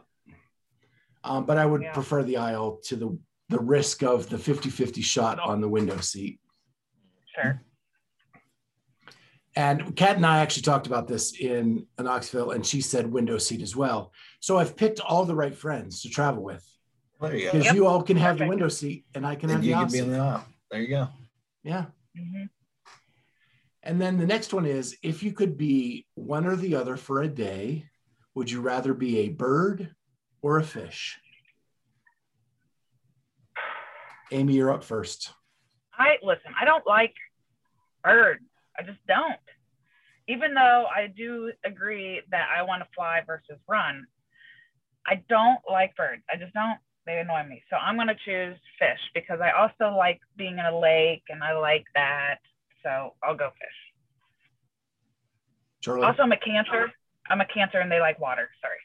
Um, 1.22 1.44
but 1.46 1.56
I 1.59 1.66
would 1.66 1.82
Yeah. 1.82 1.92
prefer 1.92 2.22
the 2.24 2.38
aisle 2.38 2.80
to 2.84 2.96
the, 2.96 3.18
the 3.48 3.61
risk 3.61 4.02
of 4.02 4.28
the 4.28 4.38
50 4.38 4.70
50 4.70 5.02
shot 5.02 5.38
on 5.38 5.61
the 5.61 5.68
window 5.68 5.98
seat. 5.98 6.40
Sure. 7.34 7.62
And 9.54 9.94
Kat 9.94 10.16
and 10.16 10.24
I 10.26 10.38
actually 10.38 10.62
talked 10.62 10.86
about 10.86 11.06
this 11.06 11.38
in 11.38 11.86
Knoxville, 11.98 12.52
and 12.52 12.64
she 12.66 12.80
said 12.80 13.12
window 13.12 13.38
seat 13.38 13.61
as 13.61 13.76
well. 13.76 14.12
So 14.40 14.56
I've 14.59 14.76
picked 14.76 15.00
all 15.00 15.24
the 15.24 15.34
right 15.34 15.54
friends 15.54 16.02
to 16.02 16.09
travel 16.09 16.42
with 16.42 16.64
There 17.20 17.36
you 17.36 17.44
go. 17.46 17.52
because 17.52 17.66
Yep. 17.66 17.74
you 17.74 17.86
all 17.86 18.02
can 18.02 18.16
have 18.16 18.38
the 18.38 18.46
window 18.46 18.68
seat 18.68 19.04
and 19.14 19.26
I 19.26 19.34
can 19.36 19.48
have 19.50 19.56
And 19.59 19.64
the 19.64 19.68
you 19.68 19.74
can 19.76 19.88
be 19.92 19.98
in 19.98 20.04
seat. 20.06 20.11
the 20.11 20.18
aisle. 20.18 20.44
There 20.70 20.80
you 20.80 20.88
go. 20.88 21.09
Yeah. 21.62 21.86
hmm 22.16 22.44
And 23.83 24.01
then 24.01 24.18
the 24.18 24.26
next 24.26 24.53
one 24.53 24.66
is 24.66 24.97
if 25.03 25.22
you 25.22 25.33
could 25.33 25.57
be 25.57 26.07
one 26.14 26.47
or 26.47 26.57
the 26.57 26.74
other 26.74 26.97
for 26.97 27.22
a 27.22 27.29
day, 27.29 27.87
would 28.35 28.51
you 28.51 28.61
rather 28.61 28.95
be 28.95 29.18
a 29.20 29.29
bird 29.29 29.95
or 30.43 30.59
a 30.59 30.64
fish? 30.64 31.18
Amy, 34.31 34.55
you're 34.55 34.72
up 34.72 34.85
first. 34.85 35.33
I 35.99 36.16
listen. 36.22 36.53
I 36.61 36.64
don't 36.64 36.87
like 36.87 37.14
birds. 38.05 38.45
I 38.79 38.83
just 38.83 39.05
don't. 39.07 39.37
Even 40.29 40.55
though 40.55 40.87
I 40.95 41.07
do 41.07 41.53
agree 41.64 42.20
that 42.31 42.49
I 42.55 42.62
want 42.62 42.83
to 42.83 42.89
fly 42.95 43.22
versus 43.26 43.59
run, 43.66 44.07
I 45.07 45.22
don't 45.29 45.61
like 45.68 45.97
birds. 45.97 46.22
I 46.33 46.37
just 46.37 46.53
don't. 46.53 46.79
They 47.07 47.18
annoy 47.20 47.49
me. 47.49 47.62
So 47.70 47.76
I'm 47.76 47.97
going 47.97 48.09
to 48.09 48.16
choose 48.26 48.59
fish 48.79 49.01
because 49.14 49.41
I 49.41 49.51
also 49.53 49.97
like 49.97 50.20
being 50.37 50.59
in 50.59 50.66
a 50.66 50.79
lake 50.79 51.22
and 51.31 51.43
I 51.43 51.59
like 51.59 51.87
that. 51.95 52.39
So 52.83 53.14
I'll 53.22 53.37
go 53.37 53.51
fish. 53.51 53.68
Charlie. 55.81 56.07
Also, 56.07 56.22
I'm 56.22 56.33
a 56.33 56.37
cancer. 56.37 56.91
I'm 57.31 57.41
a 57.41 57.47
cancer 57.47 57.79
and 57.81 57.91
they 57.91 58.01
like 58.01 58.18
water. 58.20 58.49
Sorry. 58.61 58.79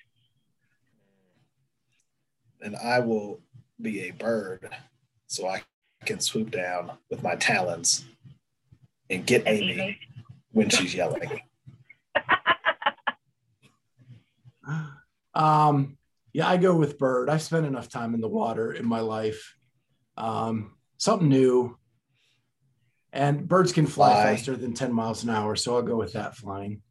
And 2.62 2.76
I 2.78 3.00
will 3.00 3.42
be 3.82 4.02
a 4.08 4.12
bird 4.12 4.70
so 5.28 5.48
I 5.48 5.64
can 6.06 6.20
swoop 6.20 6.52
down 6.52 6.92
with 7.10 7.24
my 7.24 7.36
talons 7.36 8.06
and 9.10 9.26
get 9.26 9.46
And 9.46 9.58
Amy 9.60 9.76
me. 9.76 9.98
when 10.52 10.70
she's 10.70 10.94
yelling. 10.96 11.42
Um, 15.36 15.98
yeah, 16.32 16.48
I 16.48 16.58
go 16.58 16.76
with 16.76 17.00
bird. 17.00 17.30
I've 17.30 17.42
spent 17.42 17.66
enough 17.66 17.90
time 17.90 18.14
in 18.14 18.22
the 18.22 18.28
water 18.28 18.72
in 18.72 18.86
my 18.86 19.00
life. 19.00 19.56
Um, 20.16 20.76
something 20.98 21.28
new. 21.28 21.78
And 23.14 23.48
birds 23.48 23.72
can 23.72 23.86
fly, 23.86 24.12
Fly. 24.14 24.24
faster 24.36 24.58
than 24.58 24.74
10 24.74 24.92
miles 24.92 25.24
an 25.24 25.30
hour. 25.30 25.56
So 25.56 25.76
I'll 25.76 25.84
go 25.84 25.96
with 25.96 26.14
that 26.14 26.36
flying. 26.36 26.82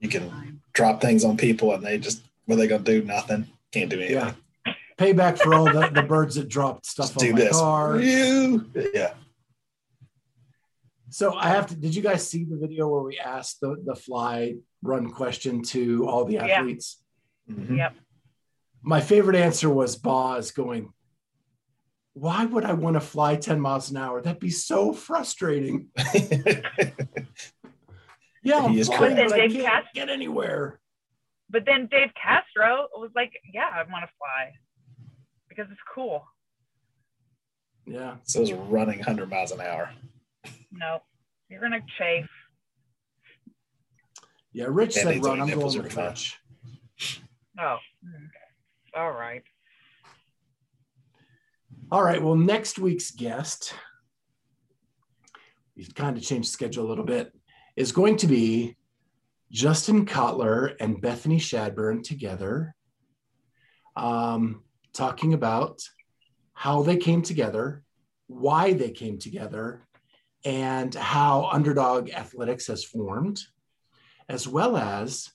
You 0.00 0.08
can 0.10 0.60
drop 0.74 1.00
things 1.00 1.24
on 1.24 1.36
people 1.38 1.72
and 1.74 1.82
they 1.84 1.96
just, 1.98 2.22
what 2.44 2.54
are 2.54 2.58
they 2.58 2.66
going 2.68 2.84
to 2.84 3.00
do? 3.00 3.06
Nothing. 3.06 3.46
Can't 3.72 3.88
do 3.90 3.96
anything. 3.98 4.16
Yeah. 4.16 4.74
Payback 4.98 5.38
for 5.38 5.54
all 5.54 5.64
the, 5.64 5.88
the 5.92 6.02
birds 6.02 6.34
that 6.34 6.48
dropped 6.48 6.84
stuff 6.84 7.14
Just 7.14 7.18
on 7.18 7.24
do 7.26 7.32
my 7.32 7.38
this. 7.40 7.56
car. 7.58 7.98
You. 8.00 8.70
Yeah. 8.92 9.14
So 11.10 11.34
I 11.34 11.48
have 11.48 11.68
to, 11.68 11.74
did 11.74 11.94
you 11.94 12.02
guys 12.02 12.28
see 12.28 12.44
the 12.44 12.58
video 12.58 12.86
where 12.88 13.02
we 13.02 13.18
asked 13.18 13.60
the, 13.62 13.76
the 13.86 13.94
fly 13.94 14.56
run 14.82 15.08
question 15.10 15.62
to 15.62 16.06
all 16.06 16.26
the 16.26 16.34
Yeah. 16.34 16.46
athletes? 16.46 17.02
Mhm. 17.50 17.78
Yep. 17.78 17.94
My 18.82 19.00
favorite 19.00 19.36
answer 19.36 19.70
was 19.70 19.96
Boz 19.96 20.50
going, 20.50 20.92
why 22.18 22.44
would 22.44 22.64
I 22.64 22.72
want 22.72 22.94
to 22.94 23.00
fly 23.00 23.36
10 23.36 23.60
miles 23.60 23.90
an 23.90 23.96
hour? 23.96 24.20
That'd 24.20 24.40
be 24.40 24.50
so 24.50 24.92
frustrating. 24.92 25.88
Yeah, 28.44 28.58
I'm 28.64 28.72
He 28.72 28.80
is 28.80 28.86
flying, 28.86 29.16
correct. 29.16 29.30
but 29.30 29.40
I 29.40 29.48
Dave 29.48 29.52
can't 29.62 29.66
Cass- 29.84 29.92
get 29.94 30.08
anywhere. 30.08 30.80
But 31.50 31.64
then 31.66 31.86
Dave 31.90 32.10
Castro 32.14 32.86
was 32.96 33.10
like, 33.16 33.32
"Yeah, 33.52 33.68
I 33.74 33.78
want 33.90 34.04
to 34.04 34.10
fly 34.16 34.52
because 35.48 35.66
it's 35.72 35.80
cool." 35.92 36.24
Yeah. 37.84 38.14
so 38.22 38.40
it's 38.40 38.52
running 38.52 38.98
100 39.00 39.28
miles 39.28 39.50
an 39.50 39.60
hour. 39.60 39.90
No, 40.70 41.02
you're 41.50 41.60
gonna 41.60 41.80
chafe. 41.98 42.28
Yeah. 44.52 44.66
Rich 44.68 44.96
Yeah, 44.96 45.02
said 45.02 45.24
run. 45.24 45.40
I'm 45.40 45.48
going 45.48 45.60
are 45.60 45.82
with. 45.82 45.96
Rich. 45.96 46.38
Oh, 47.58 47.78
mm, 48.04 48.14
okay. 48.14 48.94
All 48.94 49.12
right. 49.12 49.42
All 51.90 52.02
right. 52.02 52.22
Well, 52.22 52.34
next 52.34 52.78
week's 52.78 53.10
guest, 53.12 53.72
we've 55.74 55.94
kind 55.94 56.18
of 56.18 56.22
changed 56.22 56.48
the 56.48 56.52
schedule 56.52 56.84
a 56.84 56.90
little 56.90 57.04
bit, 57.04 57.32
is 57.76 57.92
going 57.92 58.18
to 58.18 58.26
be 58.26 58.76
Justin 59.50 60.04
Cotler 60.04 60.74
and 60.80 61.00
Bethany 61.00 61.38
Shadburne 61.38 62.02
together, 62.02 62.74
um, 63.96 64.64
talking 64.92 65.32
about 65.32 65.80
how 66.52 66.82
they 66.82 66.98
came 66.98 67.22
together, 67.22 67.82
why 68.26 68.74
they 68.74 68.90
came 68.90 69.18
together, 69.18 69.88
and 70.44 70.94
how 70.94 71.48
Underdog 71.50 72.10
Athletics 72.10 72.66
has 72.66 72.84
formed, 72.84 73.40
as 74.28 74.46
well 74.46 74.76
as 74.76 75.30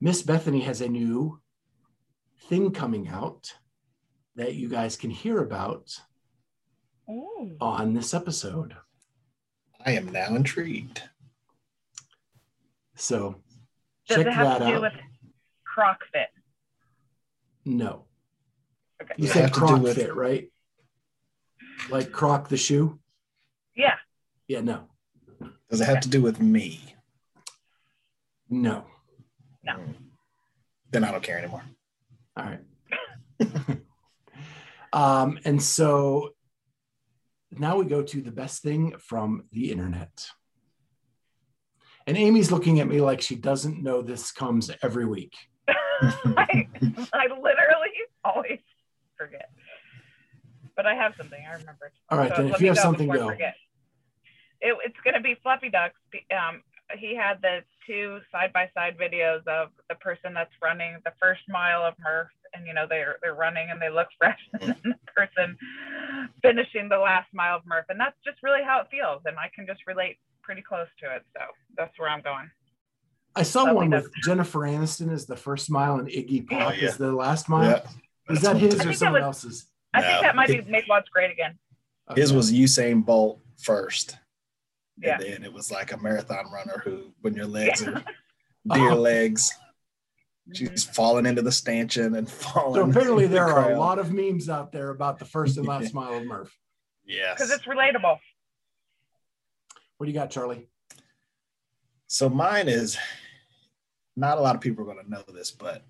Miss 0.00 0.22
Bethany 0.22 0.60
has 0.60 0.80
a 0.80 0.88
new 0.88 1.40
thing 2.48 2.70
coming 2.70 3.08
out 3.08 3.52
that 4.36 4.54
you 4.54 4.68
guys 4.68 4.96
can 4.96 5.10
hear 5.10 5.38
about 5.42 5.98
Ooh. 7.08 7.56
on 7.60 7.94
this 7.94 8.14
episode. 8.14 8.74
I 9.84 9.92
am 9.92 10.10
now 10.12 10.34
intrigued. 10.34 11.02
So 12.94 13.36
Does 14.08 14.18
check 14.18 14.26
it 14.26 14.32
have 14.32 14.46
that 14.46 14.58
to 14.60 14.66
do 14.66 14.74
out. 14.76 14.82
with 14.82 14.92
croc 15.64 15.98
fit? 16.12 16.28
no, 17.64 18.04
Okay. 19.02 19.14
you 19.16 19.26
Does 19.26 19.30
it 19.30 19.34
said 19.34 19.42
have 19.42 19.52
to 19.52 19.60
do 19.60 19.66
croc 19.66 19.82
with- 19.82 19.96
fit, 19.96 20.14
right? 20.14 20.48
Like 21.90 22.12
croc 22.12 22.48
the 22.48 22.56
shoe? 22.56 23.00
Yeah. 23.74 23.96
Yeah, 24.46 24.60
no, 24.60 24.88
Does 25.70 25.80
it 25.80 25.86
have 25.86 26.00
to 26.00 26.08
do 26.08 26.22
with 26.22 26.40
me? 26.40 26.94
no. 28.48 28.84
No. 29.64 29.78
Then 30.90 31.04
I 31.04 31.10
don't 31.12 31.22
care 31.22 31.38
anymore. 31.38 31.62
All 32.36 32.44
right. 32.44 32.60
um, 34.92 35.38
and 35.44 35.62
so 35.62 36.30
now 37.50 37.76
we 37.76 37.84
go 37.84 38.02
to 38.02 38.20
the 38.20 38.30
best 38.30 38.62
thing 38.62 38.94
from 38.98 39.44
the 39.52 39.70
internet. 39.70 40.26
And 42.06 42.16
Amy's 42.16 42.50
looking 42.50 42.80
at 42.80 42.88
me 42.88 43.00
like 43.00 43.20
she 43.20 43.36
doesn't 43.36 43.82
know 43.82 44.02
this 44.02 44.32
comes 44.32 44.70
every 44.82 45.06
week. 45.06 45.34
I, 45.68 45.74
I 47.12 47.26
literally 47.26 47.92
always 48.24 48.58
forget. 49.16 49.50
But 50.76 50.86
I 50.86 50.94
have 50.94 51.14
something. 51.16 51.38
I 51.46 51.52
remember. 51.52 51.92
All 52.08 52.18
right, 52.18 52.34
then 52.34 52.48
if 52.48 52.60
you 52.60 52.68
have 52.68 52.78
something, 52.78 53.08
before 53.10 53.36
go. 53.36 53.44
It, 54.60 54.76
it's 54.84 54.96
going 55.04 55.14
to 55.14 55.20
be 55.20 55.36
Fluffy 55.42 55.68
Ducks. 55.68 55.94
Um, 56.30 56.62
he 56.98 57.16
had 57.16 57.40
the 57.42 57.60
two 57.86 58.18
side 58.30 58.52
by 58.52 58.68
side 58.74 58.96
videos 58.98 59.46
of 59.46 59.68
the 59.88 59.94
person 59.96 60.34
that's 60.34 60.52
running 60.62 60.96
the 61.04 61.12
first 61.20 61.40
mile 61.48 61.82
of 61.82 61.94
Murph, 62.00 62.28
and 62.54 62.66
you 62.66 62.74
know 62.74 62.86
they're 62.88 63.16
they're 63.22 63.34
running 63.34 63.68
and 63.70 63.80
they 63.80 63.88
look 63.90 64.08
fresh, 64.18 64.38
and 64.60 64.62
then 64.62 64.76
the 64.84 65.12
person 65.16 65.56
finishing 66.42 66.88
the 66.88 66.98
last 66.98 67.28
mile 67.32 67.56
of 67.56 67.66
Murph, 67.66 67.86
and 67.88 67.98
that's 67.98 68.16
just 68.24 68.38
really 68.42 68.62
how 68.64 68.80
it 68.80 68.88
feels, 68.90 69.22
and 69.26 69.36
I 69.38 69.50
can 69.54 69.66
just 69.66 69.80
relate 69.86 70.16
pretty 70.42 70.62
close 70.62 70.88
to 71.00 71.14
it. 71.16 71.22
So 71.36 71.40
that's 71.76 71.98
where 71.98 72.08
I'm 72.08 72.22
going. 72.22 72.50
I 73.34 73.44
saw 73.44 73.60
Lovely 73.62 73.74
one 73.76 73.90
duck. 73.90 74.02
with 74.04 74.12
Jennifer 74.24 74.58
Aniston 74.60 75.10
as 75.10 75.24
the 75.24 75.36
first 75.36 75.70
mile 75.70 75.96
and 75.96 76.08
Iggy 76.08 76.46
Pop 76.46 76.72
Oh, 76.72 76.74
yeah. 76.74 76.88
as 76.88 76.98
the 76.98 77.12
last 77.12 77.48
mile. 77.48 77.70
Yeah. 77.70 77.80
Was 78.28 78.40
That's 78.42 78.54
that 78.54 78.56
his 78.60 78.76
they- 78.78 78.90
or 78.90 78.92
someone 78.92 79.20
that 79.22 79.26
else's? 79.26 79.68
I 79.94 80.00
No, 80.02 80.06
think 80.06 80.22
that 80.22 80.36
might 80.36 80.48
be 80.48 80.56
it- 80.56 80.68
Make 80.68 80.86
What's 80.86 81.08
Great 81.08 81.30
Again. 81.30 81.58
His 82.14 82.30
Okay. 82.30 82.36
was 82.36 82.52
Usain 82.52 83.02
Bolt 83.04 83.40
first. 83.58 84.18
Yeah. 85.00 85.14
And 85.14 85.22
then 85.22 85.44
it 85.44 85.52
was 85.52 85.70
like 85.70 85.92
a 85.92 85.96
marathon 85.96 86.50
runner 86.52 86.82
who, 86.84 87.12
when 87.20 87.34
your 87.34 87.46
legs 87.46 87.82
are 87.82 88.04
deer 88.72 88.92
Oh. 88.92 88.94
legs, 88.96 89.52
she's 90.52 90.68
mm-hmm. 90.68 90.92
falling 90.92 91.26
into 91.26 91.42
the 91.42 91.52
stanchion 91.52 92.14
and 92.14 92.28
falling. 92.28 92.74
So 92.74 92.90
apparently 92.90 93.24
in 93.24 93.30
the 93.30 93.36
there 93.36 93.48
are 93.48 93.72
a 93.72 93.78
lot 93.78 93.98
of 93.98 94.12
memes 94.12 94.48
out 94.48 94.72
there 94.72 94.90
about 94.90 95.18
the 95.18 95.24
first 95.24 95.56
and 95.56 95.66
last 95.66 95.94
mile 95.94 96.14
of 96.14 96.24
Murph. 96.24 96.56
Yes. 97.04 97.34
Because 97.36 97.50
it's 97.50 97.64
relatable. 97.64 98.18
What 99.96 100.06
do 100.06 100.12
you 100.12 100.18
got, 100.18 100.30
Charlie? 100.30 100.68
So 102.06 102.28
mine 102.28 102.68
is 102.68 102.98
not 104.16 104.38
a 104.38 104.40
lot 104.40 104.54
of 104.54 104.60
people 104.60 104.82
are 104.82 104.92
going 104.92 105.04
to 105.04 105.10
know 105.10 105.22
this, 105.32 105.50
but 105.50 105.82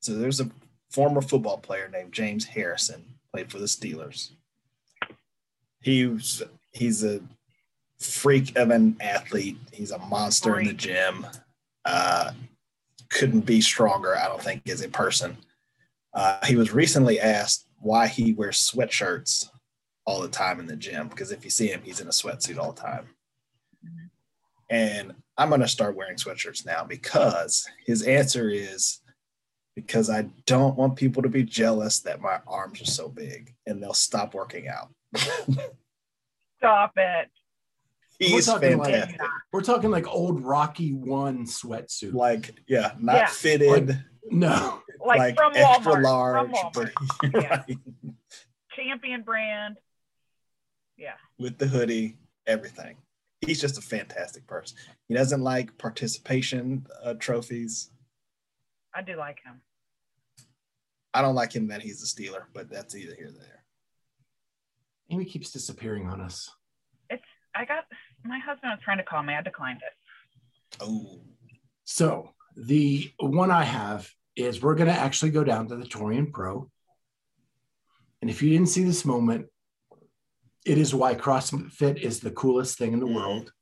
so 0.00 0.14
there's 0.14 0.40
a 0.40 0.50
former 0.90 1.20
football 1.20 1.58
player 1.58 1.88
named 1.88 2.12
James 2.12 2.44
Harrison, 2.44 3.04
played 3.32 3.50
for 3.50 3.58
the 3.58 3.66
Steelers. 3.66 4.30
He's 5.80 6.42
he's 6.72 7.02
a 7.04 7.20
freak 8.00 8.56
of 8.56 8.70
an 8.70 8.96
athlete. 9.00 9.58
He's 9.72 9.90
a 9.90 9.98
monster 9.98 10.58
in 10.58 10.66
the 10.66 10.72
gym. 10.72 11.26
Uh, 11.84 12.32
couldn't 13.10 13.42
be 13.42 13.60
stronger, 13.60 14.16
I 14.16 14.26
don't 14.26 14.42
think, 14.42 14.68
as 14.68 14.82
a 14.82 14.88
person. 14.88 15.36
Uh, 16.14 16.44
he 16.46 16.56
was 16.56 16.72
recently 16.72 17.20
asked 17.20 17.66
why 17.78 18.08
he 18.08 18.32
wears 18.32 18.70
sweatshirts 18.70 19.48
all 20.06 20.20
the 20.20 20.28
time 20.28 20.58
in 20.60 20.66
the 20.66 20.76
gym 20.76 21.08
because 21.08 21.30
if 21.30 21.44
you 21.44 21.50
see 21.50 21.68
him, 21.68 21.82
he's 21.84 22.00
in 22.00 22.08
a 22.08 22.10
sweatsuit 22.10 22.58
all 22.58 22.72
the 22.72 22.80
time. 22.80 23.08
And 24.68 25.14
I'm 25.36 25.48
going 25.48 25.60
to 25.60 25.68
start 25.68 25.96
wearing 25.96 26.16
sweatshirts 26.16 26.64
now 26.64 26.84
because 26.84 27.68
his 27.84 28.02
answer 28.02 28.48
is 28.50 29.00
because 29.74 30.10
I 30.10 30.26
don't 30.46 30.76
want 30.76 30.96
people 30.96 31.22
to 31.22 31.28
be 31.28 31.42
jealous 31.42 32.00
that 32.00 32.20
my 32.20 32.40
arms 32.46 32.80
are 32.82 32.86
so 32.86 33.08
big 33.08 33.54
and 33.66 33.82
they'll 33.82 33.94
stop 33.94 34.34
working 34.34 34.68
out. 34.68 34.90
Stop 36.58 36.92
it. 36.96 37.30
He's 38.20 38.46
talking 38.46 38.78
like- 38.78 38.92
fantastic. 38.92 39.20
We're 39.52 39.62
talking 39.62 39.90
like 39.90 40.06
old 40.06 40.44
Rocky 40.44 40.92
One 40.92 41.44
sweatsuit. 41.46 42.12
Like, 42.12 42.54
yeah, 42.68 42.92
not 43.00 43.16
Yeah. 43.16 43.26
fitted, 43.26 44.04
no, 44.30 44.82
Like, 45.04 45.18
like, 45.18 45.36
from 45.36 45.52
extra 45.56 45.92
Walmart. 45.94 46.02
large, 46.04 46.50
From 46.56 46.70
but 46.74 46.92
Walmart. 46.94 47.32
Yeah. 47.42 47.48
right, 47.66 47.78
Champion 48.76 49.22
brand. 49.22 49.76
Yeah. 50.96 51.14
with 51.38 51.56
the 51.58 51.66
hoodie, 51.66 52.18
everything. 52.46 52.98
He's 53.40 53.58
just 53.60 53.78
a 53.78 53.80
fantastic 53.80 54.46
person. 54.46 54.76
He 55.08 55.14
doesn't 55.14 55.40
like 55.40 55.78
participation 55.78 56.86
uh, 57.02 57.14
trophies. 57.14 57.90
I 58.94 59.00
do 59.00 59.16
like 59.16 59.38
him. 59.42 59.62
I 61.14 61.22
don't 61.22 61.34
like 61.34 61.54
him 61.56 61.68
that 61.68 61.80
he's 61.80 62.02
a 62.02 62.06
Steeler, 62.06 62.42
but 62.52 62.68
that's 62.70 62.94
either 62.94 63.14
here 63.14 63.28
or 63.28 63.32
there. 63.32 63.64
Amy 65.08 65.24
keeps 65.24 65.50
disappearing 65.50 66.06
on 66.06 66.20
us. 66.20 66.50
It's 67.08 67.24
I 67.54 67.64
got 67.64 67.84
my 68.24 68.38
husband 68.38 68.72
was 68.72 68.80
trying 68.84 68.98
to 68.98 69.04
call 69.04 69.22
me. 69.22 69.34
I 69.34 69.42
declined 69.42 69.80
it. 69.82 70.82
Oh, 70.82 71.20
So 71.84 72.30
the 72.56 73.10
one 73.18 73.50
I 73.50 73.64
have 73.64 74.10
is 74.36 74.62
we're 74.62 74.74
going 74.74 74.88
to 74.88 74.98
actually 74.98 75.30
go 75.30 75.44
down 75.44 75.68
to 75.68 75.76
the 75.76 75.84
Torian 75.84 76.32
Pro. 76.32 76.70
And 78.20 78.30
if 78.30 78.42
you 78.42 78.50
didn't 78.50 78.68
see 78.68 78.84
this 78.84 79.04
moment, 79.04 79.46
it 80.66 80.78
is 80.78 80.94
why 80.94 81.14
CrossFit 81.14 81.98
is 81.98 82.20
the 82.20 82.30
coolest 82.30 82.78
thing 82.78 82.92
in 82.92 83.00
the 83.00 83.06
world. 83.06 83.52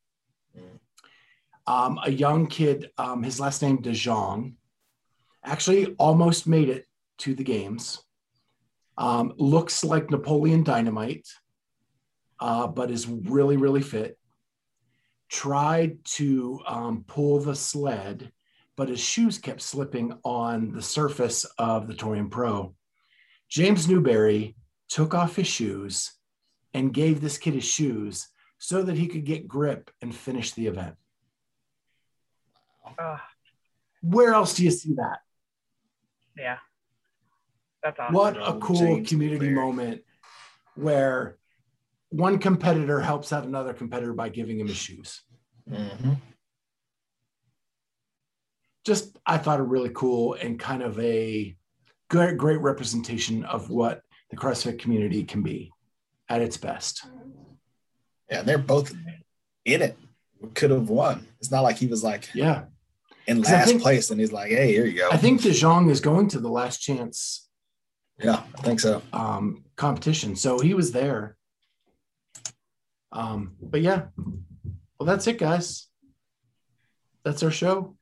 Um, 1.66 1.98
a 2.02 2.10
young 2.10 2.46
kid, 2.46 2.90
um, 2.96 3.22
his 3.22 3.38
last 3.38 3.60
name 3.60 3.78
DeJong, 3.78 4.54
actually 5.44 5.94
almost 5.98 6.46
made 6.46 6.70
it 6.70 6.86
to 7.18 7.34
the 7.34 7.44
games. 7.44 8.02
Um, 8.96 9.34
looks 9.36 9.84
like 9.84 10.10
Napoleon 10.10 10.64
Dynamite, 10.64 11.28
uh, 12.40 12.66
but 12.66 12.90
is 12.90 13.06
really, 13.06 13.56
really 13.56 13.82
fit. 13.82 14.17
Tried 15.28 16.04
to 16.16 16.60
um, 16.66 17.04
pull 17.06 17.40
the 17.40 17.54
sled, 17.54 18.32
but 18.76 18.88
his 18.88 19.00
shoes 19.00 19.38
kept 19.38 19.60
slipping 19.60 20.18
on 20.24 20.72
the 20.72 20.82
surface 20.82 21.44
of 21.58 21.86
the 21.86 21.94
Torian 21.94 22.30
Pro. 22.30 22.74
James 23.48 23.88
Newbury 23.88 24.56
took 24.88 25.14
off 25.14 25.36
his 25.36 25.46
shoes 25.46 26.12
and 26.74 26.94
gave 26.94 27.20
this 27.20 27.38
kid 27.38 27.54
his 27.54 27.64
shoes 27.64 28.28
so 28.58 28.82
that 28.82 28.96
he 28.96 29.06
could 29.06 29.24
get 29.24 29.46
grip 29.48 29.90
and 30.00 30.14
finish 30.14 30.52
the 30.52 30.66
event. 30.66 30.96
Oh, 32.98 33.20
Where 34.02 34.32
else 34.32 34.54
do 34.54 34.64
you 34.64 34.70
see 34.70 34.94
that? 34.94 35.18
yeah. 36.36 36.58
That's 37.82 37.98
awesome. 38.00 38.14
What 38.14 38.36
a 38.36 38.58
cool 38.58 38.76
James 38.76 39.08
community 39.08 39.46
Newbury. 39.50 39.66
moment 39.66 40.02
where 40.74 41.36
one 42.10 42.38
competitor 42.38 43.00
helps 43.00 43.32
out 43.32 43.44
another 43.44 43.72
competitor 43.74 44.12
by 44.14 44.28
giving 44.28 44.58
him 44.60 44.68
his 44.68 44.76
shoes. 44.76 45.22
Mhm. 45.68 46.16
Just, 48.84 49.18
I 49.26 49.38
thought, 49.38 49.60
a 49.60 49.64
really 49.64 49.90
cool 49.94 50.34
and 50.34 50.58
kind 50.58 50.82
of 50.82 50.98
a 50.98 51.54
great, 52.08 52.38
great 52.38 52.60
representation 52.60 53.44
of 53.44 53.68
what 53.70 54.02
the 54.30 54.36
CrossFit 54.36 54.78
community 54.78 55.24
can 55.24 55.42
be 55.42 55.70
at 56.28 56.40
its 56.42 56.56
best. 56.56 57.06
yeah, 58.30 58.42
they're 58.42 58.58
both 58.58 58.94
in 59.64 59.80
it. 59.80 59.96
Could 60.54 60.70
have 60.70 60.90
won. 60.90 61.26
It's 61.40 61.50
not 61.50 61.62
like 61.62 61.76
he 61.78 61.86
was 61.86 62.04
like 62.04 62.28
Yeah. 62.34 62.66
in 63.26 63.40
last 63.40 63.68
think- 63.68 63.80
place 63.80 64.10
and 64.10 64.20
he's 64.20 64.32
like, 64.32 64.50
hey, 64.50 64.68
here 64.70 64.84
you 64.84 64.98
go. 64.98 65.08
I 65.10 65.16
think 65.16 65.40
DeJong 65.40 65.90
is 65.90 66.00
going 66.00 66.28
to 66.28 66.38
the 66.38 66.50
last 66.50 66.78
chance 66.82 67.48
yeah, 68.18 68.42
I 68.58 68.60
think 68.62 68.80
so. 68.80 69.00
um, 69.14 69.64
competition. 69.76 70.36
So 70.36 70.58
he 70.58 70.74
was 70.74 70.92
there. 70.92 71.37
Um, 73.12 73.54
but 73.60 73.80
yeah, 73.80 74.06
well, 74.98 75.06
that's 75.06 75.26
it, 75.26 75.38
guys. 75.38 75.86
That's 77.24 77.42
our 77.42 77.50
show. 77.50 77.96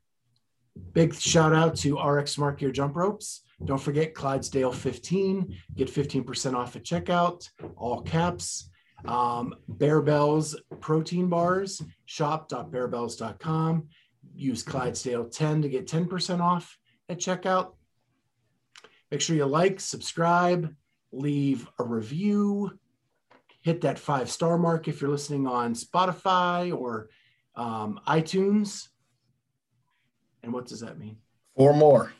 Big 0.92 1.14
shout 1.14 1.54
out 1.54 1.76
to 1.76 1.98
RX 1.98 2.32
Smart 2.32 2.58
Gear 2.58 2.70
Jump 2.70 2.96
Ropes. 2.96 3.42
Don't 3.64 3.80
forget 3.80 4.14
Clydesdale 4.14 4.72
15. 4.72 5.56
Get 5.74 5.88
15% 5.88 6.54
off 6.54 6.76
at 6.76 6.84
checkout, 6.84 7.48
all 7.76 8.02
caps. 8.02 8.70
Um, 9.04 9.54
Bear 9.68 10.02
protein 10.80 11.28
bars, 11.28 11.82
shop.bearbells.com. 12.06 13.88
Use 14.34 14.62
Clydesdale 14.62 15.28
10 15.28 15.62
to 15.62 15.68
get 15.68 15.86
10% 15.86 16.40
off 16.40 16.76
at 17.08 17.18
checkout. 17.18 17.74
Make 19.10 19.20
sure 19.20 19.36
you 19.36 19.46
like, 19.46 19.80
subscribe, 19.80 20.74
leave 21.12 21.68
a 21.78 21.84
review, 21.84 22.78
hit 23.66 23.80
that 23.80 23.98
five 23.98 24.30
star 24.30 24.56
mark 24.56 24.86
if 24.86 25.00
you're 25.00 25.10
listening 25.10 25.44
on 25.44 25.74
Spotify 25.74 26.72
or 26.72 27.08
um, 27.56 27.98
iTunes. 28.06 28.86
And 30.44 30.52
what 30.52 30.66
does 30.66 30.78
that 30.80 31.00
mean? 31.00 31.16
Four 31.56 31.74
more. 31.74 32.12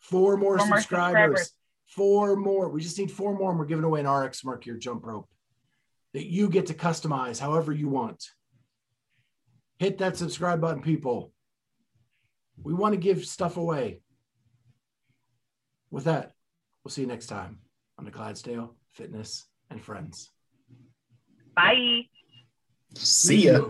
Four 0.00 0.36
more 0.36 0.58
Four 0.58 0.66
more 0.66 0.78
subscribers. 0.78 1.38
subscribers. 1.42 1.52
Four 1.86 2.34
more. 2.34 2.68
We 2.70 2.80
just 2.80 2.98
need 2.98 3.12
four 3.12 3.38
more, 3.38 3.50
and 3.50 3.58
we're 3.60 3.66
giving 3.66 3.84
away 3.84 4.00
an 4.00 4.08
RX 4.08 4.40
Smart 4.40 4.64
Gear 4.64 4.78
jump 4.78 5.06
rope 5.06 5.28
that 6.12 6.26
you 6.26 6.48
get 6.48 6.66
to 6.66 6.74
customize 6.74 7.38
however 7.38 7.70
you 7.70 7.88
want. 7.88 8.24
Hit 9.78 9.98
that 9.98 10.16
subscribe 10.16 10.60
button, 10.60 10.82
people. 10.82 11.32
We 12.60 12.74
want 12.74 12.94
to 12.94 13.00
give 13.00 13.24
stuff 13.24 13.56
away. 13.58 14.00
With 15.92 16.04
that, 16.04 16.32
we'll 16.82 16.90
see 16.90 17.02
you 17.02 17.06
next 17.06 17.26
time 17.26 17.60
on 17.96 18.04
the 18.04 18.10
Clydesdale 18.10 18.74
Fitness 18.90 19.46
and 19.70 19.80
Friends. 19.80 20.32
Bye. 21.54 22.08
See 22.94 23.46
ya. 23.46 23.60